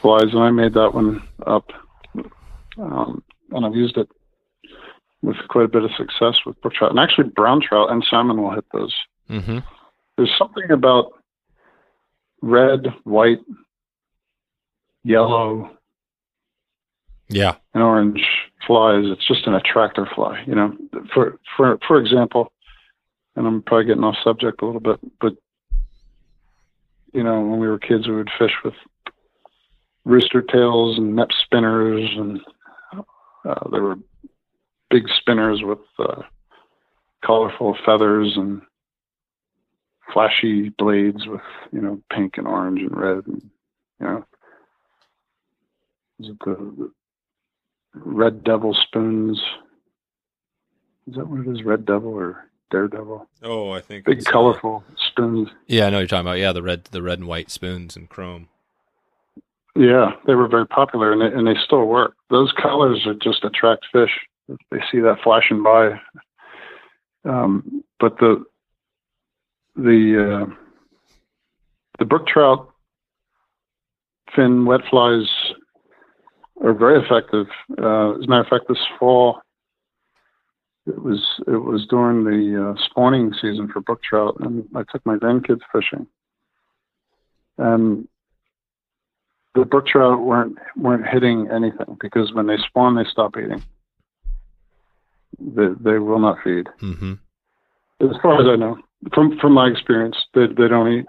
flies, 0.02 0.34
and 0.34 0.40
I 0.40 0.52
made 0.52 0.74
that 0.74 0.94
one 0.94 1.22
up, 1.46 1.72
um, 2.78 3.24
and 3.52 3.66
I've 3.66 3.76
used 3.76 3.98
it 3.98 4.10
with 5.22 5.38
quite 5.50 5.66
a 5.66 5.70
bit 5.70 5.84
of 5.84 5.92
success 5.98 6.36
with 6.46 6.60
brook 6.62 6.74
trout, 6.74 6.92
and 6.92 7.00
actually 7.00 7.30
brown 7.30 7.62
trout 7.62 7.92
and 7.92 8.06
salmon 8.10 8.42
will 8.42 8.52
hit 8.52 8.66
those. 8.74 8.96
Mm-hmm. 9.30 9.60
There's 10.18 10.34
something 10.38 10.72
about 10.72 11.12
red, 12.42 12.88
white, 13.04 13.40
yellow, 15.06 15.70
Yeah. 17.30 17.56
and 17.74 17.84
orange 17.84 18.26
flies. 18.66 19.06
It's 19.06 19.26
just 19.28 19.48
an 19.48 19.54
attractor 19.54 20.06
fly. 20.16 20.44
You 20.48 20.56
know, 20.56 20.76
for 21.14 21.40
for 21.56 21.78
for 21.88 22.00
example, 22.00 22.52
and 23.36 23.48
I'm 23.48 23.62
probably 23.62 23.86
getting 23.86 24.04
off 24.04 24.18
subject 24.24 24.62
a 24.62 24.66
little 24.66 24.82
bit, 24.82 25.00
but 25.22 25.34
you 27.14 27.24
know, 27.24 27.40
when 27.42 27.60
we 27.60 27.68
were 27.68 27.80
kids, 27.80 28.08
we 28.08 28.16
would 28.16 28.32
fish 28.38 28.52
with 28.64 28.74
rooster 30.04 30.42
tails 30.42 30.98
and 30.98 31.14
Mepps 31.18 31.40
spinners, 31.44 32.10
and 32.18 32.42
uh, 33.46 33.70
there 33.72 33.84
were 33.84 33.96
big 34.90 35.04
spinners 35.20 35.62
with 35.64 35.80
uh, 36.00 36.24
colorful 37.24 37.78
feathers 37.86 38.34
and 38.36 38.62
flashy 40.14 40.70
blades 40.78 41.26
with 41.28 41.42
you 41.72 41.82
know 41.82 42.02
pink 42.12 42.38
and 42.38 42.48
orange 42.48 42.80
and 42.82 42.96
red 42.96 43.26
and 43.26 43.42
you 44.00 44.06
know 44.06 44.24
is 46.20 46.30
it 46.30 46.38
the, 46.46 46.56
the 46.78 46.92
red 47.94 48.44
devil 48.44 48.74
spoons? 48.74 49.42
Is 51.08 51.16
that 51.16 51.28
what 51.28 51.42
it 51.42 51.52
is 51.52 51.64
red 51.64 51.86
devil 51.86 52.14
or 52.14 52.50
daredevil? 52.72 53.28
Oh, 53.44 53.72
I 53.72 53.82
think 53.82 54.06
big 54.06 54.20
it's, 54.20 54.28
uh, 54.28 54.32
colorful 54.32 54.84
spoons. 55.08 55.50
Yeah, 55.68 55.88
I 55.88 55.90
know 55.90 55.98
what 55.98 56.02
you're 56.02 56.08
talking 56.08 56.28
about. 56.28 56.40
Yeah, 56.40 56.52
the 56.52 56.64
red, 56.64 56.86
the 56.86 57.02
red 57.02 57.20
and 57.20 57.28
white 57.28 57.52
spoons 57.52 57.96
and 57.96 58.10
chrome. 58.10 58.48
yeah 59.76 60.12
they 60.26 60.36
were 60.36 60.48
very 60.48 60.66
popular 60.68 61.12
and 61.12 61.22
they, 61.22 61.38
and 61.38 61.48
they 61.48 61.60
still 61.64 61.86
work. 61.86 62.16
Those 62.30 62.52
colors 62.54 63.06
are 63.06 63.14
just 63.14 63.44
attract 63.44 63.86
fish. 63.92 64.12
They 64.48 64.80
see 64.92 65.00
that 65.00 65.20
flashing 65.24 65.64
by. 65.64 66.00
Um, 67.24 67.84
but 68.00 68.18
the 68.20 68.46
the 69.76 70.46
uh, 70.48 70.54
the 72.00 72.06
brook 72.06 72.28
trout 72.28 72.70
fin 74.36 74.66
wet 74.66 74.82
flies 74.90 75.28
are 76.64 76.74
very 76.74 77.04
effective. 77.04 77.48
Uh, 77.82 78.12
as 78.16 78.24
a 78.24 78.28
matter 78.28 78.42
of 78.42 78.48
fact, 78.48 78.66
this 78.68 78.86
fall 79.00 79.42
it 80.88 81.02
was 81.02 81.24
it 81.48 81.58
was 81.64 81.86
during 81.88 82.24
the 82.24 82.70
uh, 82.70 82.86
spawning 82.86 83.34
season 83.34 83.68
for 83.72 83.82
brook 83.82 84.02
trout, 84.04 84.38
and 84.40 84.68
I 84.76 84.84
took 84.92 85.06
my 85.06 85.16
grandkids 85.16 85.62
fishing, 85.72 86.06
and 87.58 88.08
the 89.56 89.66
brook 89.66 89.88
trout 89.88 90.22
weren't 90.22 90.58
weren't 90.78 91.08
hitting 91.08 91.50
anything 91.52 91.98
because 92.00 92.34
when 92.34 92.46
they 92.48 92.58
spawn, 92.58 92.96
they 92.96 93.06
stop 93.10 93.36
eating. 93.38 93.64
They 95.40 95.70
they 95.80 95.98
will 95.98 96.20
not 96.20 96.38
feed 96.44 96.68
Mm-hmm. 96.82 97.14
as 98.02 98.18
far 98.22 98.40
as 98.40 98.48
I 98.48 98.56
know, 98.56 98.78
from 99.14 99.40
from 99.40 99.54
my 99.54 99.68
experience, 99.68 100.18
they 100.36 100.46
they 100.48 100.68
don't 100.68 100.92
eat. 100.92 101.06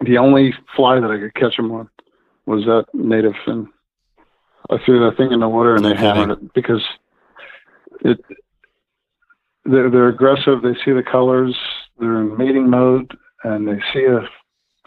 The 0.00 0.18
only 0.18 0.54
fly 0.74 1.00
that 1.00 1.10
I 1.10 1.18
could 1.18 1.34
catch 1.34 1.56
them 1.56 1.70
on 1.70 1.88
was 2.46 2.64
that 2.64 2.86
native 2.94 3.34
fin. 3.44 3.68
I 4.70 4.78
threw 4.84 5.08
that 5.08 5.16
thing 5.16 5.32
in 5.32 5.40
the 5.40 5.48
water 5.48 5.74
and 5.74 5.84
they 5.84 5.94
hammered 5.94 6.30
it 6.30 6.54
because 6.54 6.82
it 8.00 8.18
they're 9.64 9.90
they're 9.90 10.08
aggressive. 10.08 10.62
They 10.62 10.74
see 10.84 10.92
the 10.92 11.02
colors. 11.02 11.56
They're 11.98 12.20
in 12.20 12.36
mating 12.36 12.70
mode, 12.70 13.16
and 13.42 13.68
they 13.68 13.80
see 13.92 14.04
a 14.04 14.28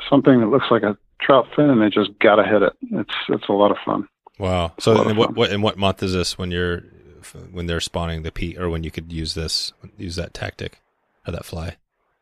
something 0.10 0.40
that 0.40 0.48
looks 0.48 0.68
like 0.70 0.84
a 0.84 0.98
trout 1.20 1.48
fin, 1.56 1.70
and 1.70 1.82
they 1.82 1.90
just 1.90 2.18
gotta 2.20 2.44
hit 2.44 2.62
it. 2.62 2.74
It's 2.92 3.14
it's 3.30 3.50
a 3.50 3.54
lot 3.54 3.72
of 3.72 3.78
fun. 3.86 4.08
Wow. 4.40 4.74
So, 4.80 5.10
in 5.10 5.18
what, 5.18 5.28
fun. 5.28 5.36
what 5.36 5.52
in 5.52 5.62
what 5.62 5.78
month 5.78 6.04
is 6.04 6.14
this 6.14 6.38
when 6.38 6.52
you're 6.52 6.84
when 7.52 7.66
they're 7.66 7.80
spawning 7.80 8.24
the 8.24 8.32
peat, 8.32 8.58
or 8.58 8.70
when 8.70 8.84
you 8.84 8.92
could 8.92 9.12
use 9.12 9.34
this 9.34 9.74
use 9.98 10.16
that 10.16 10.34
tactic 10.34 10.80
or 11.28 11.32
that 11.32 11.46
fly? 11.46 11.78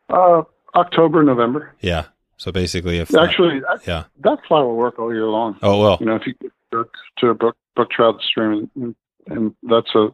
Uh, 0.10 0.44
October, 0.76 1.24
November. 1.24 1.74
Yeah. 1.82 2.06
So 2.38 2.52
basically, 2.52 3.00
if 3.00 3.16
Actually, 3.16 3.62
that, 3.62 3.80
yeah. 3.88 4.04
that 4.24 4.40
fly 4.46 4.60
will 4.60 4.76
work 4.76 5.00
all 5.00 5.14
year 5.14 5.26
long. 5.26 5.58
Oh 5.62 5.80
well. 5.80 5.98
you 6.00 6.06
know, 6.06 6.16
if 6.16 6.28
you 6.28 6.34
go 6.84 6.90
to 7.18 7.30
a 7.30 7.34
brook, 7.34 7.58
brook 7.76 7.90
trout 7.92 8.22
stream, 8.22 8.70
and, 8.76 8.96
and 9.28 9.56
that's 9.64 9.94
a 9.96 10.10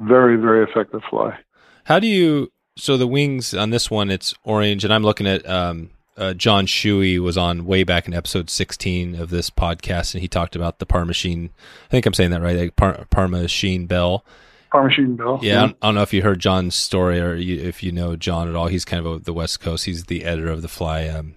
very, 0.00 0.36
very 0.36 0.64
effective 0.64 1.02
fly. 1.08 1.38
How 1.84 1.98
do 1.98 2.06
you? 2.06 2.52
So 2.76 2.96
the 2.96 3.06
wings 3.06 3.54
on 3.54 3.70
this 3.70 3.90
one, 3.90 4.10
it's 4.10 4.34
orange, 4.44 4.84
and 4.84 4.92
I'm 4.92 5.02
looking 5.02 5.26
at 5.26 5.48
um, 5.48 5.90
uh, 6.16 6.34
John 6.34 6.66
Shewey 6.66 7.18
was 7.18 7.36
on 7.36 7.66
way 7.66 7.84
back 7.84 8.06
in 8.06 8.14
episode 8.14 8.50
16 8.50 9.14
of 9.14 9.30
this 9.30 9.50
podcast, 9.50 10.14
and 10.14 10.22
he 10.22 10.28
talked 10.28 10.56
about 10.56 10.78
the 10.78 10.86
Parmachene. 10.86 11.50
I 11.86 11.90
think 11.90 12.06
I'm 12.06 12.14
saying 12.14 12.30
that 12.30 12.42
right, 12.42 12.56
like 12.56 12.76
Par- 12.76 13.06
Parmachene 13.10 13.88
Bell. 13.88 14.24
Parmachene 14.72 15.16
Bill. 15.16 15.38
Yeah, 15.42 15.58
I 15.58 15.60
don't, 15.60 15.76
I 15.82 15.86
don't 15.88 15.94
know 15.94 16.02
if 16.02 16.12
you 16.12 16.22
heard 16.22 16.38
John's 16.38 16.74
story 16.74 17.20
or 17.20 17.34
you, 17.34 17.60
if 17.60 17.82
you 17.82 17.92
know 17.92 18.16
John 18.16 18.48
at 18.48 18.54
all. 18.54 18.66
He's 18.66 18.84
kind 18.84 19.04
of 19.04 19.12
a, 19.12 19.18
the 19.18 19.32
West 19.32 19.60
Coast. 19.60 19.84
He's 19.84 20.04
the 20.04 20.24
editor 20.24 20.50
of 20.50 20.62
the 20.62 20.68
Fly 20.68 21.06
um, 21.06 21.34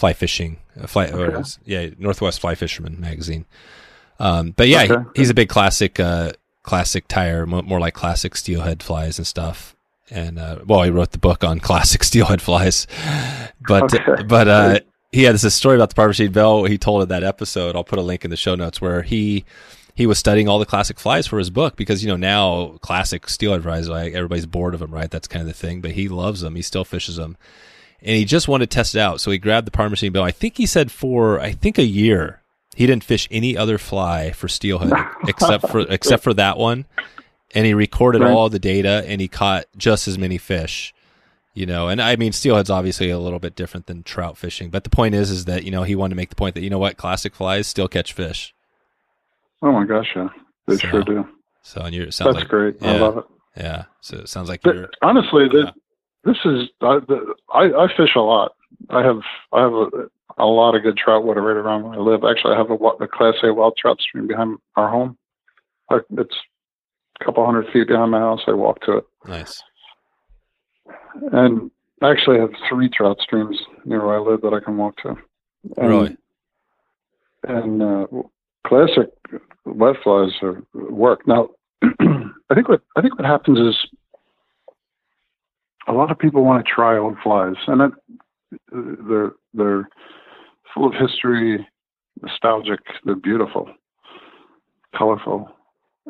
Fly 0.00 0.14
Fishing, 0.14 0.56
uh, 0.82 0.86
Fly, 0.86 1.06
Okay. 1.08 1.24
it's- 1.28 1.58
yeah, 1.66 1.88
Northwest 1.98 2.40
Fly 2.40 2.54
Fisherman 2.54 2.98
magazine. 2.98 3.44
Um, 4.18 4.52
but 4.56 4.66
yeah, 4.68 4.84
he- 4.86 4.94
he's 5.20 5.30
a 5.30 5.34
big 5.34 5.48
classic, 5.50 6.00
uh, 6.00 6.32
classic 6.62 7.06
tire, 7.06 7.44
mo- 7.46 7.62
more 7.62 7.80
like 7.80 7.94
classic 7.94 8.34
steelhead 8.34 8.82
flies 8.82 9.18
and 9.18 9.26
stuff. 9.26 9.76
And 10.10 10.38
uh, 10.38 10.60
well, 10.66 10.82
he 10.82 10.90
wrote 10.90 11.12
the 11.12 11.18
book 11.18 11.44
on 11.44 11.60
classic 11.68 12.02
steelhead 12.02 12.40
flies, 12.42 12.86
but 13.68 13.94
Okay. 13.94 14.22
but 14.24 14.48
uh, 14.48 14.78
he 15.12 15.24
had 15.24 15.34
this 15.34 15.54
story 15.54 15.76
about 15.76 15.90
the 15.94 16.00
Parmachene 16.00 16.32
Bell. 16.32 16.64
He 16.64 16.78
told 16.78 17.02
in 17.02 17.08
that 17.10 17.22
episode. 17.22 17.76
I'll 17.76 17.84
put 17.84 17.98
a 17.98 18.02
link 18.02 18.24
in 18.24 18.30
the 18.30 18.36
show 18.36 18.54
notes 18.54 18.80
where 18.80 19.02
he 19.02 19.44
he 19.94 20.06
was 20.06 20.18
studying 20.18 20.48
all 20.48 20.58
the 20.58 20.66
classic 20.66 20.98
flies 20.98 21.26
for 21.26 21.38
his 21.38 21.50
book 21.50 21.76
because 21.76 22.02
you 22.02 22.08
know 22.08 22.16
now 22.16 22.78
classic 22.80 23.28
steelhead 23.28 23.62
flies 23.62 23.86
like 23.88 24.14
everybody's 24.14 24.46
bored 24.46 24.72
of 24.74 24.80
them, 24.80 24.92
right? 24.94 25.10
That's 25.10 25.28
kind 25.28 25.42
of 25.42 25.46
the 25.48 25.52
thing. 25.54 25.80
But 25.82 25.92
he 25.92 26.08
loves 26.08 26.40
them. 26.40 26.56
He 26.56 26.62
still 26.62 26.84
fishes 26.84 27.16
them, 27.16 27.36
and 28.02 28.16
he 28.16 28.24
just 28.24 28.48
wanted 28.48 28.70
to 28.70 28.74
test 28.74 28.94
it 28.94 29.00
out. 29.00 29.20
So 29.20 29.30
he 29.30 29.38
grabbed 29.38 29.66
the 29.66 29.70
Parmachene 29.70 30.12
bill. 30.12 30.22
I 30.22 30.30
think 30.30 30.56
he 30.56 30.66
said 30.66 30.90
for 30.90 31.40
I 31.40 31.52
think 31.52 31.78
a 31.78 31.84
year 31.84 32.40
he 32.76 32.86
didn't 32.86 33.04
fish 33.04 33.26
any 33.30 33.56
other 33.56 33.78
fly 33.78 34.30
for 34.32 34.48
steelhead 34.48 34.92
except 35.26 35.68
for 35.68 35.80
except 35.80 36.22
for 36.24 36.34
that 36.34 36.56
one, 36.58 36.86
and 37.54 37.66
he 37.66 37.74
recorded 37.74 38.22
Right. 38.22 38.30
all 38.32 38.48
the 38.48 38.58
data 38.58 39.04
and 39.06 39.20
he 39.20 39.28
caught 39.28 39.64
just 39.76 40.06
as 40.08 40.16
many 40.18 40.38
fish. 40.38 40.94
You 41.52 41.66
know, 41.66 41.88
and 41.88 42.00
I 42.00 42.14
mean, 42.14 42.30
steelhead's 42.32 42.70
obviously 42.70 43.10
a 43.10 43.18
little 43.18 43.40
bit 43.40 43.56
different 43.56 43.86
than 43.86 44.04
trout 44.04 44.38
fishing, 44.38 44.70
but 44.70 44.84
the 44.84 44.90
point 44.90 45.16
is, 45.16 45.32
is 45.32 45.46
that 45.46 45.64
you 45.64 45.72
know 45.72 45.82
he 45.82 45.96
wanted 45.96 46.10
to 46.10 46.16
make 46.16 46.30
the 46.30 46.36
point 46.36 46.54
that 46.54 46.62
you 46.62 46.70
know 46.70 46.78
what, 46.78 46.96
classic 46.96 47.34
flies 47.34 47.66
still 47.66 47.88
catch 47.88 48.12
fish. 48.12 48.54
Oh 49.60 49.72
my 49.72 49.84
gosh, 49.84 50.06
yeah, 50.14 50.28
they 50.68 50.76
So, 50.76 50.88
sure 50.88 51.02
do. 51.02 51.28
So, 51.62 51.80
and 51.82 51.94
you 51.94 52.04
it 52.04 52.14
sounds 52.14 52.34
That's 52.36 52.44
like 52.44 52.48
great. 52.48 52.76
I 52.82 52.96
love 52.98 53.18
it. 53.18 53.24
yeah. 53.56 53.84
So 54.00 54.18
it 54.18 54.28
sounds 54.28 54.48
like 54.48 54.62
But 54.62 54.76
you're 54.76 54.90
honestly, 55.02 55.48
Yeah. 55.52 55.72
This 56.24 56.36
is 56.44 56.68
I, 56.80 56.98
the, 57.06 57.34
I 57.52 57.64
I 57.64 57.86
fish 57.96 58.14
a 58.16 58.20
lot. 58.20 58.52
I 58.88 59.02
have 59.02 59.20
I 59.52 59.62
have 59.62 59.72
a, 59.72 59.88
a 60.38 60.46
lot 60.46 60.74
of 60.74 60.82
good 60.82 60.96
trout 60.96 61.24
water 61.24 61.42
right 61.42 61.56
around 61.56 61.84
where 61.84 61.94
I 61.94 61.98
live. 61.98 62.24
Actually, 62.24 62.54
I 62.54 62.58
have 62.58 62.70
a, 62.70 62.74
a 62.74 63.08
Class 63.08 63.34
A 63.42 63.52
wild 63.52 63.76
trout 63.76 64.00
stream 64.00 64.26
behind 64.26 64.58
our 64.76 64.90
home. 64.90 65.16
I, 65.90 65.98
it's 66.18 66.36
a 67.20 67.24
couple 67.24 67.44
hundred 67.44 67.66
feet 67.72 67.88
behind 67.88 68.10
my 68.10 68.20
house. 68.20 68.40
I 68.46 68.52
walk 68.52 68.80
to 68.82 68.98
it. 68.98 69.04
nice. 69.26 69.62
And 71.32 71.70
I 72.02 72.10
actually 72.10 72.38
have 72.38 72.50
three 72.68 72.88
trout 72.88 73.18
streams 73.20 73.58
near 73.84 74.04
where 74.04 74.16
I 74.16 74.20
live 74.20 74.40
that 74.42 74.54
I 74.54 74.60
can 74.60 74.76
walk 74.76 74.96
to. 75.02 75.16
And, 75.76 75.88
Really? 75.88 76.16
And 77.46 77.82
uh, 77.82 78.06
classic 78.66 79.08
wet 79.64 79.96
flies 80.02 80.32
are, 80.42 80.62
work. 80.74 81.26
Now, 81.26 81.48
I 81.82 82.54
think 82.54 82.68
what 82.68 82.82
I 82.96 83.02
think 83.02 83.18
what 83.18 83.26
happens 83.26 83.58
is 83.58 83.89
a 85.88 85.92
lot 85.92 86.10
of 86.10 86.18
people 86.18 86.44
want 86.44 86.64
to 86.64 86.72
try 86.72 86.96
old 86.98 87.16
flies, 87.22 87.54
and 87.66 87.80
that, 87.80 87.92
they're 88.72 89.32
they're 89.54 89.88
full 90.74 90.86
of 90.86 90.94
history, 90.94 91.66
nostalgic. 92.22 92.80
They're 93.04 93.14
beautiful, 93.14 93.68
colorful, 94.96 95.48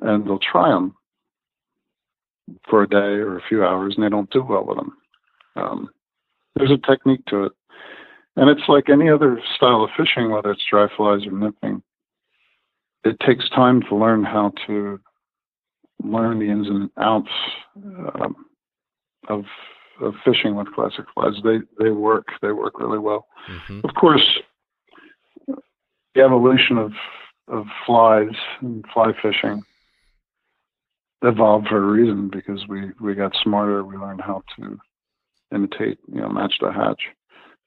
and 0.02 0.26
they'll 0.26 0.38
try 0.38 0.70
them 0.70 0.94
for 2.68 2.82
a 2.82 2.88
day 2.88 2.96
or 2.96 3.38
a 3.38 3.42
few 3.48 3.64
hours, 3.64 3.94
and 3.96 4.04
they 4.04 4.08
don't 4.08 4.30
do 4.30 4.42
well 4.42 4.64
with 4.64 4.76
them. 4.76 4.96
Um, 5.56 5.90
there's 6.56 6.70
a 6.70 6.86
technique 6.86 7.24
to 7.26 7.44
it, 7.44 7.52
and 8.36 8.50
it's 8.50 8.68
like 8.68 8.88
any 8.88 9.08
other 9.08 9.40
style 9.56 9.84
of 9.84 9.90
fishing, 9.96 10.30
whether 10.30 10.50
it's 10.50 10.64
dry 10.68 10.88
flies 10.96 11.26
or 11.26 11.32
nymphing. 11.32 11.82
It 13.04 13.18
takes 13.20 13.48
time 13.50 13.82
to 13.88 13.96
learn 13.96 14.24
how 14.24 14.52
to 14.66 15.00
learn 16.02 16.38
the 16.38 16.50
ins 16.50 16.68
and 16.68 16.90
outs 16.98 17.30
um, 18.20 18.44
of 19.30 19.44
of 20.00 20.14
fishing 20.24 20.54
with 20.56 20.72
classic 20.74 21.04
flies. 21.14 21.34
They 21.44 21.58
they 21.82 21.90
work. 21.90 22.26
They 22.42 22.52
work 22.52 22.78
really 22.80 22.98
well. 22.98 23.26
hmm 23.46 23.80
Of 23.84 23.94
course, 23.94 24.26
the 26.14 26.22
evolution 26.22 26.78
of 26.78 26.92
of 27.48 27.64
flies 27.86 28.36
and 28.60 28.84
fly 28.92 29.12
fishing 29.22 29.62
evolved 31.22 31.68
for 31.68 31.76
a 31.76 31.92
reason 31.92 32.28
because 32.30 32.66
we 32.68 32.90
we 33.00 33.14
got 33.14 33.32
smarter. 33.42 33.84
We 33.84 33.96
learned 33.96 34.20
how 34.20 34.42
to 34.56 34.78
imitate, 35.54 35.98
you 36.12 36.20
know, 36.20 36.28
match 36.28 36.54
the 36.60 36.72
hatch 36.72 37.02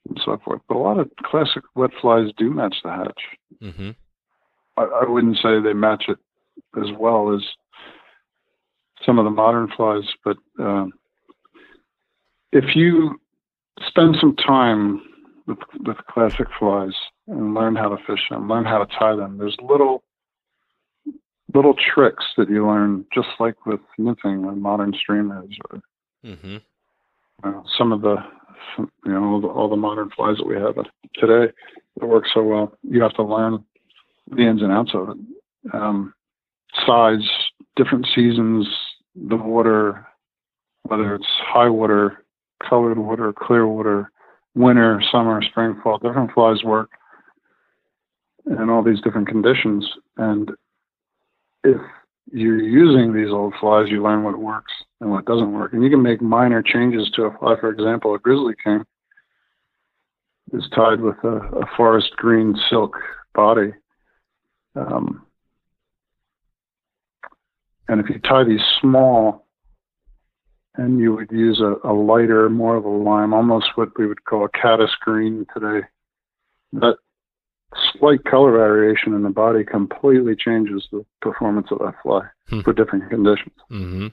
and 0.08 0.20
so 0.24 0.40
forth. 0.44 0.62
But 0.68 0.76
a 0.76 0.80
lot 0.80 1.00
of 1.00 1.10
classic 1.24 1.64
wet 1.76 1.92
flies 2.02 2.30
do 2.38 2.50
match 2.50 2.76
the 2.84 2.92
hatch. 2.92 3.22
hmm 3.62 3.92
I, 4.76 4.84
I 5.04 5.10
wouldn't 5.10 5.38
say 5.38 5.60
they 5.60 5.74
match 5.74 6.06
it 6.08 6.18
as 6.82 6.90
well 6.98 7.34
as 7.36 7.42
some 9.06 9.20
of 9.20 9.26
the 9.26 9.32
modern 9.32 9.70
flies, 9.76 10.04
but 10.24 10.38
um, 10.60 10.94
if 12.54 12.76
you 12.76 13.20
spend 13.86 14.16
some 14.22 14.36
time 14.36 15.02
with, 15.48 15.58
with 15.86 15.98
classic 16.10 16.48
flies 16.58 16.94
and 17.28 17.54
learn 17.54 17.76
how 17.76 17.90
to 17.90 17.98
fish 18.06 18.22
them, 18.30 18.48
learn 18.48 18.64
how 18.64 18.84
to 18.84 18.96
tie 18.98 19.16
them, 19.16 19.38
there's 19.38 19.58
little 19.62 20.04
little 21.54 21.76
tricks 21.76 22.26
that 22.38 22.50
you 22.50 22.66
learn 22.66 23.06
just 23.14 23.28
like 23.40 23.66
with 23.66 23.80
nymphing 24.00 24.48
and 24.48 24.62
modern 24.62 24.94
streamers 24.94 25.56
or 25.70 25.82
Mm-hmm. 26.26 26.58
uh, 27.44 27.62
some 27.78 27.92
of 27.92 28.00
the 28.00 28.16
some, 28.78 28.90
you 29.06 29.12
know 29.12 29.24
all 29.26 29.42
the, 29.42 29.48
all 29.48 29.70
the 29.70 29.76
modern 29.76 30.10
flies 30.12 30.38
that 30.38 30.48
we 30.48 30.56
have 30.56 30.76
today 31.16 31.52
that 31.98 32.06
work 32.06 32.24
so 32.34 32.42
well. 32.42 32.78
You 32.82 33.02
have 33.02 33.14
to 33.16 33.24
learn 33.24 33.62
the 34.32 34.44
ins 34.44 34.62
and 34.62 34.72
outs 34.72 34.92
of 34.94 35.10
it. 35.10 35.18
Um, 35.74 36.14
size, 36.88 37.30
different 37.76 38.08
seasons, 38.16 38.68
the 39.16 39.36
water, 39.36 40.08
whether 40.84 41.14
it's 41.14 41.28
high 41.42 41.70
water, 41.70 42.23
colored 42.68 42.98
water, 42.98 43.34
clear 43.34 43.68
water, 43.68 44.12
winter, 44.56 45.02
summer, 45.12 45.42
spring, 45.42 45.80
fall, 45.84 45.98
different 45.98 46.32
flies 46.34 46.64
work 46.64 46.90
in 48.46 48.70
all 48.70 48.84
these 48.84 49.02
different 49.02 49.28
conditions. 49.28 49.88
And 50.18 50.52
if 51.64 51.80
you're 52.32 52.62
using 52.62 53.14
these 53.14 53.32
old 53.32 53.54
flies, 53.60 53.90
you 53.90 54.04
learn 54.04 54.24
what 54.24 54.38
works 54.38 54.74
and 55.02 55.12
what 55.12 55.26
doesn't 55.26 55.54
work. 55.54 55.74
And 55.74 55.84
you 55.84 55.90
can 55.90 56.02
make 56.02 56.22
minor 56.22 56.62
changes 56.62 57.10
to 57.16 57.24
a 57.24 57.38
fly. 57.38 57.56
For 57.60 57.70
example, 57.70 58.16
a 58.16 58.20
grizzly 58.20 58.54
king 58.64 58.84
is 60.54 60.68
tied 60.76 61.02
with 61.02 61.18
a, 61.24 61.38
a 61.38 61.66
forest 61.76 62.12
green 62.16 62.56
silk 62.70 62.96
body. 63.34 63.74
Um, 64.76 65.26
and 67.88 68.00
if 68.00 68.10
you 68.10 68.20
tie 68.20 68.44
these 68.44 68.64
small, 68.82 69.43
and 70.76 71.00
you 71.00 71.14
would 71.16 71.32
use 71.32 71.62
a, 71.62 71.76
a 71.88 71.94
lighter, 71.94 72.50
more 72.50 72.76
of 72.76 72.86
a 72.86 72.90
lime, 72.90 73.34
almost 73.34 73.68
what 73.76 73.90
we 73.98 74.08
would 74.08 74.26
call 74.26 74.46
a 74.46 74.50
caddis 74.50 74.92
green 75.02 75.46
today, 75.54 75.86
that 76.74 76.96
slight 77.98 78.24
color 78.26 78.52
variation 78.52 79.14
in 79.14 79.24
the 79.24 79.30
body 79.30 79.64
completely 79.64 80.36
changes 80.36 80.88
the 80.92 81.06
performance 81.22 81.68
of 81.72 81.80
that 81.80 81.96
fly 82.04 82.22
Hmm. 82.50 82.60
for 82.60 82.74
different 82.74 83.10
conditions. 83.10 83.54
Mm-hmm. 83.72 84.08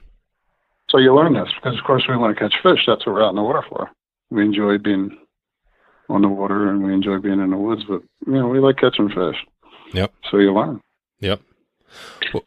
So 0.89 0.97
you 0.97 1.13
learn 1.13 1.33
this 1.33 1.49
because, 1.55 1.77
of 1.77 1.83
course, 1.83 2.05
we 2.07 2.15
want 2.17 2.35
to 2.37 2.39
catch 2.41 2.53
fish. 2.63 2.79
That's 2.87 3.05
what 3.05 3.13
we're 3.13 3.23
out 3.25 3.29
in 3.31 3.35
the 3.35 3.43
water 3.43 3.63
for. 3.67 3.89
We 4.29 4.43
enjoy 4.43 4.77
being 4.77 5.17
on 6.09 6.21
the 6.21 6.27
water 6.29 6.69
and 6.69 6.83
we 6.83 6.93
enjoy 6.93 7.19
being 7.19 7.39
in 7.41 7.49
the 7.49 7.57
woods, 7.57 7.83
but 7.87 8.01
you 8.25 8.33
know 8.33 8.47
we 8.47 8.59
like 8.59 8.77
catching 8.77 9.09
fish. 9.09 9.35
Yep. 9.93 10.13
So 10.29 10.37
you 10.37 10.53
learn. 10.53 10.81
Yep. 11.19 11.41
What, 12.31 12.43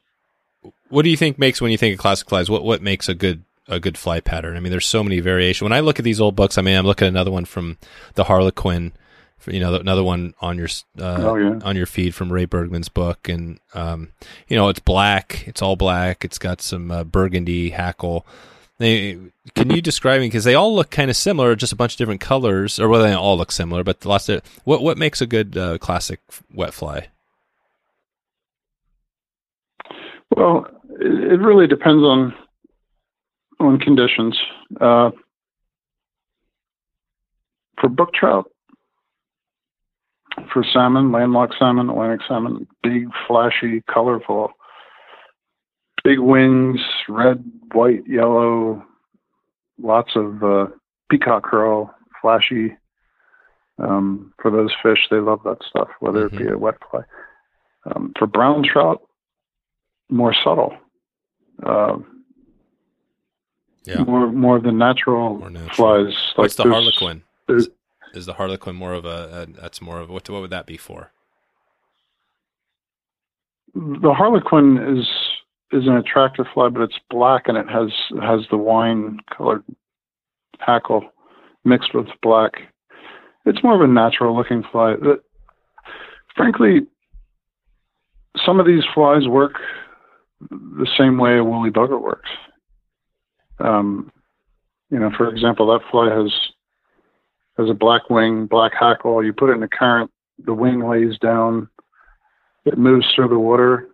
what 0.88 1.02
do 1.02 1.10
you 1.10 1.16
think 1.16 1.38
makes 1.38 1.60
when 1.60 1.70
you 1.70 1.78
think 1.78 1.94
of 1.94 2.00
classic 2.00 2.28
flies? 2.28 2.48
What 2.50 2.64
what 2.64 2.82
makes 2.82 3.08
a 3.08 3.14
good 3.14 3.42
a 3.68 3.80
good 3.80 3.98
fly 3.98 4.20
pattern? 4.20 4.56
I 4.56 4.60
mean, 4.60 4.70
there's 4.70 4.86
so 4.86 5.02
many 5.02 5.20
variation. 5.20 5.64
When 5.64 5.72
I 5.72 5.80
look 5.80 5.98
at 5.98 6.04
these 6.04 6.20
old 6.20 6.36
books, 6.36 6.58
I 6.58 6.62
mean, 6.62 6.76
I'm 6.76 6.86
looking 6.86 7.06
at 7.06 7.12
another 7.12 7.30
one 7.30 7.44
from 7.44 7.78
the 8.14 8.24
Harlequin, 8.24 8.92
you 9.46 9.60
know, 9.60 9.74
another 9.74 10.04
one 10.04 10.34
on 10.40 10.56
your 10.58 10.68
uh, 10.98 11.18
oh 11.20 11.36
yeah. 11.36 11.58
on 11.62 11.76
your 11.76 11.86
feed 11.86 12.14
from 12.14 12.32
Ray 12.32 12.44
Bergman's 12.46 12.88
book, 12.88 13.28
and 13.28 13.58
um, 13.74 14.12
you 14.48 14.56
know, 14.56 14.68
it's 14.68 14.80
black. 14.80 15.44
It's 15.46 15.62
all 15.62 15.76
black. 15.76 16.24
It's 16.24 16.38
got 16.38 16.62
some 16.62 16.90
uh, 16.90 17.04
burgundy 17.04 17.70
hackle. 17.70 18.26
They, 18.78 19.18
can 19.54 19.70
you 19.70 19.80
describe 19.80 20.20
me 20.20 20.26
because 20.26 20.42
they 20.44 20.56
all 20.56 20.74
look 20.74 20.90
kind 20.90 21.08
of 21.08 21.16
similar, 21.16 21.54
just 21.54 21.72
a 21.72 21.76
bunch 21.76 21.94
of 21.94 21.98
different 21.98 22.20
colors, 22.20 22.80
or 22.80 22.88
well, 22.88 23.02
they 23.02 23.12
all 23.12 23.36
look 23.36 23.52
similar, 23.52 23.84
but 23.84 24.04
lots 24.04 24.28
of 24.28 24.42
what 24.64 24.82
what 24.82 24.98
makes 24.98 25.20
a 25.20 25.26
good 25.26 25.56
uh, 25.56 25.78
classic 25.78 26.20
wet 26.52 26.74
fly? 26.74 27.08
Well, 30.36 30.66
it 31.00 31.40
really 31.40 31.66
depends 31.66 32.02
on 32.02 32.34
on 33.64 33.78
conditions. 33.78 34.38
Uh, 34.80 35.10
for 37.80 37.88
brook 37.88 38.14
trout, 38.14 38.50
for 40.52 40.64
salmon, 40.72 41.12
landlocked 41.12 41.54
salmon, 41.58 41.90
Atlantic 41.90 42.20
salmon, 42.26 42.66
big, 42.82 43.08
flashy, 43.26 43.82
colorful, 43.92 44.50
big 46.02 46.18
wings, 46.18 46.80
red, 47.08 47.44
white, 47.72 48.02
yellow, 48.06 48.82
lots 49.80 50.12
of 50.16 50.42
uh, 50.42 50.66
peacock 51.10 51.44
curl, 51.44 51.94
flashy. 52.20 52.76
Um, 53.78 54.32
for 54.40 54.50
those 54.50 54.72
fish, 54.82 55.06
they 55.10 55.18
love 55.18 55.40
that 55.44 55.58
stuff, 55.68 55.88
whether 55.98 56.26
it 56.26 56.38
be 56.38 56.46
a 56.46 56.56
wet 56.56 56.76
fly. 56.90 57.00
Um, 57.86 58.12
for 58.16 58.26
brown 58.26 58.62
trout, 58.62 59.02
more 60.08 60.34
subtle. 60.44 60.74
Uh, 61.64 61.96
Yeah. 63.85 64.03
More 64.05 64.30
more 64.32 64.57
of 64.57 64.62
the 64.62 64.72
natural, 64.72 65.39
More 65.39 65.51
natural. 65.51 65.74
flies. 65.74 66.14
What's 66.37 66.55
the 66.55 66.62
Harlequin? 66.64 67.22
there's- 67.47 67.68
Is 68.14 68.26
the 68.26 68.32
Harlequin 68.35 68.74
more 68.76 68.93
of 68.95 69.05
a, 69.05 69.43
a 69.43 69.61
that's 69.61 69.82
more 69.82 69.99
of 70.01 70.09
what 70.09 70.28
what 70.30 70.41
would 70.41 70.51
that 70.51 70.66
be 70.66 70.76
for? 70.76 71.11
The 73.74 74.12
Harlequin 74.14 74.78
is 74.99 75.07
is 75.72 75.87
an 75.89 75.97
attractive 75.97 76.47
fly, 76.55 76.68
but 76.68 76.82
it's 76.82 76.99
black 77.11 77.49
and 77.49 77.59
it 77.59 77.68
has 77.68 77.91
has 78.22 78.41
the 78.51 78.57
wine 78.57 79.18
colored 79.37 79.64
hackle 80.61 81.05
mixed 81.64 81.93
with 81.95 82.07
black. 82.22 82.53
It's 83.45 83.62
more 83.64 83.74
of 83.74 83.80
a 83.80 83.93
natural 83.93 84.35
looking 84.37 84.62
fly. 84.70 84.95
That, 84.95 85.20
frankly, 86.37 86.87
some 88.47 88.61
of 88.61 88.66
these 88.66 88.85
flies 88.95 89.26
work 89.26 89.55
the 90.51 90.89
same 90.97 91.18
way 91.18 91.37
a 91.39 91.45
woolly 91.45 91.70
bugger 91.70 92.01
works. 92.01 92.30
Um, 93.59 94.11
you 94.90 94.98
know, 94.98 95.11
for 95.16 95.28
example, 95.28 95.66
that 95.68 95.80
fly 95.90 96.11
has 96.14 96.32
has 97.59 97.70
a 97.70 97.74
black 97.74 98.11
wing, 98.11 98.46
black 98.46 98.72
hackle. 98.78 99.24
You 99.24 99.32
put 99.32 99.50
it 99.50 99.55
in 99.55 99.61
the 99.61 99.68
current, 99.68 100.11
the 100.44 100.55
wing 100.55 100.80
lays 100.88 101.18
down, 101.18 101.68
it 102.64 102.76
moves 102.78 103.07
through 103.14 103.28
the 103.28 103.38
water. 103.38 103.88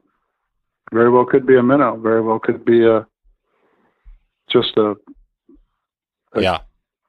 Very 0.93 1.11
well 1.11 1.25
could 1.27 1.47
be 1.47 1.57
a 1.57 1.63
minnow. 1.63 1.97
Very 1.97 2.23
well 2.23 2.39
could 2.39 2.65
be 2.65 2.85
a 2.87 3.07
just 4.51 4.77
a 4.77 4.97
Okay. 6.35 6.45
Yeah. 6.45 6.59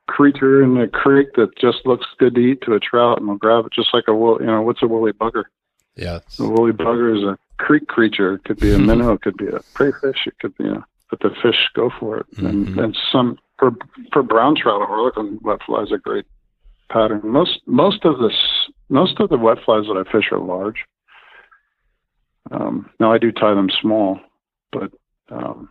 creature 0.07 0.63
in 0.63 0.73
the 0.75 0.87
creek 0.87 1.29
that 1.35 1.55
just 1.57 1.85
looks 1.85 2.05
good 2.17 2.33
to 2.35 2.41
eat 2.41 2.61
to 2.63 2.73
a 2.73 2.79
trout 2.79 3.19
and 3.19 3.27
will 3.27 3.35
grab 3.37 3.65
it 3.67 3.71
just 3.73 3.93
like 3.93 4.05
a 4.07 4.13
wool. 4.15 4.37
You 4.39 4.47
know, 4.47 4.61
what's 4.63 4.81
a 4.83 4.87
woolly 4.87 5.13
bugger? 5.13 5.43
Yeah. 5.95 6.19
A 6.39 6.43
woolly 6.49 6.71
bugger 6.71 7.15
is 7.15 7.23
a 7.23 7.37
creek 7.63 7.87
creature. 7.87 8.33
It 8.35 8.43
could 8.43 8.59
be 8.59 8.73
a 8.73 8.79
minnow. 8.89 9.13
It 9.13 9.21
could 9.21 9.37
be 9.37 9.47
a 9.47 9.59
prey 9.73 9.91
fish. 10.01 10.25
It 10.27 10.37
could 10.39 10.57
be 10.57 10.67
a. 10.69 10.85
But 11.11 11.19
the 11.19 11.29
fish 11.41 11.69
go 11.75 11.91
for 11.99 12.17
it, 12.17 12.25
and 12.37 12.67
Mhm. 12.67 12.83
and 12.83 12.97
some 13.11 13.37
for 13.59 13.75
for 14.13 14.23
brown 14.23 14.55
trout, 14.55 14.81
a 14.81 14.85
harlequin 14.85 15.39
wet 15.43 15.61
fly 15.63 15.83
is 15.83 15.91
a 15.91 15.97
great 15.97 16.25
pattern. 16.89 17.21
Most 17.23 17.61
most 17.67 18.05
of 18.05 18.17
this 18.19 18.69
most 18.89 19.19
of 19.19 19.29
the 19.29 19.37
wet 19.37 19.59
flies 19.65 19.85
that 19.87 19.97
I 19.97 20.09
fish 20.09 20.31
are 20.31 20.39
large. 20.39 20.85
Um, 22.49 22.89
now 22.99 23.11
I 23.11 23.17
do 23.17 23.31
tie 23.31 23.53
them 23.53 23.69
small, 23.69 24.19
but 24.71 24.91
um, 25.29 25.69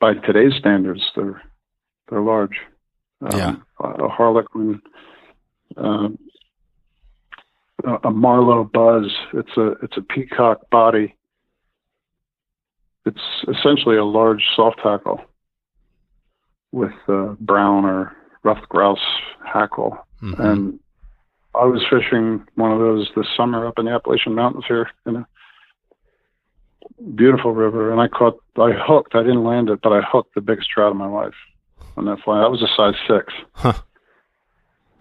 by 0.00 0.14
today's 0.14 0.54
standards, 0.58 1.02
they're 1.14 1.42
they're 2.08 2.22
large. 2.22 2.58
Um, 3.20 3.38
Yeah. 3.38 3.56
A 3.80 4.08
harlequin, 4.08 4.80
um, 5.76 6.18
a 7.84 8.10
marlow 8.10 8.64
buzz. 8.64 9.14
It's 9.34 9.56
a 9.56 9.72
it's 9.82 9.96
a 9.98 10.02
peacock 10.02 10.68
body. 10.70 11.14
It's 13.08 13.58
essentially 13.58 13.96
a 13.96 14.04
large 14.04 14.44
soft 14.54 14.80
hackle 14.82 15.20
with 16.72 16.92
uh, 17.08 17.34
brown 17.40 17.84
or 17.84 18.14
ruffed 18.42 18.68
grouse 18.68 19.06
hackle. 19.44 19.96
Mhm. 20.22 20.38
And 20.38 20.80
I 21.54 21.64
was 21.64 21.82
fishing 21.88 22.46
one 22.54 22.72
of 22.72 22.78
those 22.78 23.10
this 23.16 23.26
summer 23.36 23.66
up 23.66 23.78
in 23.78 23.86
the 23.86 23.92
Appalachian 23.92 24.34
Mountains 24.34 24.64
here 24.68 24.90
in 25.06 25.16
a 25.16 25.26
beautiful 27.14 27.52
river, 27.52 27.90
and 27.90 28.00
I 28.00 28.08
caught, 28.08 28.38
I 28.58 28.72
hooked. 28.72 29.14
I 29.14 29.22
didn't 29.22 29.44
land 29.44 29.70
it, 29.70 29.80
but 29.82 29.92
I 29.92 30.00
hooked 30.02 30.34
the 30.34 30.40
biggest 30.40 30.70
trout 30.70 30.90
of 30.90 30.96
my 30.96 31.08
life 31.08 31.34
on 31.96 32.04
that 32.06 32.20
fly. 32.20 32.40
That 32.40 32.50
was 32.50 32.62
a 32.62 32.68
size 32.76 32.94
six. 33.08 33.32
Huh. 33.54 33.72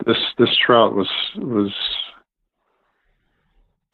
This 0.06 0.18
this 0.38 0.56
trout 0.66 0.96
was 0.96 1.10
was 1.36 1.74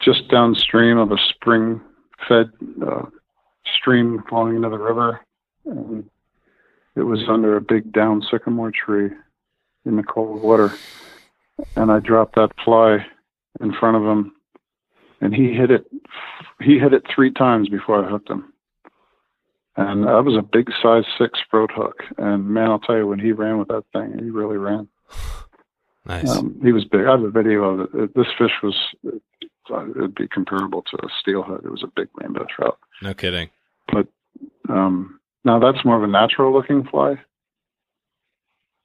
just 0.02 0.28
downstream 0.30 0.98
of 0.98 1.12
a 1.12 1.18
spring-fed 1.30 2.52
uh, 2.86 3.06
stream 3.78 4.24
flowing 4.30 4.56
into 4.56 4.70
the 4.70 4.78
river, 4.78 5.20
and 5.66 6.10
it 6.96 7.04
was 7.04 7.24
under 7.28 7.58
a 7.58 7.62
big 7.62 7.92
down 7.92 8.24
sycamore 8.30 8.72
tree 8.72 9.10
in 9.86 9.96
the 9.96 10.04
cold 10.04 10.42
water 10.42 10.74
and 11.76 11.92
I 11.92 12.00
dropped 12.00 12.36
that 12.36 12.52
fly 12.64 13.06
in 13.60 13.74
front 13.74 13.98
of 13.98 14.04
him, 14.04 14.34
and 15.22 15.34
he 15.34 15.54
hit 15.54 15.72
it. 15.72 15.86
He 16.62 16.80
hit 16.80 16.94
it 16.94 17.04
three 17.14 17.32
times 17.32 17.70
before 17.70 18.04
I 18.04 18.10
hooked 18.10 18.30
him, 18.30 18.54
and 19.76 20.04
that 20.04 20.24
was 20.24 20.38
a 20.38 20.42
big 20.42 20.70
size 20.82 21.06
six 21.18 21.40
throat 21.50 21.72
hook. 21.74 22.04
And 22.18 22.48
man, 22.48 22.70
I'll 22.70 22.80
tell 22.80 22.98
you, 22.98 23.08
when 23.08 23.20
he 23.20 23.32
ran 23.32 23.60
with 23.60 23.68
that 23.70 23.86
thing, 23.94 24.18
he 24.20 24.30
really 24.30 24.58
ran. 24.58 24.88
Nice. 26.06 26.30
Um, 26.30 26.60
he 26.62 26.74
was 26.74 26.84
big. 26.84 27.06
I 27.06 27.12
have 27.12 27.24
a 27.24 27.30
video 27.30 27.64
of 27.64 27.80
it. 27.80 27.90
it 27.94 28.14
this 28.14 28.28
fish 28.38 28.52
was. 28.62 28.76
It'd 29.70 30.16
be 30.16 30.28
comparable 30.28 30.84
to 30.84 30.98
a 31.06 31.10
steelhead. 31.20 31.62
It 31.64 31.72
was 31.72 31.84
a 31.84 31.92
big 31.96 32.10
rainbow 32.16 32.46
trout. 32.54 32.78
no 33.02 33.14
kidding. 33.14 33.50
But 33.92 34.08
um, 34.70 35.20
now 35.44 35.60
that's 35.60 35.84
more 35.86 35.98
of 35.98 36.04
a 36.04 36.08
natural 36.08 36.54
looking 36.54 36.86
fly. 36.86 37.16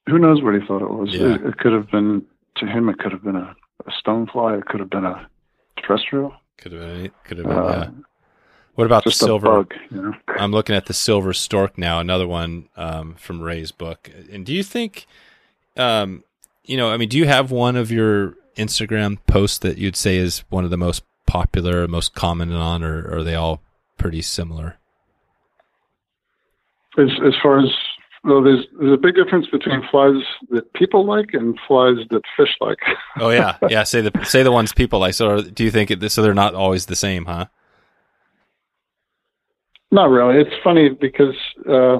Who 0.09 0.19
knows 0.19 0.43
what 0.43 0.55
he 0.55 0.67
thought 0.67 0.83
it 0.83 0.91
was? 0.91 1.11
Yeah. 1.13 1.35
It, 1.35 1.47
it 1.47 1.59
could 1.59 1.73
have 1.73 1.91
been 1.91 2.25
to 2.57 2.67
him. 2.67 2.89
It 2.89 2.99
could 2.99 3.13
have 3.13 3.23
been 3.23 3.37
a, 3.37 3.55
a 3.87 3.91
stonefly. 3.91 4.59
It 4.59 4.67
could 4.67 4.81
have 4.81 4.91
been 4.91 5.05
a 5.05 5.29
terrestrial. 5.83 6.33
Could 6.57 6.73
have 6.73 6.81
been. 6.81 7.11
Could 7.25 7.39
have 7.39 7.47
been. 7.47 7.57
Uh, 7.57 7.91
yeah. 7.95 8.05
What 8.75 8.87
about 8.87 9.05
the 9.05 9.11
silver? 9.11 9.47
bug. 9.47 9.75
You 9.91 10.03
know? 10.03 10.15
I'm 10.29 10.53
looking 10.53 10.77
at 10.77 10.87
the 10.87 10.95
silver 10.95 11.33
stork 11.33 11.77
now, 11.77 11.99
another 11.99 12.29
one 12.29 12.69
um, 12.77 13.17
from 13.17 13.41
Ray's 13.43 13.73
book. 13.73 14.09
And 14.31 14.47
do 14.47 14.55
you 14.55 14.63
think, 14.63 15.07
um, 15.77 16.23
you 16.65 16.77
know, 16.77 16.89
I 16.89 16.97
mean, 16.97 17.09
do 17.09 17.19
you 17.19 17.27
have 17.27 17.51
one 17.51 17.75
of 17.75 17.91
your 17.91 18.37
Instagram 18.59 19.19
posts 19.27 19.59
that 19.59 19.79
you'd 19.79 19.97
say 19.97 20.17
is 20.17 20.41
one 20.51 20.65
of 20.65 20.71
the 20.71 20.77
most 20.77 21.03
popular, 21.27 21.87
most 21.89 22.15
common 22.15 22.53
on, 22.53 22.83
or, 22.83 23.03
or 23.03 23.19
are 23.19 23.25
they 23.25 23.35
all 23.35 23.63
pretty 23.97 24.23
similar? 24.23 24.77
As 26.99 27.11
as 27.25 27.35
far 27.43 27.61
as 27.61 27.71
well, 28.25 28.43
there's 28.43 28.67
there's 28.81 28.93
a 28.93 28.97
big 28.97 29.15
difference 29.15 29.47
between 29.47 29.87
flies 29.91 30.23
that 30.51 30.73
people 30.73 31.07
like 31.07 31.35
and 31.35 31.59
flies 31.67 31.97
that 32.11 32.23
fish 32.37 32.57
like. 32.61 32.79
Oh 33.21 33.31
yeah, 33.31 33.57
yeah. 33.69 33.85
Say 33.85 34.01
the 34.01 34.25
say 34.25 34.43
the 34.43 34.53
ones 34.53 34.73
people 34.73 34.99
like. 34.99 35.15
So 35.15 35.31
are, 35.31 35.43
do 35.43 35.65
you 35.65 35.71
think 35.71 35.91
it, 35.91 36.11
so? 36.11 36.23
They're 36.23 36.35
not 36.35 36.55
always 36.55 36.87
the 36.87 36.97
same, 36.97 37.27
huh? 37.27 37.47
Not 39.91 40.11
really. 40.11 40.41
It's 40.41 40.55
funny 40.63 40.91
because 40.91 41.35
uh, 41.61 41.99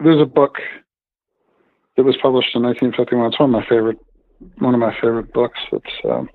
there's 0.00 0.20
a 0.20 0.26
book 0.26 0.56
that 2.00 2.06
was 2.06 2.16
published 2.16 2.56
in 2.56 2.62
1951. 2.62 3.26
It's 3.30 3.38
one 3.38 3.50
of 3.50 3.52
my 3.52 3.66
favorite 3.68 3.98
one 4.58 4.72
of 4.72 4.80
my 4.80 4.94
favorite 5.02 5.34
books. 5.34 5.58
It's 5.70 5.84
um, 6.02 6.30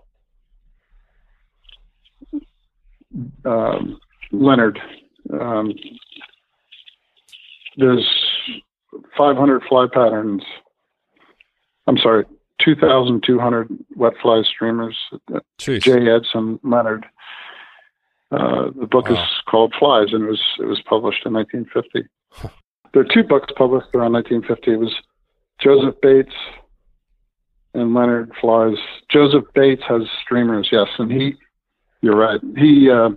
um, 3.45 3.99
Leonard. 4.31 4.79
Um, 5.33 5.73
there's 7.77 8.07
500 9.17 9.63
fly 9.67 9.87
patterns. 9.91 10.43
I'm 11.87 11.97
sorry, 11.97 12.25
2,200 12.61 13.69
wet 13.95 14.13
fly 14.21 14.43
streamers. 14.43 14.95
Jeez. 15.57 15.81
J. 15.81 16.07
Edson 16.07 16.59
Leonard. 16.63 17.07
Uh, 18.31 18.69
the 18.79 18.85
book 18.85 19.09
Wow. 19.09 19.15
is 19.23 19.29
called 19.49 19.73
Flies, 19.79 20.09
and 20.11 20.25
it 20.25 20.29
was 20.29 20.41
it 20.59 20.65
was 20.65 20.81
published 20.81 21.25
in 21.25 21.33
1950. 21.33 22.07
there 22.93 23.01
are 23.01 23.05
two 23.11 23.23
books 23.23 23.51
published 23.57 23.87
around 23.95 24.13
1950. 24.13 24.71
It 24.73 24.79
was 24.79 24.93
Joseph 25.59 25.95
Bates 26.01 26.33
and 27.73 27.93
Leonard 27.93 28.31
Flies. 28.39 28.77
Joseph 29.09 29.45
Bates 29.53 29.83
has 29.87 30.03
streamers, 30.23 30.69
yes, 30.71 30.87
and 30.97 31.11
he, 31.11 31.35
you're 32.01 32.15
right. 32.15 32.39
He 32.57 32.89
uh, 32.89 33.09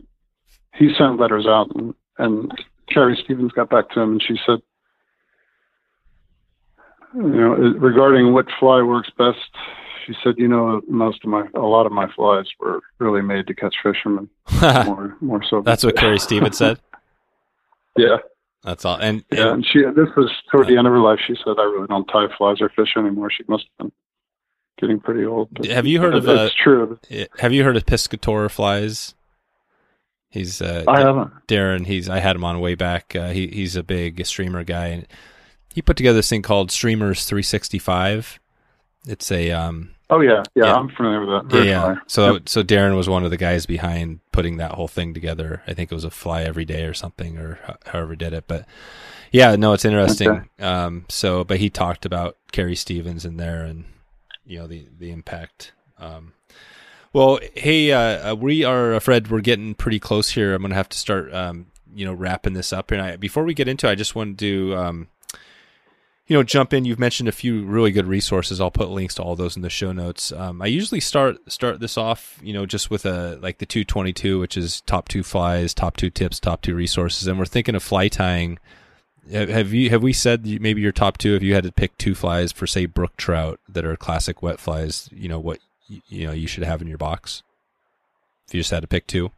he 0.74 0.92
sent 0.96 1.20
letters 1.20 1.46
out, 1.46 1.70
and, 1.74 1.94
and 2.18 2.52
Carrie 2.88 3.20
Stevens 3.24 3.52
got 3.52 3.70
back 3.70 3.90
to 3.90 4.00
him, 4.00 4.12
and 4.12 4.22
she 4.22 4.38
said, 4.46 4.58
you 7.14 7.22
know, 7.22 7.54
regarding 7.78 8.32
what 8.32 8.46
fly 8.58 8.82
works 8.82 9.10
best, 9.16 9.38
she 10.06 10.14
said, 10.22 10.34
you 10.36 10.48
know, 10.48 10.80
most 10.88 11.24
of 11.24 11.30
my, 11.30 11.46
a 11.54 11.60
lot 11.60 11.86
of 11.86 11.92
my 11.92 12.06
flies 12.14 12.46
were 12.60 12.80
really 12.98 13.22
made 13.22 13.46
to 13.46 13.54
catch 13.54 13.74
fishermen, 13.82 14.28
more 14.62 15.16
more 15.20 15.42
so. 15.42 15.62
That's 15.62 15.84
what 15.84 15.96
Carrie 15.96 16.18
Stevens 16.18 16.58
said. 16.58 16.78
Yeah, 17.96 18.18
That's 18.64 18.84
all. 18.84 18.96
And, 18.96 19.24
yeah. 19.30 19.52
And 19.52 19.64
she, 19.64 19.80
this 19.82 20.08
was 20.16 20.30
toward 20.50 20.66
the 20.66 20.76
end 20.76 20.86
of 20.86 20.92
her 20.92 20.98
life. 21.00 21.20
She 21.26 21.34
said, 21.44 21.54
I 21.58 21.62
really 21.64 21.86
don't 21.86 22.06
tie 22.06 22.26
flies 22.36 22.60
or 22.60 22.68
fish 22.70 22.94
anymore. 22.96 23.30
She 23.30 23.44
must 23.48 23.64
have 23.78 23.86
been 23.86 23.92
getting 24.80 25.00
pretty 25.00 25.24
old. 25.24 25.48
Have 25.66 25.86
you 25.86 26.00
heard 26.00 26.14
of, 26.14 26.28
It's 26.28 26.54
true. 26.54 26.98
have 27.38 27.52
you 27.52 27.64
heard 27.64 27.76
of 27.76 27.86
Piscator 27.86 28.48
flies? 28.48 29.14
He's 30.30 30.60
uh, 30.60 30.84
I 30.86 31.00
haven't. 31.00 31.32
Darren. 31.46 31.86
He's 31.86 32.08
I 32.08 32.18
had 32.18 32.36
him 32.36 32.44
on 32.44 32.60
way 32.60 32.74
back. 32.74 33.16
Uh, 33.16 33.30
he 33.30 33.46
he's 33.48 33.76
a 33.76 33.82
big 33.82 34.24
streamer 34.26 34.62
guy, 34.62 34.88
and 34.88 35.06
he 35.72 35.80
put 35.80 35.96
together 35.96 36.18
this 36.18 36.28
thing 36.28 36.42
called 36.42 36.70
Streamers 36.70 37.24
365. 37.24 38.38
It's 39.06 39.32
a 39.32 39.50
um 39.52 39.94
Oh 40.10 40.20
yeah, 40.20 40.42
yeah. 40.54 40.64
Yeah. 40.64 40.74
I'm 40.74 40.88
familiar 40.88 41.20
with 41.20 41.50
that. 41.50 41.54
yeah, 41.54 41.60
Very 41.60 41.68
yeah. 41.68 41.94
So 42.06 42.38
so 42.46 42.62
Darren 42.62 42.96
was 42.96 43.08
one 43.08 43.24
of 43.24 43.30
the 43.30 43.36
guys 43.36 43.66
behind 43.66 44.20
putting 44.32 44.56
that 44.56 44.72
whole 44.72 44.88
thing 44.88 45.12
together. 45.14 45.62
I 45.66 45.74
think 45.74 45.92
it 45.92 45.94
was 45.94 46.04
a 46.04 46.10
fly 46.10 46.42
every 46.42 46.64
day 46.64 46.84
or 46.84 46.94
something, 46.94 47.38
or 47.38 47.58
however 47.86 48.16
did 48.16 48.32
it. 48.32 48.44
But 48.46 48.66
yeah, 49.32 49.56
no, 49.56 49.74
it's 49.74 49.84
interesting. 49.84 50.30
Okay. 50.30 50.64
Um, 50.64 51.04
so 51.08 51.44
but 51.44 51.58
he 51.58 51.68
talked 51.68 52.06
about 52.06 52.36
Carrie 52.52 52.76
Stevens 52.76 53.24
in 53.24 53.36
there, 53.36 53.64
and 53.64 53.84
you 54.46 54.58
know 54.58 54.66
the 54.66 54.88
the 54.98 55.10
impact. 55.10 55.72
Um, 55.98 56.32
well, 57.12 57.38
hey, 57.54 57.90
uh, 57.92 58.32
uh, 58.32 58.34
we 58.34 58.64
are, 58.64 59.00
Fred. 59.00 59.30
We're 59.30 59.40
getting 59.40 59.74
pretty 59.74 59.98
close 59.98 60.30
here. 60.30 60.54
I'm 60.54 60.62
going 60.62 60.70
to 60.70 60.76
have 60.76 60.90
to 60.90 60.98
start, 60.98 61.32
um, 61.34 61.66
you 61.94 62.04
know, 62.04 62.12
wrapping 62.12 62.52
this 62.52 62.72
up. 62.72 62.90
Here 62.90 62.98
and 62.98 63.08
I, 63.08 63.16
before 63.16 63.44
we 63.44 63.54
get 63.54 63.66
into, 63.66 63.88
it, 63.88 63.90
I 63.90 63.94
just 63.94 64.14
wanted 64.14 64.38
to, 64.38 64.68
do 64.70 64.76
um, 64.76 65.08
you 66.28 66.36
know, 66.36 66.42
jump 66.42 66.74
in. 66.74 66.84
You've 66.84 66.98
mentioned 66.98 67.28
a 67.28 67.32
few 67.32 67.64
really 67.64 67.90
good 67.90 68.06
resources. 68.06 68.60
I'll 68.60 68.70
put 68.70 68.90
links 68.90 69.14
to 69.14 69.22
all 69.22 69.34
those 69.34 69.56
in 69.56 69.62
the 69.62 69.70
show 69.70 69.92
notes. 69.92 70.30
Um, 70.30 70.60
I 70.60 70.66
usually 70.66 71.00
start 71.00 71.38
start 71.50 71.80
this 71.80 71.96
off, 71.96 72.38
you 72.42 72.52
know, 72.52 72.66
just 72.66 72.90
with 72.90 73.06
a 73.06 73.38
like 73.40 73.58
the 73.58 73.66
222, 73.66 74.38
which 74.38 74.56
is 74.56 74.82
top 74.82 75.08
two 75.08 75.22
flies, 75.22 75.72
top 75.72 75.96
two 75.96 76.10
tips, 76.10 76.38
top 76.38 76.60
two 76.60 76.74
resources, 76.74 77.26
and 77.26 77.38
we're 77.38 77.46
thinking 77.46 77.74
of 77.74 77.82
fly 77.82 78.08
tying. 78.08 78.58
Have 79.32 79.72
you 79.72 79.88
have 79.90 80.02
we 80.02 80.12
said 80.12 80.44
maybe 80.60 80.82
your 80.82 80.92
top 80.92 81.16
two? 81.16 81.34
If 81.34 81.42
you 81.42 81.54
had 81.54 81.64
to 81.64 81.72
pick 81.72 81.96
two 81.96 82.14
flies 82.14 82.52
for 82.52 82.66
say 82.66 82.84
brook 82.84 83.16
trout 83.16 83.58
that 83.68 83.86
are 83.86 83.96
classic 83.96 84.42
wet 84.42 84.60
flies, 84.60 85.08
you 85.10 85.28
know 85.30 85.40
what 85.40 85.60
you 85.86 86.26
know 86.26 86.32
you 86.32 86.46
should 86.46 86.64
have 86.64 86.82
in 86.82 86.88
your 86.88 86.98
box. 86.98 87.42
If 88.46 88.54
you 88.54 88.60
just 88.60 88.70
had 88.70 88.80
to 88.80 88.86
pick 88.86 89.06
two, 89.06 89.30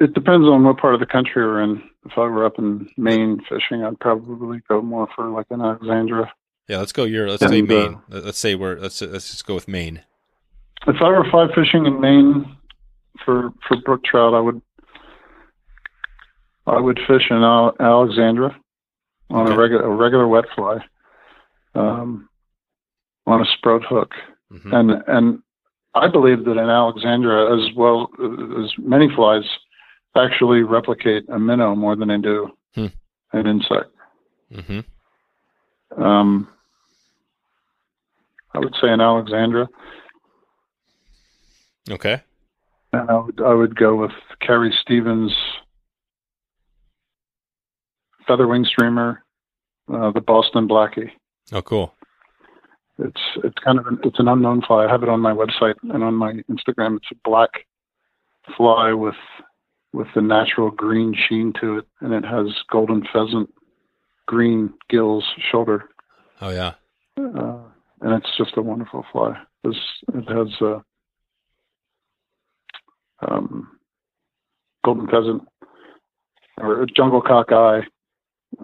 It 0.00 0.12
depends 0.14 0.46
on 0.48 0.64
what 0.64 0.78
part 0.78 0.94
of 0.94 1.00
the 1.00 1.06
country 1.06 1.44
we're 1.44 1.62
in. 1.62 1.82
If 2.06 2.12
I 2.18 2.22
were 2.22 2.44
up 2.44 2.58
in 2.58 2.88
Maine 2.96 3.40
fishing, 3.48 3.84
I'd 3.84 4.00
probably 4.00 4.60
go 4.68 4.82
more 4.82 5.08
for 5.14 5.28
like 5.30 5.46
an 5.50 5.60
Alexandra. 5.62 6.32
yeah, 6.68 6.78
let's 6.78 6.92
go. 6.92 7.04
Your 7.04 7.28
let's 7.30 7.46
say 7.46 7.60
And, 7.60 7.70
uh, 7.70 7.74
Maine. 7.74 7.98
Let- 8.08 8.24
Let's 8.24 8.38
say 8.38 8.54
we're 8.54 8.76
let's 8.78 9.00
let's 9.00 9.30
just 9.30 9.46
go 9.46 9.54
with 9.54 9.68
Maine. 9.68 10.02
If 10.86 10.96
I 11.00 11.08
were 11.08 11.24
fly 11.30 11.46
fishing 11.54 11.86
in 11.86 12.00
Maine 12.00 12.56
for 13.24 13.52
for 13.68 13.76
brook 13.84 14.02
trout, 14.04 14.34
I 14.34 14.40
would 14.40 14.60
I 16.66 16.80
would 16.80 16.98
fish 17.06 17.30
in 17.30 17.36
Al- 17.42 17.76
Alexandra 17.78 18.56
on 19.30 19.46
Okay. 19.46 19.54
a 19.54 19.58
regular 19.58 19.84
a 19.84 19.94
regular 19.96 20.26
wet 20.28 20.44
fly, 20.54 20.84
um, 21.74 22.28
on 23.26 23.40
a 23.40 23.46
Sproat 23.56 23.84
hook. 23.84 24.12
hmm 24.50 24.74
and 24.74 24.90
and 25.06 25.38
I 25.94 26.08
believe 26.08 26.44
that 26.44 26.58
in 26.58 26.68
Alexandra, 26.68 27.54
as 27.56 27.72
well 27.76 28.10
as 28.62 28.72
many 28.78 29.08
flies, 29.14 29.44
actually 30.16 30.62
replicate 30.62 31.24
a 31.28 31.38
minnow 31.38 31.74
more 31.74 31.96
than 31.96 32.08
they 32.08 32.18
do 32.18 32.50
Hmm. 32.74 32.86
an 33.32 33.46
insect. 33.46 33.90
hmm 34.52 34.80
Um, 36.00 36.48
I 38.54 38.58
would 38.58 38.74
say 38.80 38.88
in 38.92 39.00
Alexandra. 39.00 39.68
Okay. 41.90 42.22
and 42.92 43.10
I 43.10 43.14
would 43.18 43.40
I 43.40 43.52
would 43.52 43.74
go 43.76 43.96
with 43.96 44.12
Carrie 44.40 44.74
Stevens, 44.80 45.34
featherwing 48.28 48.66
streamer, 48.66 49.22
uh, 49.92 50.10
the 50.12 50.20
Boston 50.20 50.68
Blackie. 50.68 51.10
Oh, 51.52 51.62
cool. 51.62 51.92
It's 52.98 53.20
it's 53.42 53.58
kind 53.64 53.78
of 53.78 53.86
an, 53.86 53.98
it's 54.04 54.18
an 54.20 54.28
unknown 54.28 54.62
fly. 54.62 54.84
I 54.86 54.90
have 54.90 55.02
it 55.02 55.08
on 55.08 55.20
my 55.20 55.32
website 55.32 55.74
and 55.82 56.02
on 56.04 56.14
my 56.14 56.34
Instagram. 56.50 56.96
It's 56.96 57.10
a 57.12 57.16
black 57.28 57.50
fly 58.56 58.92
with 58.92 59.16
with 59.94 60.08
the 60.14 60.20
natural 60.20 60.70
green 60.70 61.14
sheen 61.14 61.52
to 61.60 61.78
it, 61.78 61.86
and 62.00 62.12
it 62.12 62.24
has 62.24 62.46
golden 62.70 63.06
pheasant 63.12 63.48
green 64.26 64.72
gills 64.90 65.24
shoulder, 65.50 65.84
Oh 66.40 66.50
yeah. 66.50 66.72
uh, 67.18 67.58
and 68.00 68.12
it's 68.14 68.36
just 68.36 68.56
a 68.56 68.62
wonderful 68.62 69.04
fly. 69.12 69.38
It's, 69.62 69.78
it 70.12 70.28
has 70.28 70.48
uh, 70.60 70.80
um, 73.26 73.68
golden 74.84 75.06
pheasant 75.06 75.42
or 76.58 76.82
a 76.82 76.86
jungle 76.86 77.22
cock 77.22 77.52
eye 77.52 77.80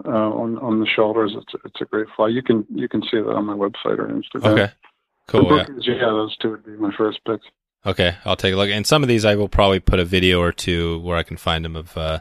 uh, 0.05 0.09
on 0.09 0.57
on 0.59 0.79
the 0.79 0.85
shoulders. 0.85 1.33
It's 1.35 1.53
it's 1.65 1.81
a 1.81 1.85
great 1.85 2.07
fly. 2.15 2.27
You 2.27 2.43
can 2.43 2.65
you 2.73 2.87
can 2.87 3.01
see 3.03 3.17
that 3.17 3.29
on 3.29 3.45
my 3.45 3.53
website 3.55 3.99
or 3.99 4.07
Instagram. 4.07 4.45
Okay. 4.59 4.73
Cool. 5.27 5.49
The 5.49 5.55
Yeah. 5.81 5.93
yeah, 5.95 6.05
those 6.07 6.35
two 6.37 6.51
would 6.51 6.65
be 6.65 6.71
my 6.71 6.91
first 6.97 7.19
picks. 7.25 7.45
Okay, 7.85 8.15
I'll 8.25 8.35
take 8.35 8.53
a 8.53 8.57
look. 8.57 8.69
And 8.69 8.85
some 8.85 9.01
of 9.01 9.09
these, 9.09 9.25
I 9.25 9.35
will 9.35 9.49
probably 9.49 9.79
put 9.79 9.99
a 9.99 10.05
video 10.05 10.39
or 10.39 10.51
two 10.51 10.99
where 10.99 11.17
I 11.17 11.23
can 11.23 11.37
find 11.37 11.65
them 11.65 11.75
of 11.75 11.97
uh, 11.97 12.19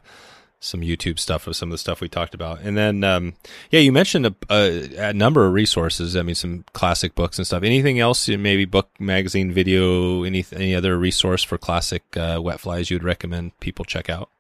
some 0.59 0.81
YouTube 0.81 1.19
stuff 1.19 1.47
of 1.47 1.57
some 1.57 1.69
of 1.69 1.73
the 1.73 1.79
stuff 1.79 2.01
we 2.01 2.09
talked 2.09 2.35
about. 2.35 2.61
And 2.61 2.77
then, 2.77 3.05
um, 3.05 3.35
yeah, 3.71 3.81
you 3.81 3.93
mentioned 3.93 4.27
a, 4.27 4.35
a, 4.51 5.09
a 5.09 5.13
number 5.13 5.47
of 5.47 5.53
resources. 5.53 6.17
I 6.17 6.23
mean, 6.23 6.35
some 6.35 6.65
classic 6.73 7.15
books 7.15 7.39
and 7.39 7.47
stuff. 7.47 7.63
Anything 7.63 7.99
else? 7.99 8.29
Maybe 8.29 8.65
book, 8.65 8.91
magazine, 8.99 9.53
video, 9.53 10.23
any 10.23 10.45
any 10.53 10.75
other 10.75 10.99
resource 10.99 11.43
for 11.43 11.59
classic 11.59 12.17
uh, 12.17 12.41
wet 12.43 12.61
flies 12.61 12.91
you 12.91 12.95
would 12.97 13.05
recommend 13.05 13.59
people 13.61 13.85
check 13.85 14.09
out? 14.09 14.31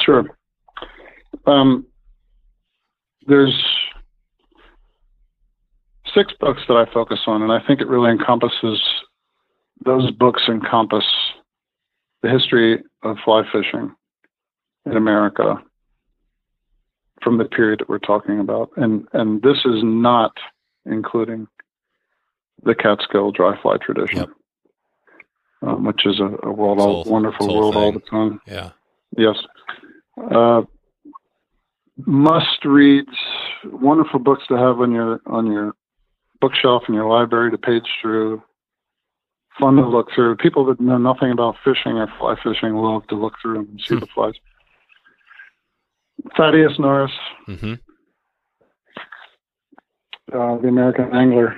Sure. 0.00 0.24
Um, 1.46 1.86
there's 3.26 3.62
six 6.14 6.32
books 6.40 6.62
that 6.68 6.76
I 6.76 6.90
focus 6.92 7.20
on, 7.26 7.42
and 7.42 7.52
I 7.52 7.60
think 7.66 7.80
it 7.80 7.88
really 7.88 8.10
encompasses. 8.10 8.80
Those 9.84 10.10
books 10.10 10.42
encompass 10.48 11.04
the 12.22 12.30
history 12.30 12.82
of 13.02 13.16
fly 13.24 13.42
fishing 13.50 13.94
in 14.86 14.96
America 14.96 15.62
from 17.22 17.38
the 17.38 17.44
period 17.44 17.80
that 17.80 17.88
we're 17.88 17.98
talking 17.98 18.40
about, 18.40 18.70
and 18.76 19.06
and 19.12 19.42
this 19.42 19.58
is 19.64 19.82
not 19.82 20.32
including 20.84 21.46
the 22.64 22.74
Catskill 22.74 23.32
dry 23.32 23.60
fly 23.60 23.76
tradition. 23.78 24.18
Yep. 24.18 24.28
Um, 25.64 25.84
which 25.84 26.04
is 26.06 26.18
a, 26.18 26.48
a 26.48 26.50
world 26.50 26.80
all, 26.80 27.04
wonderful 27.04 27.56
world 27.56 27.76
all 27.76 27.92
the 27.92 28.00
time. 28.00 28.40
Yeah. 28.48 28.70
Yes. 29.16 29.36
Uh, 30.18 30.62
must 32.04 32.64
reads, 32.64 33.16
wonderful 33.64 34.18
books 34.18 34.44
to 34.48 34.56
have 34.56 34.80
on 34.80 34.90
your 34.90 35.20
on 35.26 35.52
your 35.52 35.74
bookshelf 36.40 36.82
in 36.88 36.94
your 36.94 37.08
library 37.08 37.50
to 37.50 37.58
page 37.58 37.86
through. 38.00 38.42
Fun 39.60 39.76
to 39.76 39.86
look 39.86 40.08
through. 40.14 40.36
People 40.36 40.64
that 40.66 40.80
know 40.80 40.98
nothing 40.98 41.30
about 41.30 41.56
fishing 41.64 41.92
or 41.98 42.08
fly 42.18 42.34
fishing 42.42 42.74
love 42.74 43.06
to 43.08 43.14
look 43.14 43.34
through 43.40 43.60
and 43.60 43.80
see 43.86 43.94
Hmm. 43.94 44.00
the 44.00 44.06
flies. 44.06 44.34
Thaddeus 46.36 46.78
Norris, 46.78 47.10
Mm-hmm. 47.48 47.74
uh, 50.32 50.56
the 50.58 50.68
American 50.68 51.12
Angler. 51.14 51.56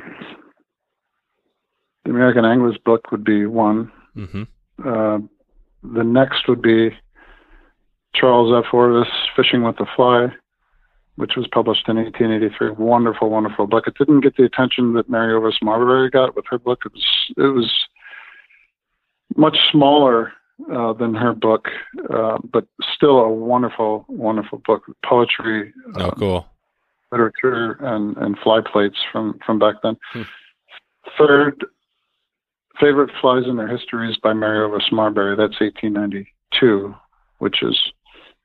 The 2.04 2.10
American 2.10 2.44
Angler's 2.44 2.78
book 2.84 3.10
would 3.10 3.24
be 3.24 3.46
one. 3.46 3.90
Mm-hmm. 4.16 4.42
Uh, 4.86 5.18
the 5.82 6.04
next 6.04 6.48
would 6.48 6.62
be 6.62 6.90
Charles 8.14 8.52
F. 8.66 8.72
Orvis, 8.72 9.08
Fishing 9.36 9.62
with 9.62 9.76
the 9.76 9.86
Fly, 9.96 10.28
which 11.16 11.32
was 11.36 11.46
published 11.46 11.88
in 11.88 11.96
1883. 11.96 12.70
Wonderful, 12.72 13.30
wonderful 13.30 13.66
book. 13.66 13.84
It 13.86 13.94
didn't 13.98 14.20
get 14.20 14.36
the 14.36 14.44
attention 14.44 14.94
that 14.94 15.08
Mary 15.08 15.32
Orvis 15.32 15.58
Marbury 15.62 16.10
got 16.10 16.34
with 16.34 16.44
her 16.50 16.58
book. 16.58 16.82
It 16.84 16.92
was, 16.92 17.04
it 17.36 17.54
was 17.54 17.72
much 19.36 19.56
smaller 19.70 20.32
uh, 20.72 20.92
than 20.92 21.14
her 21.14 21.32
book, 21.32 21.66
uh, 22.12 22.38
but 22.52 22.66
still 22.94 23.18
a 23.20 23.28
wonderful, 23.28 24.04
wonderful 24.08 24.60
book. 24.66 24.82
Poetry, 25.04 25.72
Oh, 25.96 26.00
uh, 26.08 26.10
cool. 26.12 26.46
literature, 27.12 27.72
and, 27.80 28.16
and 28.16 28.38
fly 28.38 28.60
plates 28.60 28.96
from, 29.12 29.38
from 29.44 29.58
back 29.58 29.76
then. 29.82 29.96
Hmm. 30.12 30.22
Third, 31.18 31.64
Favorite 32.80 33.10
Flies 33.20 33.44
in 33.46 33.56
Their 33.56 33.68
Histories 33.68 34.16
by 34.22 34.32
Mary 34.32 34.58
Orvis 34.60 34.90
Marbury. 34.90 35.36
That's 35.36 35.60
1892, 35.60 36.94
which 37.38 37.62
is 37.62 37.78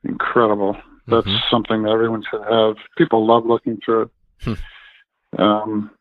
incredible. 0.03 0.78
That's 1.10 1.28
Mhm. 1.28 1.49
something 1.49 1.84
that 1.84 1.91
everyone 1.91 2.24
should 2.30 2.43
have. 2.43 2.78
People 2.97 3.26
love 3.26 3.45
looking 3.45 3.78
through 3.84 4.03
it. 4.03 4.10
Hmm. 4.43 5.41
Um, 5.41 5.91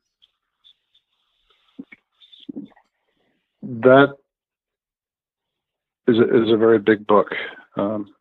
that 3.63 4.15
is 6.07 6.19
a, 6.19 6.43
is 6.45 6.51
a 6.53 6.57
very 6.57 6.79
big 6.79 7.07
book. 7.07 7.29
Um, 7.77 8.15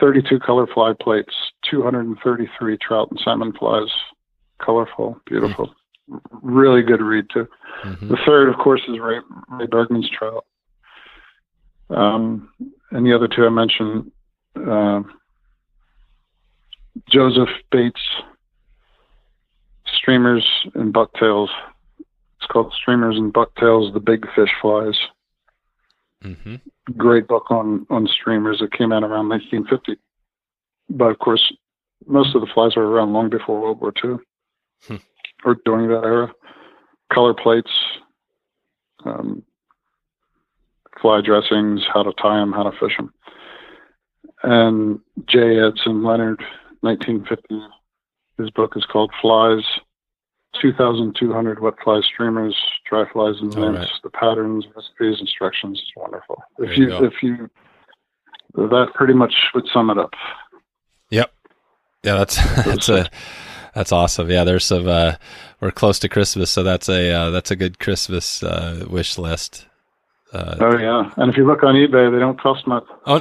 32 0.00 0.38
color 0.40 0.66
fly 0.66 0.92
plates, 0.98 1.34
233 1.70 2.76
trout 2.78 3.08
and 3.10 3.20
salmon 3.20 3.52
flies. 3.52 3.88
Colorful, 4.58 5.20
beautiful. 5.26 5.74
Really 6.42 6.82
good 6.82 7.02
read, 7.02 7.28
too. 7.30 7.48
Mhm. 7.82 8.08
The 8.08 8.16
third, 8.24 8.48
of 8.48 8.56
course, 8.58 8.80
is 8.88 8.98
Ray, 8.98 9.20
Ray 9.48 9.66
Bergman's 9.66 10.08
trout. 10.10 10.44
Um, 11.90 12.50
and 12.90 13.04
the 13.04 13.12
other 13.12 13.28
two 13.28 13.44
I 13.46 13.48
mentioned, 13.50 14.10
um 14.56 15.12
Joseph 17.10 17.48
Bates, 17.70 18.00
Streamers 19.86 20.44
and 20.74 20.92
Bucktails. 20.92 21.50
It's 21.98 22.46
called 22.50 22.72
Streamers 22.74 23.16
and 23.16 23.32
Bucktails, 23.32 23.92
the 23.92 24.00
Big 24.00 24.26
Fish 24.34 24.50
Flies. 24.60 24.96
Mhm. 26.22 26.60
Great 26.96 27.26
book 27.28 27.50
on, 27.50 27.86
on 27.90 28.06
streamers. 28.06 28.60
It 28.62 28.72
came 28.72 28.92
out 28.92 29.02
around 29.04 29.28
1950. 29.28 29.96
But 30.88 31.10
of 31.10 31.18
course, 31.18 31.52
most 32.06 32.34
of 32.34 32.40
the 32.40 32.46
flies 32.52 32.76
were 32.76 32.86
around 32.88 33.12
long 33.12 33.28
before 33.28 33.60
World 33.60 33.80
War 33.80 33.92
II 34.04 34.18
Hmm. 34.86 34.96
or 35.44 35.56
during 35.64 35.88
that 35.88 36.04
era. 36.04 36.32
Color 37.12 37.34
plates, 37.34 37.70
um, 39.04 39.42
fly 41.00 41.20
dressings, 41.20 41.84
how 41.92 42.02
to 42.02 42.12
tie 42.14 42.38
them, 42.38 42.52
how 42.52 42.64
to 42.68 42.76
fish 42.78 42.96
them. 42.96 43.12
And 44.42 45.00
J. 45.26 45.58
Edson 45.60 46.02
Leonard, 46.02 46.44
1950, 46.86 47.60
his 48.38 48.50
book 48.50 48.74
is 48.76 48.84
called 48.84 49.12
Flies, 49.20 49.64
2,200 50.60 51.60
wet 51.60 51.74
fly 51.82 52.00
streamers, 52.00 52.56
dry 52.88 53.04
flies 53.12 53.34
and 53.40 53.54
nymphs, 53.56 53.78
right. 53.78 53.90
the 54.02 54.10
patterns, 54.10 54.64
recipes, 54.74 55.20
instructions. 55.20 55.80
It's 55.82 55.92
wonderful. 55.96 56.42
There 56.58 56.70
If 56.70 56.78
you 56.78 56.88
you, 56.88 57.04
if 57.04 57.22
you, 57.22 57.50
that 58.54 58.88
pretty 58.94 59.14
much 59.14 59.34
would 59.54 59.66
sum 59.72 59.90
it 59.90 59.98
up. 59.98 60.12
Yep. 61.10 61.32
Yeah, 62.04 62.14
that's 62.14 62.36
that's 62.64 62.88
a 62.88 63.10
that's 63.74 63.92
awesome. 63.92 64.30
Yeah, 64.30 64.44
there's 64.44 64.64
some. 64.64 64.88
Uh, 64.88 65.16
we're 65.60 65.70
close 65.70 65.98
to 66.00 66.08
Christmas, 66.08 66.50
so 66.50 66.62
that's 66.62 66.88
a 66.88 67.12
uh, 67.12 67.30
that's 67.30 67.50
a 67.50 67.56
good 67.56 67.78
Christmas 67.78 68.42
uh, 68.42 68.86
wish 68.88 69.18
list. 69.18 69.66
Uh, 70.32 70.56
Oh 70.60 70.78
yeah, 70.78 71.12
and 71.16 71.30
if 71.30 71.36
you 71.36 71.46
look 71.46 71.62
on 71.62 71.74
eBay, 71.74 72.10
they 72.10 72.18
don't 72.18 72.40
cost 72.40 72.66
much. 72.66 72.84
oh, 73.06 73.20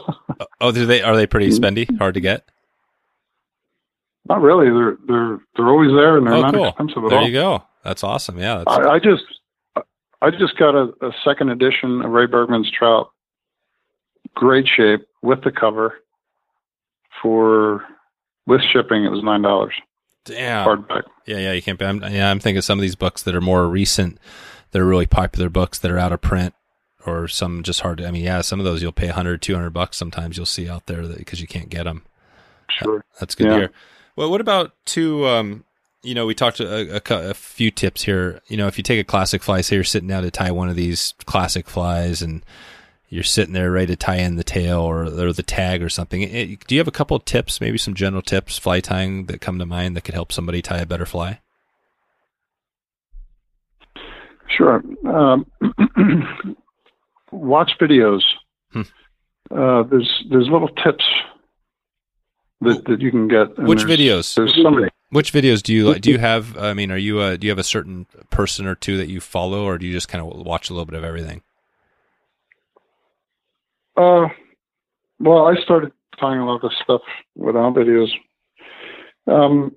oh, 0.61 0.71
do 0.71 0.85
they 0.85 1.01
are 1.01 1.15
they 1.15 1.27
pretty 1.27 1.49
spendy? 1.49 1.97
Hard 1.97 2.13
to 2.15 2.21
get. 2.21 2.47
Not 4.27 4.41
really. 4.41 4.69
They're 4.69 4.97
they're 5.07 5.39
they're 5.55 5.67
always 5.69 5.91
there, 5.91 6.17
and 6.17 6.25
they're 6.25 6.33
Oh, 6.35 6.41
not 6.41 6.53
cool. 6.53 6.67
expensive 6.67 7.03
at 7.03 7.09
There 7.09 7.17
all. 7.19 7.23
There 7.25 7.31
you 7.31 7.33
go. 7.39 7.63
That's 7.83 8.03
awesome. 8.03 8.39
Yeah. 8.39 8.63
That's, 8.65 8.77
I, 8.87 8.89
I 8.95 8.99
just 8.99 9.23
I 10.21 10.31
just 10.31 10.57
got 10.57 10.73
a, 10.75 10.93
a 11.05 11.11
second 11.23 11.49
edition 11.49 12.01
of 12.01 12.09
Ray 12.11 12.25
Bergman's 12.25 12.71
Trout, 12.71 13.11
great 14.35 14.67
shape 14.67 15.01
with 15.21 15.43
the 15.43 15.51
cover. 15.51 15.93
For 17.21 17.83
with 18.45 18.61
shipping, 18.73 19.05
it 19.05 19.09
was 19.09 19.23
nine 19.23 19.41
dollars 19.41 19.73
damn. 20.25 20.67
hardback. 20.67 21.03
Yeah, 21.25 21.37
yeah. 21.37 21.51
You 21.53 21.61
can't. 21.61 21.81
I'm, 21.81 22.03
yeah, 22.03 22.29
I'm 22.29 22.39
thinking 22.39 22.61
some 22.61 22.77
of 22.77 22.81
these 22.81 22.95
books 22.95 23.23
that 23.23 23.35
are 23.35 23.41
more 23.41 23.67
recent, 23.67 24.19
that 24.71 24.81
are 24.81 24.85
really 24.85 25.05
popular 25.07 25.49
books 25.49 25.79
that 25.79 25.89
are 25.91 25.97
out 25.97 26.11
of 26.11 26.21
print, 26.21 26.53
or 27.05 27.27
some 27.27 27.63
just 27.63 27.81
hard. 27.81 27.99
To, 27.99 28.07
I 28.07 28.11
mean, 28.11 28.23
yeah, 28.23 28.41
some 28.41 28.59
of 28.59 28.65
those 28.65 28.81
you'll 28.81 28.91
pay 28.91 29.07
100, 29.07 29.41
200 29.41 29.69
bucks. 29.69 29.97
Sometimes 29.97 30.35
you'll 30.37 30.45
see 30.45 30.67
out 30.69 30.87
there 30.87 31.03
because 31.07 31.39
you 31.41 31.47
can't 31.47 31.69
get 31.69 31.83
them. 31.83 32.03
Sure. 32.69 33.05
That's 33.19 33.33
good 33.35 33.47
Yeah. 33.47 33.53
to 33.53 33.59
hear. 33.59 33.71
Well, 34.15 34.31
what 34.31 34.41
about 34.41 34.73
two? 34.85 35.27
Um, 35.27 35.65
you 36.01 36.13
know, 36.13 36.25
we 36.25 36.35
talked 36.35 36.59
a, 36.59 36.97
a, 36.97 37.29
a 37.29 37.33
few 37.33 37.71
tips 37.71 38.03
here. 38.03 38.39
You 38.47 38.57
know, 38.57 38.67
if 38.67 38.77
you 38.77 38.83
take 38.83 38.99
a 38.99 39.03
classic 39.03 39.43
fly, 39.43 39.61
say 39.61 39.75
you're 39.75 39.83
sitting 39.83 40.07
down 40.07 40.23
to 40.23 40.31
tie 40.31 40.51
one 40.51 40.69
of 40.69 40.75
these 40.75 41.13
classic 41.25 41.67
flies, 41.67 42.21
and 42.21 42.43
you're 43.09 43.23
sitting 43.23 43.53
there 43.53 43.71
ready 43.71 43.87
to 43.87 43.95
tie 43.95 44.17
in 44.17 44.35
the 44.35 44.43
tail 44.43 44.79
or, 44.79 45.03
or 45.03 45.33
the 45.33 45.43
tag 45.43 45.83
or 45.83 45.89
something. 45.89 46.23
eh, 46.23 46.55
do 46.67 46.75
you 46.75 46.79
have 46.79 46.87
a 46.87 46.91
couple 46.91 47.17
of 47.17 47.25
tips, 47.25 47.59
maybe 47.59 47.77
some 47.77 47.93
general 47.93 48.21
tips, 48.21 48.57
fly 48.57 48.79
tying 48.79 49.25
that 49.25 49.41
come 49.41 49.59
to 49.59 49.65
mind 49.65 49.95
that 49.95 50.03
could 50.03 50.13
help 50.13 50.31
somebody 50.31 50.61
tie 50.61 50.79
a 50.79 50.85
better 50.85 51.05
fly? 51.05 51.39
Sure. 54.47 54.83
Um, 55.05 55.45
watch 57.31 57.71
videos. 57.81 58.21
Hmm. 58.71 58.81
Uh, 59.51 59.83
there's 59.83 60.23
there's 60.29 60.47
little 60.49 60.69
tips 60.69 61.03
that, 62.61 62.85
that 62.85 63.01
you 63.01 63.11
can 63.11 63.27
get. 63.27 63.57
Which 63.57 63.83
there's- 63.83 63.99
videos? 63.99 64.35
There's 64.35 64.55
so 64.55 64.69
many. 64.71 64.89
Which 65.09 65.31
videos 65.31 65.61
do 65.63 65.73
you 65.73 65.89
like? 65.89 66.01
do 66.01 66.11
you 66.11 66.17
have? 66.31 66.57
I 66.57 66.73
mean, 66.73 66.91
are 66.91 66.97
you 66.97 67.19
uh, 67.19 67.35
do 67.37 67.47
you 67.47 67.51
have 67.51 67.59
a 67.59 67.63
certain 67.63 68.05
person 68.31 68.65
or 68.65 68.75
two 68.75 68.97
that 68.97 69.07
you 69.07 69.19
follow, 69.21 69.63
or 69.63 69.77
do 69.77 69.85
you 69.85 69.93
just 69.93 70.07
kind 70.09 70.23
of 70.25 70.45
watch 70.45 70.69
a 70.69 70.73
little 70.73 70.85
bit 70.85 70.97
of 70.97 71.03
everything? 71.03 71.41
Uh, 73.95 74.27
well, 75.19 75.47
I 75.47 75.55
started 75.63 75.91
tying 76.19 76.39
a 76.39 76.45
lot 76.45 76.55
of 76.55 76.61
this 76.63 76.77
stuff 76.83 77.01
without 77.35 77.75
videos. 77.75 78.09
Um, 79.27 79.75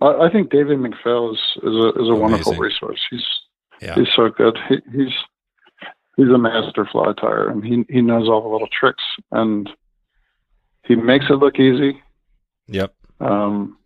I, 0.00 0.26
I 0.26 0.30
think 0.32 0.50
David 0.50 0.78
McPhail 0.78 1.32
is 1.32 1.40
is 1.62 1.74
a 1.74 1.88
is 2.02 2.08
a 2.08 2.14
wonderful 2.14 2.54
resource. 2.54 3.00
He's 3.10 3.24
Yeah, 3.82 3.94
he's 3.96 4.08
so 4.14 4.30
good. 4.30 4.56
He, 4.68 4.76
he's 4.92 5.12
he's 6.16 6.28
a 6.28 6.38
master 6.38 6.88
fly 6.90 7.12
tyer, 7.12 7.50
and 7.50 7.62
he 7.64 7.84
he 7.90 8.00
knows 8.00 8.28
all 8.28 8.42
the 8.42 8.48
little 8.48 8.68
tricks, 8.68 9.04
and 9.32 9.68
he 10.86 10.94
makes 10.94 11.26
it 11.28 11.34
look 11.34 11.58
easy. 11.58 12.02
yep, 12.68 12.94
Um, 13.20 13.78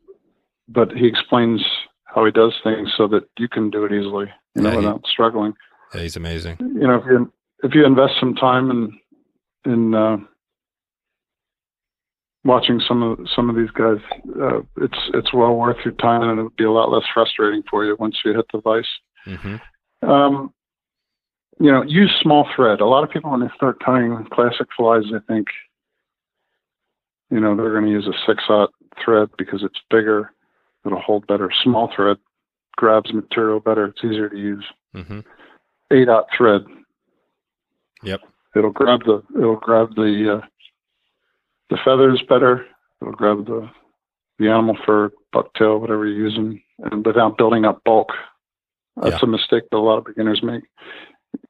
but 0.69 0.93
he 0.93 1.07
explains 1.07 1.65
how 2.05 2.25
he 2.25 2.31
does 2.33 2.55
things 2.65 2.93
so 2.97 3.07
that 3.09 3.25
you 3.39 3.49
can 3.49 3.71
do 3.71 3.85
it 3.85 3.93
easily, 3.93 4.27
you 4.55 4.63
know, 4.63 4.71
Yeah, 4.71 4.81
he- 4.81 4.87
without 4.87 5.07
struggling. 5.07 5.55
yeah, 5.95 6.03
he's 6.03 6.17
amazing. 6.17 6.57
you 6.61 6.87
know, 6.87 6.97
if 6.97 7.05
you 7.07 7.33
if 7.63 7.75
you 7.75 7.85
invest 7.85 8.15
some 8.19 8.35
time 8.35 8.71
in 8.71 8.99
in 9.73 9.95
uh, 9.95 10.17
watching 12.45 12.81
some 12.81 13.03
of 13.03 13.19
some 13.35 13.51
of 13.51 13.57
these 13.57 13.71
guys, 13.71 13.99
uh, 14.41 14.61
it's 14.79 14.99
it's 15.15 15.33
well 15.33 15.55
worth 15.57 15.77
your 15.85 15.95
time, 15.95 16.23
and 16.23 16.39
it'll 16.39 16.51
be 16.57 16.65
a 16.65 16.71
lot 16.71 16.91
less 16.91 17.05
frustrating 17.13 17.63
for 17.71 17.85
you 17.85 17.97
once 17.99 18.17
you 18.25 18.33
hit 18.35 18.47
the 18.53 18.61
vice. 18.61 18.89
hmm 19.25 19.57
Um, 20.03 20.53
you 21.61 21.71
know, 21.71 21.83
use 21.83 22.11
small 22.23 22.49
thread. 22.57 22.81
A 22.81 22.87
lot 22.87 23.05
of 23.05 23.11
people 23.11 23.31
when 23.31 23.41
they 23.41 23.51
start 23.55 23.77
tying 23.85 24.27
classic 24.33 24.67
flies, 24.77 25.03
they 25.13 25.19
think, 25.33 25.49
you 27.31 27.41
know, 27.41 27.57
they're 27.57 27.73
going 27.73 27.85
to 27.87 27.91
use 27.91 28.07
a 28.07 28.13
six 28.27 28.45
aught 28.49 28.71
thread 29.05 29.29
because 29.39 29.63
it's 29.63 29.79
bigger, 29.91 30.33
it'll 30.85 31.01
hold 31.01 31.27
better. 31.27 31.51
Small 31.63 31.91
thread 31.95 32.17
grabs 32.77 33.13
material 33.13 33.61
better. 33.61 33.87
It's 33.87 34.05
easier 34.05 34.29
to 34.29 34.37
use. 34.39 34.65
hmm 34.95 35.21
Eight 35.93 36.09
aught 36.09 36.27
thread 36.37 36.63
Yep. 38.03 38.21
it'll 38.57 38.71
grab 38.71 39.01
the 39.05 39.23
it'll 39.37 39.57
grab 39.57 39.95
the 39.97 40.39
uh, 40.41 40.47
the 41.69 41.77
feathers 41.85 42.23
better. 42.29 42.65
It'll 43.03 43.13
grab 43.13 43.45
the 43.47 43.69
the 44.39 44.49
animal 44.49 44.77
fur, 44.87 45.11
bucktail, 45.35 45.81
whatever 45.81 46.07
you're 46.07 46.27
using, 46.29 46.63
and 46.91 47.05
without 47.05 47.37
building 47.37 47.65
up 47.67 47.83
bulk. 47.85 48.09
That's 48.97 49.17
Yeah. 49.23 49.25
a 49.25 49.27
mistake 49.27 49.65
that 49.71 49.77
a 49.77 49.79
lot 49.79 49.99
of 49.99 50.05
beginners 50.05 50.43
make. 50.43 50.63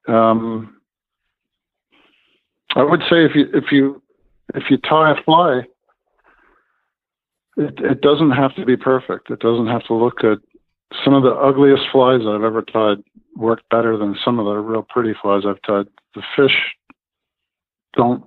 Um, 0.07 0.81
I 2.75 2.83
would 2.83 3.01
say 3.09 3.23
if 3.25 3.35
you 3.35 3.49
if 3.53 3.71
you 3.71 4.01
if 4.55 4.69
you 4.69 4.77
tie 4.77 5.11
a 5.11 5.23
fly, 5.23 5.61
it 7.57 7.79
it 7.79 8.01
doesn't 8.01 8.31
have 8.31 8.55
to 8.55 8.65
be 8.65 8.77
perfect. 8.77 9.29
It 9.29 9.39
doesn't 9.39 9.67
have 9.67 9.83
to 9.85 9.93
look 9.93 10.17
good. 10.17 10.41
Some 11.03 11.13
of 11.13 11.23
the 11.23 11.31
ugliest 11.31 11.83
flies 11.91 12.21
I've 12.21 12.43
ever 12.43 12.61
tied 12.61 13.03
work 13.35 13.61
better 13.69 13.97
than 13.97 14.17
some 14.23 14.39
of 14.39 14.45
the 14.45 14.55
real 14.55 14.83
pretty 14.83 15.13
flies 15.21 15.43
I've 15.45 15.61
tied. 15.61 15.87
The 16.15 16.23
fish 16.35 16.75
don't 17.93 18.25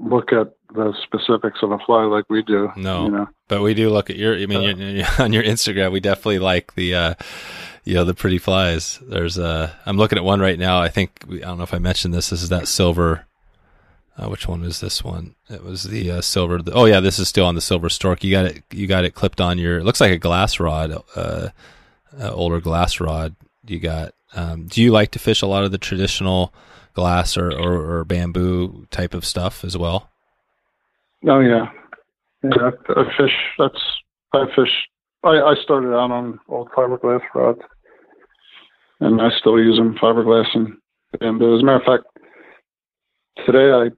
look 0.00 0.32
at 0.32 0.52
the 0.74 0.94
specifics 1.02 1.60
of 1.62 1.70
a 1.70 1.78
fly 1.78 2.04
like 2.04 2.24
we 2.28 2.42
do. 2.42 2.70
No, 2.76 3.04
you 3.04 3.10
know? 3.10 3.28
but 3.48 3.62
we 3.62 3.74
do 3.74 3.90
look 3.90 4.10
at 4.10 4.16
your. 4.16 4.34
I 4.36 4.46
mean, 4.46 5.00
uh, 5.00 5.06
on 5.18 5.32
your 5.32 5.42
Instagram, 5.42 5.92
we 5.92 6.00
definitely 6.00 6.38
like 6.38 6.74
the, 6.74 6.94
uh, 6.94 7.14
you 7.84 7.94
know, 7.94 8.04
the 8.04 8.14
pretty 8.14 8.38
flies. 8.38 8.98
There's 9.02 9.38
uh, 9.38 9.72
I'm 9.86 9.96
looking 9.96 10.18
at 10.18 10.24
one 10.24 10.40
right 10.40 10.58
now. 10.58 10.80
I 10.80 10.88
think 10.88 11.24
I 11.28 11.36
don't 11.38 11.58
know 11.58 11.64
if 11.64 11.74
I 11.74 11.78
mentioned 11.78 12.14
this. 12.14 12.30
This 12.30 12.42
is 12.42 12.48
that 12.48 12.68
silver. 12.68 13.26
Uh, 14.16 14.28
which 14.28 14.46
one 14.46 14.60
was 14.60 14.80
this 14.80 15.02
one? 15.02 15.34
It 15.48 15.64
was 15.64 15.84
the 15.84 16.10
uh, 16.10 16.20
silver. 16.20 16.60
Oh 16.72 16.84
yeah, 16.84 17.00
this 17.00 17.18
is 17.18 17.28
still 17.28 17.46
on 17.46 17.54
the 17.54 17.62
silver 17.62 17.88
stork. 17.88 18.22
You 18.22 18.30
got 18.30 18.44
it. 18.44 18.62
You 18.70 18.86
got 18.86 19.04
it 19.04 19.14
clipped 19.14 19.40
on 19.40 19.58
your. 19.58 19.78
It 19.78 19.84
looks 19.84 20.00
like 20.00 20.12
a 20.12 20.18
glass 20.18 20.60
rod. 20.60 21.02
Uh, 21.16 21.48
older 22.20 22.60
glass 22.60 23.00
rod. 23.00 23.34
You 23.66 23.80
got. 23.80 24.14
Um, 24.34 24.66
do 24.66 24.82
you 24.82 24.92
like 24.92 25.10
to 25.12 25.18
fish 25.18 25.42
a 25.42 25.46
lot 25.46 25.64
of 25.64 25.72
the 25.72 25.78
traditional 25.78 26.52
glass 26.94 27.36
or, 27.36 27.50
or, 27.50 27.98
or 27.98 28.04
bamboo 28.04 28.86
type 28.90 29.14
of 29.14 29.24
stuff 29.24 29.64
as 29.64 29.76
well? 29.76 30.10
Oh 31.26 31.40
yeah, 31.40 31.70
yeah. 32.42 32.70
I 32.88 33.16
fish. 33.16 33.34
That's 33.58 33.80
I 34.32 34.46
fish. 34.54 34.88
I, 35.24 35.30
I 35.30 35.54
started 35.62 35.94
out 35.94 36.10
on 36.10 36.40
old 36.48 36.68
fiberglass 36.70 37.20
rods, 37.34 37.60
and 39.00 39.20
I 39.20 39.30
still 39.38 39.58
use 39.58 39.78
them 39.78 39.96
fiberglass 40.02 40.46
and 40.54 40.76
bamboo. 41.20 41.54
As 41.54 41.62
a 41.62 41.64
matter 41.64 41.78
of 41.78 41.84
fact, 41.84 42.04
today 43.46 43.70
I 43.70 43.90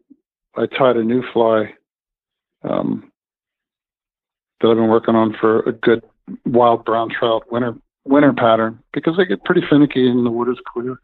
I 0.57 0.67
tied 0.67 0.97
a 0.97 1.05
new 1.05 1.23
fly 1.33 1.75
um, 2.63 3.11
that 4.61 4.69
I've 4.69 4.77
been 4.77 4.89
working 4.89 5.15
on 5.15 5.35
for 5.41 5.61
a 5.61 5.73
good 5.73 6.03
wild 6.47 6.85
brown 6.85 7.11
trout 7.11 7.51
winter 7.53 7.75
winter 8.05 8.33
pattern 8.33 8.79
because 8.93 9.17
they 9.17 9.25
get 9.25 9.45
pretty 9.45 9.63
finicky 9.69 10.09
and 10.09 10.25
the 10.25 10.31
water 10.31 10.53
is 10.53 10.59
clear 10.67 10.99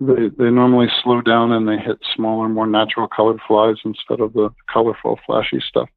they 0.00 0.28
they 0.38 0.50
normally 0.50 0.88
slow 1.02 1.20
down 1.20 1.52
and 1.52 1.68
they 1.68 1.78
hit 1.78 1.98
smaller, 2.14 2.48
more 2.48 2.66
natural 2.66 3.08
colored 3.08 3.40
flies 3.46 3.76
instead 3.84 4.20
of 4.20 4.32
the 4.32 4.50
colorful, 4.72 5.18
flashy 5.26 5.60
stuff. 5.66 5.88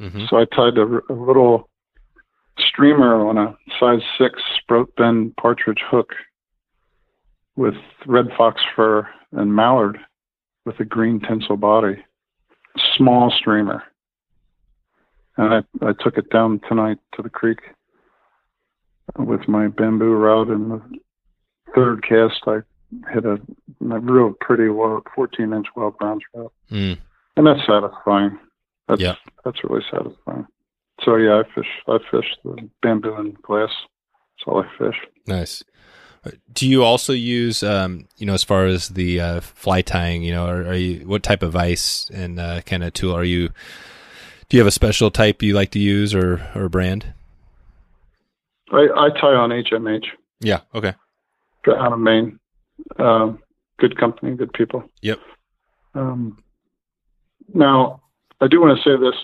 Mm-hmm. 0.00 0.24
So 0.28 0.36
I 0.36 0.44
tied 0.44 0.78
a, 0.78 1.00
a, 1.10 1.14
little 1.14 1.68
streamer 2.58 3.26
on 3.26 3.38
a 3.38 3.56
size 3.80 4.02
six 4.18 4.42
Sproat 4.60 4.94
bend 4.96 5.34
partridge 5.36 5.80
hook 5.90 6.10
with 7.56 7.74
red 8.06 8.26
fox 8.36 8.60
fur 8.74 9.08
and 9.32 9.54
mallard 9.54 9.98
with 10.66 10.78
a 10.80 10.84
green 10.84 11.20
tinsel 11.20 11.56
body, 11.56 12.04
small 12.96 13.30
streamer. 13.30 13.82
And 15.38 15.54
I, 15.54 15.86
I 15.86 15.92
took 15.92 16.18
it 16.18 16.28
down 16.28 16.60
tonight 16.68 16.98
to 17.14 17.22
the 17.22 17.30
creek 17.30 17.60
with 19.16 19.48
my 19.48 19.68
bamboo 19.68 20.12
rod 20.12 20.48
and 20.48 20.70
the 20.72 20.82
third 21.74 22.02
cast 22.06 22.42
I 22.46 22.58
hit 23.12 23.24
a, 23.24 23.34
a 23.90 24.00
real 24.00 24.34
pretty 24.40 24.68
low 24.68 25.02
14 25.14 25.52
inch 25.52 25.66
wild 25.76 25.96
brown 25.98 26.20
trout. 26.32 26.52
Mm. 26.70 26.98
And 27.36 27.46
that's 27.46 27.66
satisfying. 27.66 28.38
That's, 28.88 29.00
yeah. 29.00 29.14
that's 29.44 29.62
really 29.64 29.84
satisfying. 29.90 30.46
So 31.04 31.16
yeah, 31.16 31.42
I 31.42 31.54
fish, 31.54 31.68
I 31.86 31.98
fish 32.10 32.36
the 32.44 32.68
bamboo 32.82 33.14
and 33.14 33.40
glass. 33.42 33.70
That's 33.70 34.46
all 34.46 34.64
I 34.64 34.78
fish. 34.78 34.96
Nice. 35.26 35.62
Do 36.52 36.68
you 36.68 36.82
also 36.84 37.12
use, 37.12 37.62
um, 37.62 38.06
you 38.16 38.26
know, 38.26 38.34
as 38.34 38.44
far 38.44 38.66
as 38.66 38.88
the 38.88 39.20
uh, 39.20 39.40
fly 39.40 39.82
tying, 39.82 40.22
you 40.22 40.32
know, 40.32 40.46
are, 40.46 40.66
are, 40.68 40.74
you 40.74 41.06
what 41.06 41.22
type 41.22 41.42
of 41.42 41.52
vise 41.52 42.10
and 42.12 42.40
uh, 42.40 42.62
kind 42.62 42.84
of 42.84 42.92
tool 42.92 43.14
are 43.14 43.24
you? 43.24 43.48
Do 44.48 44.56
you 44.56 44.60
have 44.60 44.66
a 44.66 44.72
special 44.72 45.10
type 45.10 45.42
you 45.42 45.54
like 45.54 45.70
to 45.72 45.78
use 45.78 46.14
or 46.14 46.48
or 46.54 46.68
brand? 46.68 47.12
I, 48.72 48.88
I 48.96 49.10
tie 49.10 49.34
on 49.34 49.50
HMH. 49.50 50.06
Yeah. 50.40 50.60
Okay. 50.74 50.94
Out 51.68 51.92
of 51.92 51.98
Maine. 51.98 52.38
Um, 52.98 53.40
good 53.78 53.98
company, 53.98 54.36
good 54.36 54.52
people. 54.52 54.84
Yep. 55.02 55.18
Um, 55.94 56.38
now, 57.52 58.02
I 58.40 58.48
do 58.48 58.60
want 58.60 58.78
to 58.78 58.82
say 58.82 58.96
this. 59.00 59.14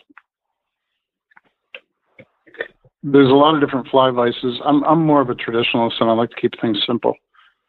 There's 3.03 3.30
a 3.30 3.34
lot 3.34 3.55
of 3.55 3.61
different 3.61 3.88
fly 3.88 4.11
vices. 4.11 4.61
I'm 4.64 4.84
I'm 4.84 5.05
more 5.05 5.20
of 5.20 5.30
a 5.30 5.34
traditionalist, 5.34 6.00
and 6.00 6.09
I 6.09 6.12
like 6.12 6.30
to 6.30 6.40
keep 6.40 6.53
things 6.61 6.78
simple 6.86 7.14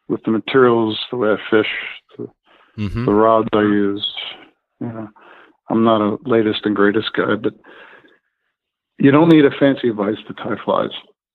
with 0.08 0.22
the 0.24 0.30
materials, 0.30 0.98
the 1.10 1.16
way 1.16 1.30
I 1.30 1.36
fish, 1.50 1.66
the, 2.16 2.28
mm-hmm. 2.78 3.04
the 3.04 3.12
rods 3.12 3.48
I 3.52 3.62
use. 3.62 4.06
You 4.80 4.88
know, 4.88 5.08
I'm 5.70 5.84
not 5.84 6.00
a 6.00 6.18
latest 6.28 6.60
and 6.64 6.76
greatest 6.76 7.12
guy, 7.14 7.34
but 7.34 7.54
you 8.98 9.10
don't 9.10 9.28
need 9.28 9.44
a 9.44 9.50
fancy 9.58 9.90
vice 9.90 10.18
to 10.28 10.34
tie 10.34 10.62
flies. 10.64 10.90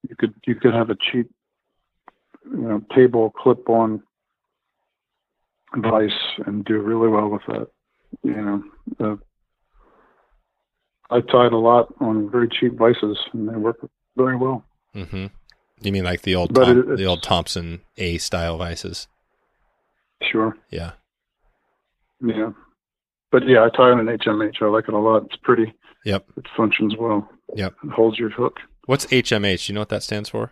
You 0.07 0.15
could 0.15 0.33
you 0.47 0.55
could 0.55 0.73
have 0.73 0.89
a 0.89 0.95
cheap, 0.95 1.29
you 2.45 2.61
know, 2.61 2.81
table 2.95 3.31
clip-on 3.31 4.01
vice 5.75 6.11
and 6.45 6.63
do 6.65 6.79
really 6.79 7.09
well 7.09 7.27
with 7.27 7.41
that. 7.47 7.67
You 8.23 8.41
know, 8.41 8.63
uh, 8.99 9.15
I 11.10 11.22
tied 11.22 11.53
a 11.53 11.57
lot 11.57 11.93
on 11.99 12.30
very 12.30 12.47
cheap 12.47 12.74
vices, 12.78 13.18
and 13.34 13.49
they 13.49 13.55
work 13.55 13.78
very 14.16 14.36
well. 14.36 14.64
Mm-hmm. 14.95 15.28
You 15.82 15.91
mean 15.91 16.03
like 16.03 16.22
the 16.22 16.36
old 16.36 16.53
Tom, 16.53 16.91
it, 16.91 16.97
the 16.97 17.05
old 17.05 17.24
Thompson 17.24 17.82
A 17.97 18.18
style 18.18 18.57
vices? 18.57 19.07
Sure. 20.22 20.57
Yeah. 20.70 20.91
Yeah, 22.22 22.51
but 23.32 23.47
yeah, 23.47 23.64
I 23.64 23.70
tie 23.70 23.91
on 23.91 23.99
an 23.99 24.18
HMH. 24.18 24.62
I 24.62 24.66
like 24.66 24.89
it 24.89 24.93
a 24.93 24.97
lot. 24.97 25.26
It's 25.26 25.38
pretty. 25.38 25.74
Yep. 26.03 26.26
It 26.38 26.45
functions 26.55 26.95
well. 26.97 27.30
Yep. 27.55 27.76
It 27.84 27.91
holds 27.91 28.20
your 28.20 28.30
hook. 28.30 28.60
What's 28.86 29.05
HMH? 29.05 29.70
You 29.70 29.76
know 29.76 29.82
what 29.82 29.89
that 29.89 30.03
stands 30.03 30.30
for? 30.30 30.51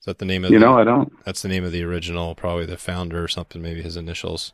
Is 0.00 0.06
that 0.06 0.18
the 0.18 0.24
name 0.24 0.44
of? 0.44 0.50
You 0.50 0.58
the, 0.58 0.64
know, 0.64 0.78
I 0.78 0.84
don't. 0.84 1.12
That's 1.24 1.42
the 1.42 1.48
name 1.48 1.62
of 1.62 1.72
the 1.72 1.84
original, 1.84 2.34
probably 2.34 2.66
the 2.66 2.76
founder 2.78 3.22
or 3.22 3.28
something. 3.28 3.60
Maybe 3.60 3.82
his 3.82 3.96
initials. 3.96 4.52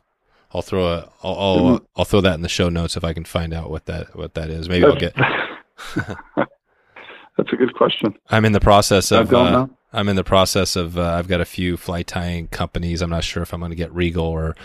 I'll 0.51 0.61
throw 0.61 0.87
a. 0.87 1.09
I'll 1.23 1.35
I'll, 1.35 1.57
mm-hmm. 1.59 1.85
I'll 1.95 2.05
throw 2.05 2.21
that 2.21 2.35
in 2.35 2.41
the 2.41 2.49
show 2.49 2.69
notes 2.69 2.95
if 2.97 3.03
I 3.03 3.13
can 3.13 3.25
find 3.25 3.53
out 3.53 3.69
what 3.69 3.85
that 3.85 4.15
what 4.15 4.33
that 4.35 4.49
is. 4.49 4.69
Maybe 4.69 4.85
I'll 4.85 4.95
get. 4.95 5.15
That's 6.35 7.53
a 7.53 7.55
good 7.55 7.73
question. 7.75 8.15
I'm 8.29 8.45
in 8.45 8.51
the 8.51 8.59
process 8.59 9.11
of. 9.11 9.33
Uh, 9.33 9.67
I'm 9.93 10.09
in 10.09 10.15
the 10.15 10.23
process 10.23 10.75
of. 10.75 10.97
Uh, 10.97 11.13
I've 11.13 11.27
got 11.27 11.41
a 11.41 11.45
few 11.45 11.77
fly 11.77 12.03
tying 12.03 12.47
companies. 12.47 13.01
I'm 13.01 13.09
not 13.09 13.23
sure 13.23 13.43
if 13.43 13.53
I'm 13.53 13.59
going 13.59 13.71
to 13.71 13.75
get 13.75 13.93
Regal 13.93 14.25
or 14.25 14.55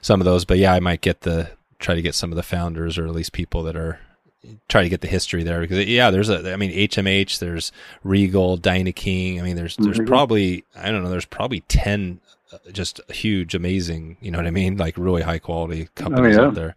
some 0.00 0.20
of 0.20 0.24
those, 0.24 0.44
but 0.44 0.58
yeah, 0.58 0.72
I 0.72 0.80
might 0.80 1.00
get 1.00 1.22
the 1.22 1.50
try 1.78 1.94
to 1.94 2.02
get 2.02 2.14
some 2.14 2.32
of 2.32 2.36
the 2.36 2.42
founders 2.42 2.98
or 2.98 3.06
at 3.06 3.12
least 3.12 3.32
people 3.32 3.62
that 3.62 3.76
are 3.76 4.00
try 4.68 4.82
to 4.82 4.88
get 4.88 5.00
the 5.00 5.08
history 5.08 5.42
there 5.42 5.60
because 5.60 5.84
yeah, 5.86 6.10
there's 6.10 6.28
a 6.28 6.52
I 6.52 6.56
mean 6.56 6.72
HMH, 6.72 7.38
there's 7.38 7.72
Regal, 8.04 8.58
Dynaking. 8.58 9.38
I 9.38 9.42
mean 9.42 9.56
there's 9.56 9.76
there's 9.76 9.98
mm-hmm. 9.98 10.06
probably 10.06 10.64
I 10.76 10.90
don't 10.90 11.02
know, 11.02 11.10
there's 11.10 11.24
probably 11.24 11.60
ten 11.60 12.20
uh, 12.26 12.27
just 12.72 13.00
huge, 13.10 13.54
amazing. 13.54 14.16
You 14.20 14.30
know 14.30 14.38
what 14.38 14.46
I 14.46 14.50
mean? 14.50 14.76
Like 14.76 14.96
really 14.96 15.22
high 15.22 15.38
quality 15.38 15.88
companies 15.94 16.36
oh, 16.36 16.42
yeah. 16.42 16.46
out 16.46 16.54
there. 16.54 16.76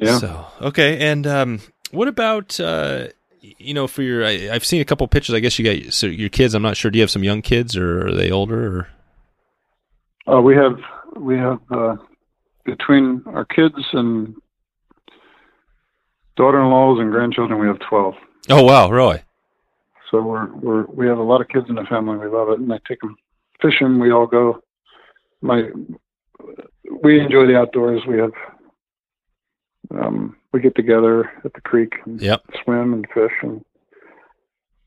Yeah. 0.00 0.18
So 0.18 0.46
okay, 0.60 0.98
and 1.10 1.26
um, 1.26 1.60
what 1.90 2.08
about 2.08 2.58
uh, 2.60 3.08
you 3.40 3.74
know 3.74 3.86
for 3.86 4.02
your? 4.02 4.24
I, 4.24 4.38
have 4.52 4.64
seen 4.64 4.80
a 4.80 4.84
couple 4.84 5.06
pictures. 5.08 5.34
I 5.34 5.40
guess 5.40 5.58
you 5.58 5.64
got 5.64 5.92
so 5.92 6.06
your 6.06 6.28
kids. 6.28 6.54
I'm 6.54 6.62
not 6.62 6.76
sure. 6.76 6.90
Do 6.90 6.98
you 6.98 7.02
have 7.02 7.10
some 7.10 7.24
young 7.24 7.42
kids 7.42 7.76
or 7.76 8.08
are 8.08 8.14
they 8.14 8.30
older? 8.30 8.88
Or? 10.26 10.36
Uh, 10.36 10.40
we 10.40 10.54
have 10.56 10.78
we 11.16 11.36
have 11.36 11.60
uh, 11.70 11.96
between 12.64 13.22
our 13.26 13.44
kids 13.44 13.76
and 13.92 14.34
daughter-in-laws 16.36 16.98
and 17.00 17.10
grandchildren. 17.10 17.60
We 17.60 17.66
have 17.66 17.78
twelve. 17.88 18.14
Oh 18.50 18.62
wow, 18.62 18.90
really? 18.90 19.22
So 20.10 20.22
we're 20.22 20.52
we're 20.54 20.84
we 20.86 21.06
have 21.06 21.18
a 21.18 21.22
lot 21.22 21.40
of 21.40 21.48
kids 21.48 21.66
in 21.68 21.76
the 21.76 21.84
family. 21.84 22.18
We 22.18 22.26
love 22.26 22.48
it, 22.48 22.58
and 22.58 22.72
I 22.72 22.78
take 22.88 23.00
them 23.00 23.16
fishing. 23.64 23.98
We 23.98 24.12
all 24.12 24.26
go. 24.26 24.60
My 25.40 25.68
we 27.02 27.20
enjoy 27.20 27.46
the 27.46 27.56
outdoors. 27.56 28.02
We 28.06 28.18
have 28.18 28.32
um, 29.90 30.36
we 30.52 30.60
get 30.60 30.74
together 30.74 31.30
at 31.44 31.52
the 31.52 31.60
creek 31.60 31.94
and 32.04 32.20
yep. 32.20 32.42
swim 32.62 32.92
and 32.92 33.06
fish, 33.12 33.32
and 33.42 33.64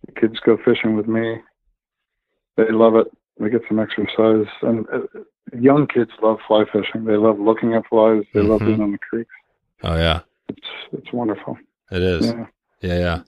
the 0.05 0.19
kids 0.19 0.39
go 0.45 0.57
fishing 0.63 0.95
with 0.95 1.07
me. 1.07 1.38
They 2.55 2.71
love 2.71 2.95
it. 2.95 3.07
We 3.39 3.49
get 3.49 3.61
some 3.67 3.80
exercise, 3.80 4.47
and 4.61 4.86
uh, 4.91 5.01
young 5.59 5.88
kids 5.88 6.11
love 6.21 6.39
fly 6.47 6.65
fishing. 6.71 7.05
They 7.05 7.17
love 7.17 7.39
looking 7.39 7.73
at 7.73 7.88
flies. 7.88 8.23
They 8.34 8.39
mm-hmm. 8.39 8.49
love 8.49 8.59
being 8.61 8.82
on 8.82 8.91
the 8.93 8.97
creeks. 8.97 9.30
Oh 9.84 9.95
yeah, 9.95 10.21
it's 10.49 10.67
it's 10.93 11.13
wonderful. 11.13 11.57
It 11.91 12.01
is. 12.01 12.25
Yeah, 12.25 12.45
yeah. 12.82 12.99
yeah. 12.99 13.21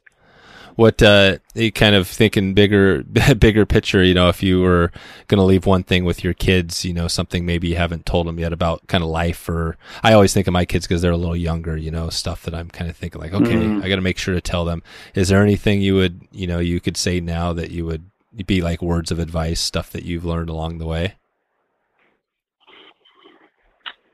What 0.79 1.03
uh, 1.03 1.39
you 1.55 1.73
kind 1.73 1.93
of 1.93 2.07
thinking 2.07 2.53
bigger, 2.53 3.03
bigger 3.37 3.65
picture? 3.65 4.01
You 4.01 4.13
know, 4.13 4.29
if 4.29 4.41
you 4.41 4.61
were 4.61 4.93
going 5.27 5.39
to 5.39 5.43
leave 5.43 5.65
one 5.65 5.83
thing 5.83 6.05
with 6.05 6.23
your 6.23 6.33
kids, 6.33 6.85
you 6.85 6.93
know, 6.93 7.09
something 7.09 7.45
maybe 7.45 7.67
you 7.67 7.75
haven't 7.75 8.05
told 8.05 8.27
them 8.27 8.39
yet 8.39 8.53
about 8.53 8.87
kind 8.87 9.03
of 9.03 9.09
life, 9.09 9.49
or 9.49 9.75
I 10.03 10.13
always 10.13 10.33
think 10.33 10.47
of 10.47 10.53
my 10.53 10.63
kids 10.63 10.87
because 10.87 11.01
they're 11.01 11.11
a 11.11 11.17
little 11.17 11.35
younger. 11.35 11.75
You 11.75 11.91
know, 11.91 12.09
stuff 12.09 12.43
that 12.43 12.55
I'm 12.55 12.69
kind 12.69 12.89
of 12.89 12.95
thinking 12.95 13.19
like, 13.19 13.33
okay, 13.33 13.55
mm-hmm. 13.55 13.83
I 13.83 13.89
got 13.89 13.97
to 13.97 14.01
make 14.01 14.17
sure 14.17 14.33
to 14.33 14.39
tell 14.39 14.63
them. 14.63 14.81
Is 15.15 15.27
there 15.27 15.43
anything 15.43 15.81
you 15.81 15.95
would, 15.95 16.21
you 16.31 16.47
know, 16.47 16.59
you 16.59 16.79
could 16.79 16.95
say 16.95 17.19
now 17.19 17.51
that 17.51 17.71
you 17.71 17.85
would 17.85 18.09
be 18.45 18.61
like 18.61 18.81
words 18.81 19.11
of 19.11 19.19
advice, 19.19 19.59
stuff 19.59 19.91
that 19.91 20.03
you've 20.03 20.23
learned 20.23 20.49
along 20.49 20.77
the 20.77 20.87
way? 20.87 21.15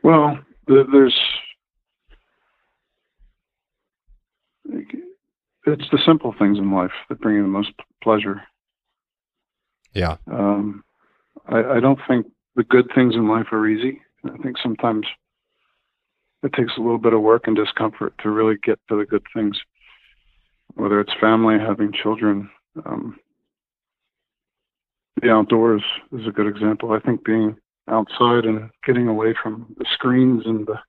Well, 0.01 0.39
there's 0.65 1.13
it's 5.65 5.89
the 5.91 5.99
simple 6.05 6.33
things 6.37 6.57
in 6.57 6.71
life 6.71 6.91
that 7.09 7.19
bring 7.19 7.35
you 7.35 7.41
the 7.41 7.47
most 7.47 7.71
pleasure. 8.03 8.41
Yeah. 9.93 10.17
Um, 10.31 10.83
I, 11.47 11.63
I 11.63 11.79
don't 11.79 11.99
think 12.07 12.27
the 12.55 12.63
good 12.63 12.89
things 12.93 13.15
in 13.15 13.27
life 13.27 13.47
are 13.51 13.67
easy. 13.67 14.01
I 14.25 14.37
think 14.37 14.57
sometimes 14.61 15.05
it 16.43 16.53
takes 16.53 16.73
a 16.77 16.81
little 16.81 16.97
bit 16.97 17.13
of 17.13 17.21
work 17.21 17.47
and 17.47 17.55
discomfort 17.55 18.13
to 18.21 18.29
really 18.29 18.55
get 18.63 18.79
to 18.89 18.97
the 18.97 19.05
good 19.05 19.23
things, 19.33 19.57
whether 20.75 20.99
it's 20.99 21.13
family, 21.19 21.57
having 21.59 21.91
children. 21.91 22.49
Um, 22.85 23.17
the 25.21 25.29
outdoors 25.31 25.83
is 26.11 26.27
a 26.27 26.31
good 26.31 26.47
example. 26.47 26.91
I 26.91 26.99
think 26.99 27.23
being 27.23 27.55
outside 27.87 28.45
and 28.45 28.69
getting 28.85 29.07
away 29.07 29.33
from 29.41 29.73
the 29.77 29.85
screens 29.93 30.43
and 30.45 30.67
the 30.67 30.79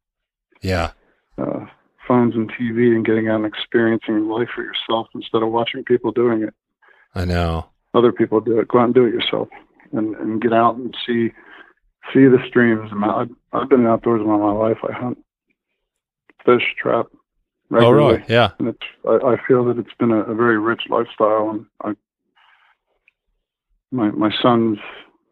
Yeah. 0.62 0.92
uh, 1.38 1.66
phones 2.06 2.34
and 2.34 2.50
TV 2.52 2.94
and 2.94 3.04
getting 3.04 3.28
out 3.28 3.36
and 3.36 3.46
experiencing 3.46 4.28
life 4.28 4.48
for 4.54 4.62
yourself 4.62 5.08
instead 5.14 5.42
of 5.42 5.50
watching 5.50 5.84
people 5.84 6.12
doing 6.12 6.42
it. 6.42 6.54
I 7.14 7.24
know. 7.24 7.66
Other 7.94 8.12
people 8.12 8.40
do 8.40 8.58
it. 8.60 8.68
Go 8.68 8.78
out 8.78 8.84
and 8.86 8.94
do 8.94 9.04
it 9.06 9.14
yourself, 9.14 9.48
and 9.92 10.14
and 10.16 10.40
get 10.40 10.52
out 10.52 10.76
and 10.76 10.94
see 11.06 11.32
see 12.12 12.26
the 12.26 12.38
streams. 12.48 12.90
I've, 13.02 13.30
I've 13.52 13.68
been 13.68 13.86
outdoors 13.86 14.20
all 14.24 14.38
my 14.38 14.68
life. 14.68 14.78
I 14.88 14.92
hunt, 14.92 15.18
fish, 16.44 16.62
trap 16.80 17.06
Oh, 17.72 17.90
really? 17.90 18.22
Yeah. 18.28 18.50
and 18.58 18.68
it's 18.68 18.78
I, 19.04 19.14
I 19.14 19.36
feel 19.46 19.64
that 19.64 19.78
it's 19.78 19.94
been 19.98 20.12
a, 20.12 20.20
a 20.20 20.34
very 20.34 20.58
rich 20.58 20.82
lifestyle. 20.88 21.50
And 21.50 21.66
I 21.82 21.94
my 23.90 24.10
my 24.10 24.30
sons 24.40 24.78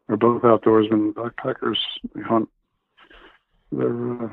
are 0.09 0.17
both 0.17 0.43
outdoorsmen, 0.43 1.13
backpackers. 1.15 1.77
They 2.15 2.23
hunt. 2.23 2.49
They're 3.71 4.25
uh, 4.25 4.29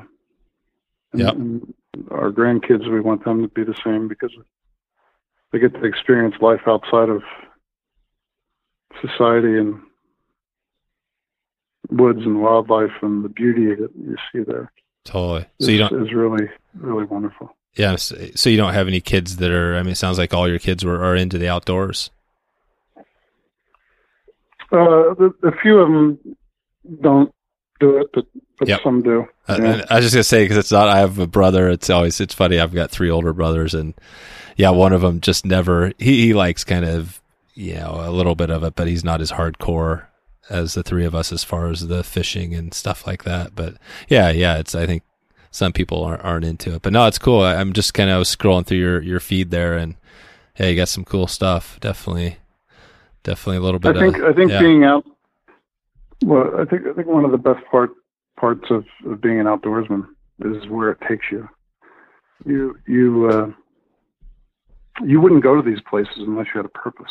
and, 1.12 1.20
Yep. 1.20 1.34
and 1.34 1.74
our 2.10 2.30
grandkids, 2.30 2.90
we 2.90 3.00
want 3.00 3.24
them 3.24 3.42
to 3.42 3.48
be 3.48 3.64
the 3.64 3.74
same 3.84 4.08
because 4.08 4.32
they 5.52 5.58
get 5.58 5.74
to 5.74 5.84
experience 5.84 6.34
life 6.40 6.62
outside 6.66 7.08
of 7.08 7.22
society 9.00 9.58
and 9.58 9.80
woods 11.90 12.20
and 12.20 12.40
wildlife 12.40 12.92
and 13.02 13.24
the 13.24 13.28
beauty 13.28 13.66
that 13.74 13.90
you 13.98 14.16
see 14.32 14.40
there 14.42 14.70
Totally. 15.04 15.44
So 15.60 15.70
you 15.70 15.78
don't. 15.78 16.06
is 16.06 16.12
really 16.14 16.48
really 16.74 17.04
wonderful. 17.04 17.54
Yeah. 17.74 17.96
So 17.96 18.16
so 18.36 18.48
you 18.50 18.56
don't 18.56 18.72
have 18.72 18.86
any 18.86 19.00
kids 19.00 19.36
that 19.38 19.50
are. 19.50 19.74
I 19.76 19.82
mean, 19.82 19.92
it 19.92 19.96
sounds 19.96 20.16
like 20.16 20.32
all 20.32 20.48
your 20.48 20.60
kids 20.60 20.84
were 20.84 21.02
are 21.04 21.16
into 21.16 21.38
the 21.38 21.48
outdoors. 21.48 22.10
Uh, 24.70 25.10
a 25.42 25.52
few 25.60 25.78
of 25.80 25.88
them 25.88 26.36
don't 27.02 27.34
do 27.82 27.98
it, 27.98 28.08
but, 28.14 28.24
but 28.58 28.68
Yep. 28.68 28.80
some 28.82 29.02
do. 29.02 29.26
Uh, 29.48 29.58
Yeah. 29.60 29.72
and 29.72 29.84
I 29.90 29.96
was 29.96 30.04
just 30.04 30.14
gonna 30.14 30.24
say 30.24 30.44
because 30.44 30.56
it's 30.56 30.72
not. 30.72 30.88
I 30.88 30.98
have 31.00 31.18
a 31.18 31.26
brother. 31.26 31.68
It's 31.68 31.90
always 31.90 32.20
it's 32.20 32.34
funny. 32.34 32.58
I've 32.58 32.74
got 32.74 32.90
three 32.90 33.10
older 33.10 33.32
brothers, 33.32 33.74
and 33.74 33.94
yeah, 34.56 34.70
one 34.70 34.92
of 34.92 35.00
them 35.02 35.20
just 35.20 35.44
never. 35.44 35.92
He, 35.98 36.26
he 36.26 36.34
likes 36.34 36.64
kind 36.64 36.84
of 36.84 37.20
you 37.54 37.74
know 37.74 38.00
a 38.00 38.10
little 38.10 38.34
bit 38.34 38.50
of 38.50 38.62
it, 38.64 38.74
but 38.74 38.86
he's 38.86 39.04
not 39.04 39.20
as 39.20 39.32
hardcore 39.32 40.04
as 40.50 40.74
the 40.74 40.82
three 40.82 41.04
of 41.04 41.14
us 41.14 41.32
as 41.32 41.44
far 41.44 41.68
as 41.68 41.86
the 41.88 42.02
fishing 42.02 42.54
and 42.54 42.72
stuff 42.74 43.06
like 43.06 43.24
that. 43.24 43.54
But 43.54 43.74
yeah, 44.08 44.30
yeah, 44.30 44.58
it's 44.58 44.74
I 44.74 44.86
think 44.86 45.02
some 45.50 45.72
people 45.72 46.04
aren't 46.04 46.24
aren't 46.24 46.44
into 46.44 46.74
it, 46.74 46.82
but 46.82 46.92
no, 46.92 47.06
it's 47.06 47.18
cool. 47.18 47.40
I, 47.42 47.56
I'm 47.56 47.72
just 47.72 47.94
kind 47.94 48.10
of 48.10 48.22
scrolling 48.24 48.66
through 48.66 48.78
your 48.78 49.02
your 49.02 49.20
feed 49.20 49.50
there, 49.50 49.76
and 49.76 49.96
yeah, 50.58 50.68
you 50.68 50.76
got 50.76 50.88
some 50.88 51.04
cool 51.04 51.26
stuff. 51.26 51.78
Definitely, 51.80 52.36
definitely 53.22 53.58
a 53.58 53.60
little 53.62 53.80
bit. 53.80 53.96
I 53.96 54.00
think 54.00 54.18
of, 54.18 54.24
I 54.24 54.32
think 54.32 54.50
yeah. 54.50 54.60
being 54.60 54.84
out. 54.84 55.04
Well, 56.24 56.60
I 56.60 56.64
think 56.64 56.82
I 56.86 56.92
think 56.92 57.08
one 57.08 57.24
of 57.24 57.32
the 57.32 57.38
best 57.38 57.64
part 57.70 57.90
parts 58.38 58.70
of, 58.70 58.84
of 59.06 59.20
being 59.20 59.40
an 59.40 59.46
outdoorsman 59.46 60.06
is 60.44 60.68
where 60.68 60.90
it 60.90 60.98
takes 61.08 61.26
you. 61.30 61.48
You 62.44 62.76
you 62.86 63.28
uh, 63.28 63.46
you 65.04 65.20
wouldn't 65.20 65.42
go 65.42 65.60
to 65.60 65.68
these 65.68 65.80
places 65.88 66.18
unless 66.18 66.46
you 66.54 66.58
had 66.58 66.66
a 66.66 66.78
purpose. 66.78 67.10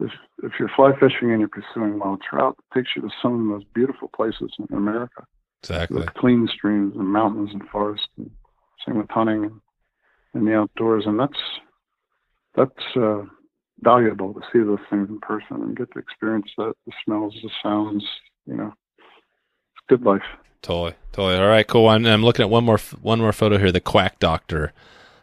If 0.00 0.10
if 0.42 0.52
you're 0.58 0.70
fly 0.74 0.92
fishing 0.98 1.30
and 1.30 1.40
you're 1.40 1.48
pursuing 1.48 1.98
wild 1.98 2.22
trout, 2.28 2.56
it 2.58 2.74
takes 2.74 2.90
you 2.94 3.02
to 3.02 3.08
some 3.22 3.32
of 3.32 3.38
the 3.38 3.44
most 3.44 3.66
beautiful 3.74 4.08
places 4.14 4.52
in 4.58 4.76
America, 4.76 5.24
exactly. 5.62 6.00
with 6.00 6.14
clean 6.14 6.48
streams 6.52 6.94
and 6.96 7.06
mountains 7.06 7.50
and 7.52 7.66
forests. 7.70 8.08
And 8.18 8.30
same 8.86 8.98
with 8.98 9.10
hunting 9.10 9.44
and, 9.44 9.60
and 10.34 10.46
the 10.46 10.54
outdoors, 10.54 11.04
and 11.06 11.18
that's 11.18 11.40
that's 12.54 12.96
uh, 12.96 13.22
valuable 13.80 14.34
to 14.34 14.40
see 14.52 14.60
those 14.60 14.80
things 14.90 15.08
in 15.08 15.20
person 15.20 15.62
and 15.62 15.76
get 15.76 15.92
to 15.92 15.98
experience 15.98 16.50
that 16.56 16.74
the 16.86 16.92
smells, 17.04 17.34
the 17.42 17.50
sounds. 17.62 18.04
You 18.46 18.54
know, 18.54 18.74
it's 18.98 19.86
good 19.88 20.02
life. 20.02 20.22
Totally, 20.62 20.94
totally. 21.12 21.36
All 21.36 21.48
right, 21.48 21.66
cool. 21.66 21.84
One. 21.84 22.06
I'm 22.06 22.22
looking 22.22 22.42
at 22.42 22.50
one 22.50 22.64
more, 22.64 22.78
one 23.00 23.20
more 23.20 23.32
photo 23.32 23.58
here. 23.58 23.70
The 23.70 23.80
Quack 23.80 24.18
Doctor, 24.18 24.72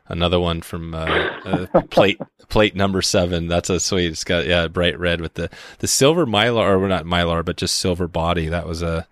another 0.08 0.40
one 0.40 0.62
from 0.62 0.94
uh, 0.94 1.30
uh, 1.46 1.82
plate 1.90 2.20
plate 2.50 2.76
number 2.76 3.02
seven. 3.02 3.48
That's 3.48 3.70
a 3.70 3.80
sweet. 3.80 4.08
It's 4.08 4.24
got 4.24 4.46
yeah, 4.46 4.68
bright 4.68 4.98
red 4.98 5.22
with 5.22 5.34
the 5.34 5.50
the 5.80 5.88
silver 5.88 6.26
mylar, 6.26 6.82
or 6.82 6.88
not 6.88 7.06
mylar, 7.06 7.44
but 7.44 7.58
just 7.58 7.78
silver 7.78 8.08
body. 8.08 8.48
That 8.48 8.68
was 8.68 8.82
a, 8.82 9.08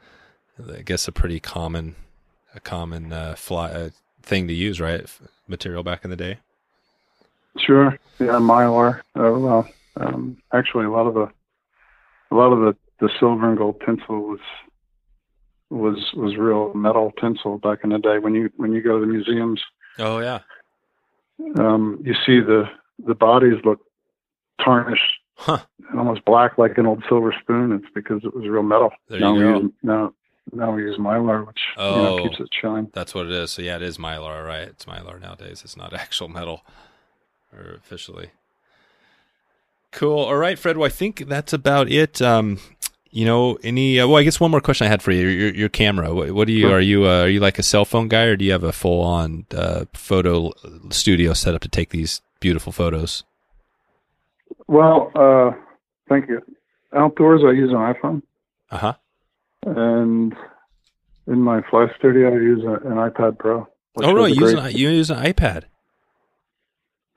I 0.74 0.82
guess, 0.84 1.08
a 1.08 1.12
pretty 1.12 1.40
common, 1.40 1.96
a 2.56 2.60
common 2.60 3.12
uh, 3.12 3.36
fly 3.36 3.72
uh, 3.72 3.90
thing 4.22 4.48
to 4.48 4.54
use, 4.54 4.80
right? 4.80 5.06
Material 5.48 5.84
back 5.84 6.04
in 6.04 6.10
the 6.10 6.16
day. 6.16 6.38
Sure. 7.58 7.98
Yeah, 8.20 8.40
mylar. 8.40 9.00
Uh, 9.18 9.38
well, 9.40 9.68
um, 10.00 10.38
actually, 10.54 10.86
a 10.86 10.90
lot 10.92 11.08
of 11.08 11.14
the 11.14 11.28
a 12.32 12.36
lot 12.36 12.54
of 12.54 12.60
the, 12.60 12.76
the 13.00 13.10
silver 13.20 13.50
and 13.50 13.58
gold 13.58 13.82
tinsel 13.86 14.22
was 14.22 14.40
was 15.70 16.12
was 16.16 16.36
real 16.38 16.74
metal 16.74 17.12
tinsel 17.20 17.58
back 17.58 17.80
in 17.84 17.90
the 17.90 17.98
day. 18.00 18.20
When 18.20 18.36
you 18.36 18.50
when 18.58 18.74
you 18.74 18.82
go 18.82 19.00
to 19.00 19.06
the 19.06 19.12
museums, 19.12 19.62
Oh 20.00 20.20
yeah, 20.20 20.40
um, 21.58 22.00
you 22.04 22.14
see 22.26 22.40
the 22.40 22.66
the 23.06 23.16
bodies 23.16 23.56
look 23.66 23.80
tarnished 24.64 25.02
huh? 25.38 25.58
and 25.90 26.00
almost 26.00 26.24
black 26.26 26.58
like 26.58 26.78
an 26.78 26.86
old 26.86 27.04
silver 27.10 27.34
spoon. 27.42 27.72
It's 27.72 27.92
because 27.94 28.24
it 28.24 28.36
was 28.36 28.48
real 28.48 28.64
metal. 28.64 28.92
There 29.10 29.20
now 29.20 29.34
you 29.36 29.46
we 29.48 29.54
use 29.64 29.72
now 29.84 30.14
now 30.54 30.72
we 30.74 30.84
use 30.84 30.98
mylar, 30.98 31.46
which 31.48 31.60
you 31.78 31.84
Oh. 31.84 32.04
know, 32.18 32.24
keeps 32.30 32.40
it 32.40 32.50
shine. 32.62 32.90
That's 32.94 33.14
what 33.16 33.26
it 33.26 33.32
is. 33.32 33.52
So 33.52 33.62
yeah, 33.62 33.76
it 33.78 33.82
is 33.82 33.98
mylar, 33.98 34.46
right? 34.46 34.68
It's 34.68 34.86
mylar 34.86 35.20
nowadays. 35.20 35.62
It's 35.64 35.78
not 35.78 35.94
actual 36.06 36.28
metal, 36.30 36.62
or 37.54 37.74
officially. 37.74 38.32
Cool. 39.92 40.20
All 40.20 40.38
right, 40.38 40.58
Fred. 40.58 40.78
Well, 40.78 40.86
I 40.86 40.90
think 40.90 41.28
that's 41.28 41.54
about 41.54 41.90
it. 41.92 42.22
Um, 42.22 42.60
you 43.10 43.26
know, 43.26 43.58
any? 43.64 44.00
Uh, 44.00 44.08
well, 44.08 44.18
I 44.18 44.24
guess 44.24 44.40
one 44.40 44.52
more 44.52 44.62
question 44.62 44.88
I 44.88 44.90
had 44.90 45.02
for 45.02 45.12
you. 45.12 45.28
Your, 45.28 45.54
your 45.54 45.70
camera. 45.70 46.14
What, 46.14 46.32
what 46.32 46.48
do 46.48 46.54
you? 46.54 46.72
Are 46.72 46.80
you? 46.80 47.06
Uh, 47.06 47.24
are 47.24 47.28
you 47.28 47.42
like 47.42 47.60
a 47.60 47.64
cell 47.64 47.84
phone 47.84 48.08
guy, 48.08 48.24
or 48.24 48.38
do 48.38 48.46
you 48.46 48.54
have 48.54 48.64
a 48.64 48.72
full 48.72 49.02
on 49.02 49.46
uh, 49.54 49.86
photo 49.94 50.52
studio 50.92 51.34
set 51.34 51.54
up 51.54 51.62
to 51.62 51.68
take 51.68 51.90
these 51.90 52.22
beautiful 52.40 52.72
photos? 52.72 53.24
Well, 54.68 55.12
uh, 55.16 55.52
thank 56.08 56.30
you. 56.30 56.42
Outdoors, 56.96 57.42
I 57.46 57.52
use 57.52 57.72
an 57.72 57.78
iPhone. 57.78 58.22
Uh 58.70 58.78
huh. 58.78 58.94
and 59.66 60.34
in 61.28 61.42
my 61.42 61.62
fly 61.70 61.88
studio, 61.98 62.30
I 62.30 62.36
use 62.36 62.64
a, 62.64 62.88
an 62.88 62.96
iPad 62.96 63.38
Pro. 63.38 63.68
Oh, 63.98 64.14
really? 64.14 64.32
You 64.32 64.42
use 64.42 64.54
an, 64.54 64.72
you 64.72 64.90
use 64.90 65.10
an 65.10 65.18
iPad? 65.18 65.64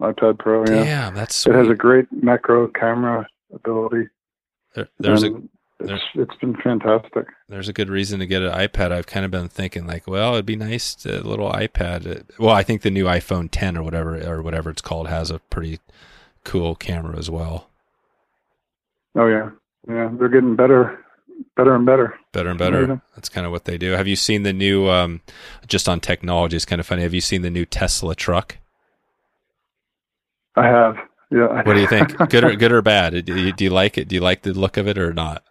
iPad 0.00 0.38
Pro. 0.38 0.64
Yeah, 0.66 0.84
Damn, 0.84 1.14
that's 1.14 1.46
it 1.46 1.54
has 1.54 1.68
a 1.68 1.74
great 1.74 2.06
macro 2.10 2.68
camera 2.68 3.26
ability. 3.52 4.08
There, 4.74 4.88
there's 4.98 5.22
a 5.22 5.26
and 5.80 5.90
it's 5.90 6.04
it's 6.14 6.34
been 6.36 6.56
fantastic. 6.56 7.26
there's 7.48 7.68
a 7.68 7.72
good 7.72 7.90
reason 7.90 8.20
to 8.20 8.26
get 8.26 8.42
an 8.42 8.52
iPad. 8.52 8.92
I've 8.92 9.06
kind 9.06 9.24
of 9.24 9.30
been 9.30 9.48
thinking 9.48 9.86
like, 9.86 10.06
well, 10.06 10.34
it'd 10.34 10.46
be 10.46 10.56
nice 10.56 10.94
to 10.96 11.20
a 11.20 11.22
little 11.22 11.50
iPad. 11.50 12.24
Well, 12.38 12.54
I 12.54 12.62
think 12.62 12.82
the 12.82 12.90
new 12.90 13.04
iPhone 13.04 13.48
10 13.50 13.76
or 13.76 13.82
whatever 13.82 14.20
or 14.26 14.42
whatever 14.42 14.70
it's 14.70 14.82
called 14.82 15.08
has 15.08 15.30
a 15.30 15.38
pretty 15.38 15.80
cool 16.44 16.74
camera 16.74 17.18
as 17.18 17.30
well. 17.30 17.70
Oh 19.16 19.26
yeah, 19.26 19.50
yeah, 19.88 20.10
they're 20.18 20.28
getting 20.28 20.56
better, 20.56 21.04
better 21.56 21.74
and 21.74 21.86
better. 21.86 22.14
Better 22.32 22.50
and 22.50 22.58
better. 22.58 23.00
That's 23.14 23.28
kind 23.28 23.46
of 23.46 23.52
what 23.52 23.64
they 23.64 23.78
do. 23.78 23.92
Have 23.92 24.08
you 24.08 24.16
seen 24.16 24.42
the 24.42 24.52
new 24.52 24.88
um 24.88 25.20
just 25.66 25.88
on 25.88 26.00
technology? 26.00 26.56
It's 26.56 26.64
kind 26.64 26.80
of 26.80 26.86
funny. 26.86 27.02
Have 27.02 27.14
you 27.14 27.20
seen 27.20 27.42
the 27.42 27.50
new 27.50 27.64
Tesla 27.64 28.14
truck? 28.14 28.58
I 30.56 30.66
have. 30.66 30.96
Yeah. 31.30 31.62
What 31.62 31.74
do 31.74 31.80
you 31.80 31.86
think? 31.88 32.16
Good 32.30 32.44
or 32.44 32.54
good 32.54 32.70
or 32.70 32.82
bad? 32.82 33.24
Do 33.24 33.34
you, 33.34 33.52
do 33.52 33.64
you 33.64 33.70
like 33.70 33.98
it? 33.98 34.08
Do 34.08 34.14
you 34.14 34.20
like 34.20 34.42
the 34.42 34.52
look 34.52 34.76
of 34.76 34.86
it 34.86 34.98
or 34.98 35.12
not? 35.12 35.42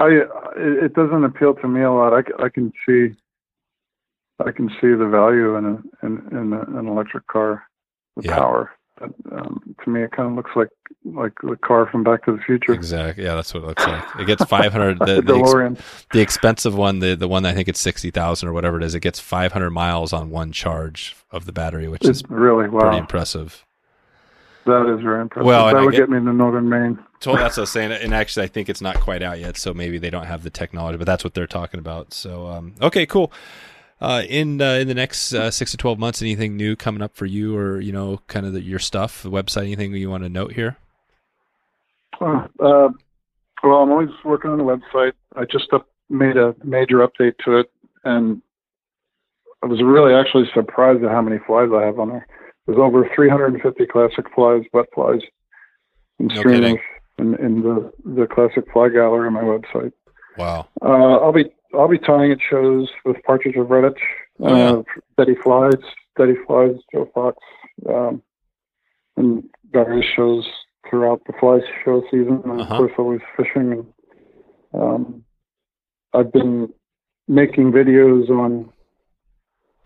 I 0.00 0.08
it 0.56 0.94
doesn't 0.94 1.24
appeal 1.24 1.54
to 1.54 1.68
me 1.68 1.82
a 1.82 1.92
lot. 1.92 2.12
I, 2.12 2.44
I 2.44 2.48
can 2.48 2.72
see 2.86 3.14
I 4.44 4.50
can 4.50 4.68
see 4.80 4.88
the 4.94 5.08
value 5.10 5.56
in 5.56 5.64
a 5.64 6.06
in, 6.06 6.28
in 6.32 6.52
a, 6.52 6.78
an 6.78 6.86
electric 6.88 7.26
car, 7.28 7.62
the 8.16 8.24
Yeah. 8.24 8.36
power. 8.36 8.70
But, 8.98 9.10
um, 9.32 9.74
to 9.84 9.90
me, 9.90 10.02
it 10.02 10.12
kind 10.12 10.28
of 10.30 10.36
looks 10.36 10.52
like 10.56 10.68
like 11.04 11.32
the 11.42 11.56
car 11.56 11.86
from 11.86 12.02
Back 12.02 12.24
to 12.24 12.32
the 12.36 12.42
Future. 12.42 12.72
Exactly. 12.72 13.22
Yeah, 13.24 13.36
that's 13.36 13.54
what 13.54 13.62
it 13.62 13.66
looks 13.66 13.86
like. 13.86 14.02
It 14.18 14.26
gets 14.26 14.44
500 14.44 14.98
the, 15.00 15.04
the 15.06 15.22
the, 15.22 15.34
ex- 15.38 15.50
DeLorean. 15.50 15.80
the 16.12 16.20
expensive 16.20 16.74
one, 16.74 16.98
the 16.98 17.14
the 17.14 17.28
one 17.28 17.44
I 17.44 17.52
think 17.52 17.68
it's 17.68 17.78
60,000 17.80 18.48
or 18.48 18.52
whatever 18.52 18.76
it 18.78 18.82
is, 18.82 18.94
it 18.94 19.00
gets 19.00 19.20
500 19.20 19.70
miles 19.70 20.12
on 20.12 20.30
one 20.30 20.50
charge 20.52 21.14
of 21.30 21.44
the 21.46 21.52
battery, 21.52 21.86
which 21.88 22.04
is 22.04 22.20
It's 22.20 22.30
really 22.30 22.68
pretty 22.68 22.96
impressive. 22.96 23.64
That 24.64 24.92
is 24.92 25.00
very 25.00 25.20
impressive. 25.22 25.46
Well, 25.46 25.66
that 25.66 25.80
would 25.80 25.92
get- 25.92 26.08
get 26.08 26.10
me 26.10 26.18
to 26.18 26.32
northern 26.32 26.68
Maine. 26.68 26.98
So 27.20 27.36
that's 27.36 27.56
what 27.56 27.58
I 27.58 27.62
was 27.62 27.70
saying. 27.70 27.92
And 27.92 28.12
actually, 28.12 28.44
I 28.44 28.48
think 28.48 28.68
it's 28.68 28.80
not 28.82 29.00
quite 29.00 29.22
out 29.22 29.38
yet, 29.38 29.56
so 29.56 29.72
maybe 29.72 29.96
they 29.98 30.10
don't 30.10 30.26
have 30.26 30.42
the 30.42 30.50
technology, 30.50 30.98
but 30.98 31.06
that's 31.06 31.22
what 31.24 31.34
they're 31.34 31.46
talking 31.46 31.78
about. 31.78 32.12
So, 32.12 32.48
um, 32.48 32.74
okay, 32.82 33.06
cool. 33.06 33.32
Uh, 34.00 34.22
in 34.28 34.60
uh, 34.60 34.74
in 34.74 34.88
the 34.88 34.94
next 34.94 35.32
uh, 35.32 35.50
six 35.50 35.70
to 35.70 35.76
twelve 35.76 35.98
months, 35.98 36.20
anything 36.20 36.56
new 36.56 36.76
coming 36.76 37.00
up 37.00 37.16
for 37.16 37.24
you, 37.24 37.56
or 37.56 37.80
you 37.80 37.92
know, 37.92 38.20
kind 38.26 38.44
of 38.44 38.52
the, 38.52 38.62
your 38.62 38.78
stuff, 38.78 39.22
the 39.22 39.30
website, 39.30 39.62
anything 39.62 39.92
you 39.94 40.10
want 40.10 40.22
to 40.22 40.28
note 40.28 40.52
here? 40.52 40.76
Uh, 42.20 42.46
uh, 42.60 42.88
well, 43.62 43.82
I'm 43.82 43.90
always 43.90 44.10
working 44.24 44.50
on 44.50 44.58
the 44.58 44.64
website. 44.64 45.12
I 45.34 45.44
just 45.44 45.72
up, 45.72 45.88
made 46.10 46.36
a 46.36 46.54
major 46.62 46.98
update 46.98 47.36
to 47.44 47.58
it, 47.58 47.70
and 48.04 48.42
I 49.62 49.66
was 49.66 49.82
really 49.82 50.14
actually 50.14 50.44
surprised 50.52 51.02
at 51.02 51.10
how 51.10 51.22
many 51.22 51.38
flies 51.46 51.70
I 51.74 51.84
have 51.84 51.98
on 51.98 52.10
there. 52.10 52.26
There's 52.66 52.78
over 52.78 53.08
350 53.14 53.86
classic 53.86 54.26
flies, 54.34 54.62
wet 54.72 54.86
flies, 54.94 55.20
and 56.18 56.28
No 56.28 56.40
streamers 56.40 56.80
in, 57.18 57.34
in 57.36 57.62
the 57.62 57.92
the 58.04 58.26
classic 58.26 58.70
fly 58.72 58.88
gallery 58.88 59.26
on 59.26 59.32
my 59.32 59.42
website. 59.42 59.92
Wow. 60.36 60.68
Uh, 60.82 61.16
I'll 61.16 61.32
be 61.32 61.46
I'll 61.76 61.88
be 61.88 61.98
tying 61.98 62.32
at 62.32 62.38
shows 62.48 62.88
with 63.04 63.16
Partridge 63.24 63.56
of 63.56 63.66
Redditch, 63.68 63.98
Oh, 64.40 64.56
yeah. 64.56 64.70
uh, 64.72 64.82
Betty 65.16 65.34
Flies, 65.42 65.72
Betty 66.16 66.34
Flies, 66.46 66.74
Joe 66.92 67.08
Fox, 67.14 67.38
um, 67.88 68.22
and 69.16 69.44
various 69.72 70.04
shows 70.14 70.46
throughout 70.88 71.22
the 71.26 71.32
fly 71.40 71.58
show 71.84 72.02
season. 72.10 72.42
And 72.44 72.60
Uh-huh. 72.60 72.74
of 72.74 72.78
course, 72.78 72.92
always 72.98 73.20
fishing. 73.36 73.72
And 74.72 74.82
um, 74.82 75.24
I've 76.12 76.32
been 76.32 76.72
making 77.28 77.72
videos 77.72 78.28
on 78.30 78.70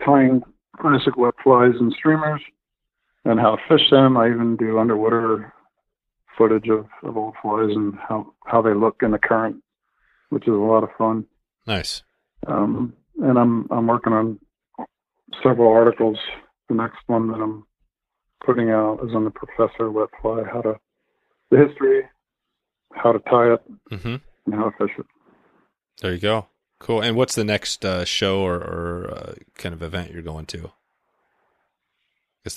tying 0.05 0.43
classic 0.79 1.17
wet 1.17 1.35
flies 1.43 1.75
and 1.79 1.93
streamers 1.93 2.43
and 3.25 3.39
how 3.39 3.57
to 3.57 3.63
fish 3.69 3.89
them. 3.91 4.17
I 4.17 4.29
even 4.29 4.57
do 4.57 4.79
underwater 4.79 5.53
footage 6.37 6.69
of, 6.69 6.87
of 7.03 7.17
old 7.17 7.35
flies 7.43 7.71
and 7.71 7.95
how, 7.97 8.33
how 8.47 8.63
they 8.63 8.75
look 8.75 8.97
in 9.03 9.11
the 9.13 9.19
current, 9.19 9.63
which 10.31 10.45
is 10.49 10.55
a 10.55 10.57
lot 10.57 10.83
of 10.83 10.91
fun. 10.99 11.25
Nice. 11.71 12.03
Um, 12.49 12.95
and 13.23 13.39
I'm 13.39 13.69
I'm 13.71 13.87
working 13.87 14.13
on 14.13 14.41
several 15.41 15.73
articles. 15.73 16.19
The 16.69 16.75
next 16.75 16.99
one 17.07 17.29
that 17.29 17.41
I'm 17.41 17.65
putting 18.45 18.71
out 18.71 18.99
is 19.07 19.15
on 19.15 19.23
the 19.25 19.31
Professor 19.31 19.89
Wet 19.89 20.09
Fly, 20.21 20.43
how 20.53 20.63
to 20.63 20.75
the 21.53 21.59
history, 21.65 22.03
how 22.93 23.13
to 23.13 23.21
tie 23.21 23.55
it, 23.55 23.63
hmm 23.89 24.17
and 24.47 24.55
how 24.55 24.71
to 24.71 24.77
fish 24.79 24.97
it. 24.99 25.07
There 26.03 26.13
you 26.13 26.19
go. 26.19 26.47
Cool. 26.81 27.03
And 27.03 27.15
what's 27.17 27.37
the 27.37 27.45
next 27.45 27.85
uh, 27.85 28.05
show 28.05 28.41
or, 28.41 28.57
or 28.57 29.11
uh, 29.15 29.35
kind 29.55 29.73
of 29.73 29.81
event 29.83 30.11
you're 30.13 30.23
going 30.23 30.47
to? 30.47 30.73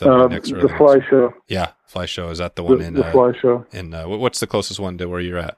Uh, 0.01 0.27
next 0.27 0.49
the 0.49 0.73
Fly 0.77 0.95
next- 0.95 1.09
Show, 1.09 1.33
Yeah, 1.49 1.71
fly 1.85 2.05
show. 2.07 2.29
Is 2.29 2.37
that 2.39 2.55
the 2.55 2.63
the, 2.63 2.69
one 2.69 2.81
in 2.81 2.93
the 2.95 3.05
uh, 3.05 3.11
Fly 3.11 3.33
Show. 3.39 3.65
in 3.73 3.93
uh, 3.93 4.07
what's 4.07 4.39
the 4.39 4.47
closest 4.47 4.79
one 4.79 4.97
to 4.97 5.07
where 5.07 5.19
you're 5.19 5.37
at? 5.37 5.57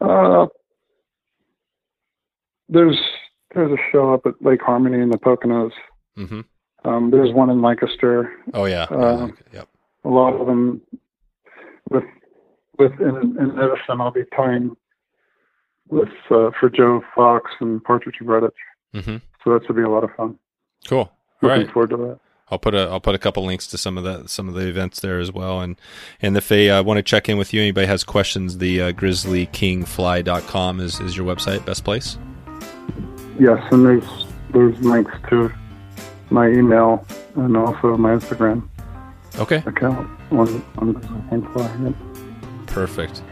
Uh, 0.00 0.46
there's 2.68 2.98
there's 3.54 3.72
a 3.72 3.78
show 3.92 4.12
up 4.14 4.26
at 4.26 4.34
Lake 4.40 4.60
Harmony 4.62 5.00
in 5.02 5.10
the 5.10 5.18
Poconos. 5.18 5.72
hmm 6.16 6.40
Um, 6.84 7.10
there's 7.10 7.32
one 7.32 7.50
in 7.50 7.62
Lancaster. 7.62 8.32
Oh 8.54 8.64
yeah. 8.66 8.84
Uh, 8.90 9.26
yeah. 9.52 9.60
Yep. 9.60 9.68
a 10.04 10.08
lot 10.08 10.34
of 10.34 10.46
them 10.46 10.80
with 11.90 12.04
with 12.78 12.92
in, 13.00 13.36
in 13.38 13.50
Edison 13.58 14.00
I'll 14.00 14.10
be 14.10 14.24
tying 14.36 14.76
with 15.88 16.08
uh, 16.30 16.50
for 16.60 16.68
Joe 16.70 17.02
Fox 17.14 17.50
and 17.60 17.82
Partridge 17.82 18.16
and 18.20 18.28
Redditch. 18.28 18.50
hmm 18.94 19.16
So 19.44 19.52
that 19.54 19.66
should 19.66 19.76
be 19.76 19.82
a 19.82 19.88
lot 19.88 20.04
of 20.04 20.10
fun. 20.16 20.38
Cool. 20.86 20.98
All 21.00 21.10
Looking 21.42 21.64
right. 21.66 21.72
forward 21.72 21.90
to 21.90 21.96
that. 21.96 22.18
I'll 22.50 22.58
put 22.58 22.74
a 22.74 22.88
I'll 22.88 23.00
put 23.00 23.14
a 23.14 23.18
couple 23.18 23.44
links 23.44 23.66
to 23.68 23.78
some 23.78 23.98
of 23.98 24.04
the 24.04 24.26
some 24.26 24.48
of 24.48 24.54
the 24.54 24.66
events 24.68 25.00
there 25.00 25.18
as 25.18 25.30
well. 25.32 25.60
And 25.60 25.76
and 26.22 26.36
if 26.36 26.48
they 26.48 26.70
uh, 26.70 26.82
want 26.82 26.96
to 26.98 27.02
check 27.02 27.28
in 27.28 27.36
with 27.38 27.52
you, 27.52 27.60
anybody 27.60 27.86
has 27.86 28.04
questions, 28.04 28.58
the 28.58 28.80
uh, 28.82 28.92
grizzlykingfly.com 28.92 30.80
is 30.80 31.00
is 31.00 31.16
your 31.16 31.26
website, 31.26 31.64
best 31.66 31.84
place. 31.84 32.16
Yes, 33.38 33.62
and 33.72 33.84
there's 33.86 34.26
there's 34.50 34.78
links 34.80 35.12
to 35.30 35.52
my 36.30 36.48
email 36.48 37.06
and 37.36 37.56
also 37.56 37.96
my 37.96 38.10
Instagram 38.16 38.66
Okay. 39.38 39.62
account 39.66 40.08
on 40.32 40.64
on. 40.78 41.94
Perfect. 42.66 43.22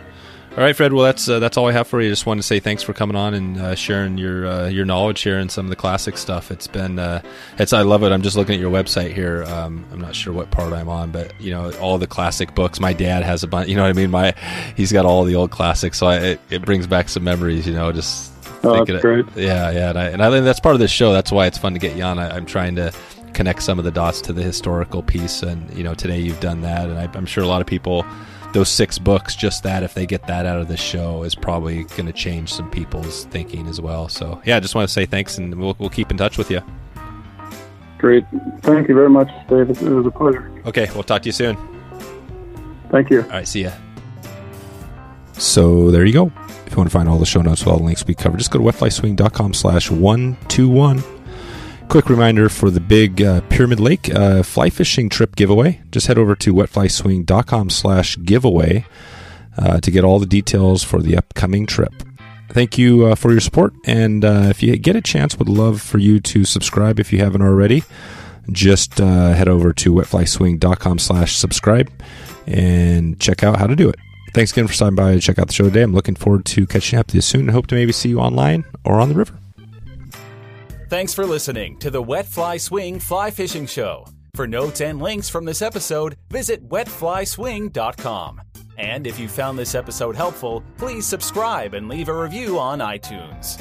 All 0.56 0.62
right, 0.62 0.74
Fred. 0.74 0.94
Well, 0.94 1.04
that's 1.04 1.28
uh, 1.28 1.38
that's 1.38 1.58
all 1.58 1.68
I 1.68 1.72
have 1.72 1.86
for 1.86 2.00
you. 2.00 2.08
I 2.08 2.10
Just 2.12 2.24
wanted 2.24 2.40
to 2.40 2.46
say 2.46 2.60
thanks 2.60 2.82
for 2.82 2.94
coming 2.94 3.14
on 3.14 3.34
and 3.34 3.58
uh, 3.58 3.74
sharing 3.74 4.16
your 4.16 4.46
uh, 4.46 4.68
your 4.68 4.86
knowledge 4.86 5.20
here 5.20 5.36
and 5.38 5.50
some 5.50 5.66
of 5.66 5.70
the 5.70 5.76
classic 5.76 6.16
stuff. 6.16 6.50
It's 6.50 6.66
been 6.66 6.98
uh, 6.98 7.20
it's 7.58 7.74
I 7.74 7.82
love 7.82 8.02
it. 8.04 8.10
I'm 8.12 8.22
just 8.22 8.36
looking 8.36 8.54
at 8.54 8.60
your 8.60 8.70
website 8.72 9.12
here. 9.12 9.44
Um, 9.44 9.84
I'm 9.92 10.00
not 10.00 10.14
sure 10.14 10.32
what 10.32 10.50
part 10.50 10.72
I'm 10.72 10.88
on, 10.88 11.10
but 11.10 11.38
you 11.40 11.50
know 11.50 11.70
all 11.72 11.98
the 11.98 12.06
classic 12.06 12.54
books. 12.54 12.80
My 12.80 12.94
dad 12.94 13.22
has 13.22 13.42
a 13.42 13.46
bunch. 13.46 13.68
You 13.68 13.76
know 13.76 13.82
what 13.82 13.90
I 13.90 13.92
mean? 13.92 14.10
My 14.10 14.34
he's 14.76 14.92
got 14.92 15.04
all 15.04 15.24
the 15.24 15.34
old 15.34 15.50
classics, 15.50 15.98
so 15.98 16.06
I, 16.06 16.16
it, 16.18 16.40
it 16.48 16.62
brings 16.64 16.86
back 16.86 17.10
some 17.10 17.24
memories. 17.24 17.66
You 17.66 17.74
know, 17.74 17.92
just 17.92 18.32
Oh, 18.66 18.74
thinking 18.74 18.94
that's 18.96 19.04
it- 19.04 19.24
great. 19.24 19.26
Yeah, 19.36 19.70
yeah, 19.70 19.90
and 19.90 19.98
I, 19.98 20.04
and 20.10 20.22
I 20.22 20.30
think 20.30 20.44
that's 20.44 20.60
part 20.60 20.74
of 20.74 20.80
this 20.80 20.90
show. 20.90 21.12
That's 21.12 21.30
why 21.32 21.46
it's 21.46 21.58
fun 21.58 21.72
to 21.74 21.78
get 21.78 21.96
you 21.96 22.02
on. 22.02 22.18
I, 22.18 22.36
I'm 22.36 22.46
trying 22.46 22.76
to 22.76 22.92
connect 23.34 23.62
some 23.62 23.78
of 23.78 23.84
the 23.84 23.90
dots 23.90 24.20
to 24.22 24.32
the 24.32 24.42
historical 24.42 25.02
piece, 25.02 25.42
and 25.42 25.72
you 25.76 25.84
know, 25.84 25.94
today 25.94 26.18
you've 26.20 26.40
done 26.40 26.60
that, 26.62 26.88
and 26.88 26.98
I, 26.98 27.08
I'm 27.14 27.26
sure 27.26 27.44
a 27.44 27.46
lot 27.46 27.60
of 27.60 27.66
people, 27.66 28.04
those 28.52 28.70
six 28.70 28.98
books, 28.98 29.34
just 29.36 29.62
that, 29.64 29.82
if 29.82 29.94
they 29.94 30.06
get 30.06 30.26
that 30.26 30.46
out 30.46 30.58
of 30.58 30.68
the 30.68 30.76
show, 30.76 31.22
is 31.22 31.34
probably 31.34 31.84
going 31.84 32.06
to 32.06 32.12
change 32.12 32.52
some 32.52 32.70
people's 32.70 33.24
thinking 33.26 33.66
as 33.68 33.80
well. 33.80 34.08
So, 34.08 34.40
yeah, 34.44 34.56
I 34.56 34.60
just 34.60 34.74
want 34.74 34.88
to 34.88 34.92
say 34.92 35.04
thanks, 35.06 35.36
and 35.38 35.54
we'll 35.56 35.76
we'll 35.78 35.90
keep 35.90 36.10
in 36.10 36.16
touch 36.16 36.38
with 36.38 36.50
you. 36.50 36.60
Great. 37.98 38.24
Thank 38.60 38.88
you 38.88 38.94
very 38.94 39.08
much, 39.10 39.28
David. 39.48 39.80
It 39.82 39.88
was 39.90 40.06
a 40.06 40.10
pleasure. 40.10 40.50
Okay, 40.66 40.88
we'll 40.94 41.02
talk 41.02 41.22
to 41.22 41.28
you 41.28 41.32
soon. 41.32 41.56
Thank 42.90 43.10
you. 43.10 43.22
All 43.22 43.28
right, 43.28 43.48
see 43.48 43.64
ya. 43.64 43.72
So 45.38 45.90
there 45.90 46.04
you 46.04 46.12
go. 46.12 46.32
If 46.66 46.72
you 46.72 46.76
want 46.78 46.90
to 46.90 46.94
find 46.94 47.08
all 47.08 47.18
the 47.18 47.26
show 47.26 47.42
notes 47.42 47.60
with 47.64 47.72
all 47.72 47.78
the 47.78 47.84
links 47.84 48.04
we 48.06 48.14
covered, 48.14 48.38
just 48.38 48.50
go 48.50 48.58
to 48.58 48.64
wetflyswing.com 48.64 49.54
slash 49.54 49.90
121. 49.90 51.02
Quick 51.88 52.08
reminder 52.08 52.48
for 52.48 52.70
the 52.70 52.80
big 52.80 53.22
uh, 53.22 53.42
Pyramid 53.42 53.78
Lake 53.78 54.12
uh, 54.12 54.42
fly 54.42 54.70
fishing 54.70 55.08
trip 55.08 55.36
giveaway. 55.36 55.80
Just 55.92 56.08
head 56.08 56.18
over 56.18 56.34
to 56.34 56.52
wetflyswing.com 56.52 57.70
slash 57.70 58.16
giveaway 58.24 58.84
uh, 59.56 59.80
to 59.80 59.90
get 59.90 60.04
all 60.04 60.18
the 60.18 60.26
details 60.26 60.82
for 60.82 61.00
the 61.00 61.16
upcoming 61.16 61.66
trip. 61.66 61.92
Thank 62.50 62.78
you 62.78 63.06
uh, 63.06 63.14
for 63.14 63.30
your 63.30 63.40
support. 63.40 63.74
And 63.84 64.24
uh, 64.24 64.46
if 64.50 64.62
you 64.62 64.76
get 64.76 64.96
a 64.96 65.00
chance, 65.00 65.38
would 65.38 65.48
love 65.48 65.80
for 65.80 65.98
you 65.98 66.20
to 66.20 66.44
subscribe 66.44 66.98
if 66.98 67.12
you 67.12 67.20
haven't 67.20 67.42
already. 67.42 67.84
Just 68.50 69.00
uh, 69.00 69.32
head 69.32 69.48
over 69.48 69.72
to 69.74 69.92
wetflyswing.com 69.92 70.98
slash 70.98 71.36
subscribe 71.36 71.90
and 72.46 73.18
check 73.20 73.42
out 73.42 73.58
how 73.58 73.66
to 73.66 73.76
do 73.76 73.88
it. 73.88 73.96
Thanks 74.36 74.52
again 74.52 74.66
for 74.66 74.74
stopping 74.74 74.96
by 74.96 75.14
to 75.14 75.18
check 75.18 75.38
out 75.38 75.46
the 75.46 75.54
show 75.54 75.64
today. 75.64 75.80
I'm 75.80 75.94
looking 75.94 76.14
forward 76.14 76.44
to 76.44 76.66
catching 76.66 76.98
up 76.98 77.06
with 77.06 77.14
you 77.14 77.20
soon 77.22 77.40
and 77.40 77.52
hope 77.52 77.68
to 77.68 77.74
maybe 77.74 77.90
see 77.90 78.10
you 78.10 78.20
online 78.20 78.66
or 78.84 79.00
on 79.00 79.08
the 79.08 79.14
river. 79.14 79.32
Thanks 80.90 81.14
for 81.14 81.24
listening 81.24 81.78
to 81.78 81.90
the 81.90 82.02
Wet 82.02 82.26
Fly 82.26 82.58
Swing 82.58 83.00
Fly 83.00 83.30
Fishing 83.30 83.64
Show. 83.64 84.04
For 84.34 84.46
notes 84.46 84.82
and 84.82 85.00
links 85.00 85.30
from 85.30 85.46
this 85.46 85.62
episode, 85.62 86.18
visit 86.28 86.68
wetflyswing.com. 86.68 88.42
And 88.76 89.06
if 89.06 89.18
you 89.18 89.26
found 89.26 89.58
this 89.58 89.74
episode 89.74 90.14
helpful, 90.14 90.62
please 90.76 91.06
subscribe 91.06 91.72
and 91.72 91.88
leave 91.88 92.10
a 92.10 92.22
review 92.22 92.58
on 92.58 92.80
iTunes. 92.80 93.58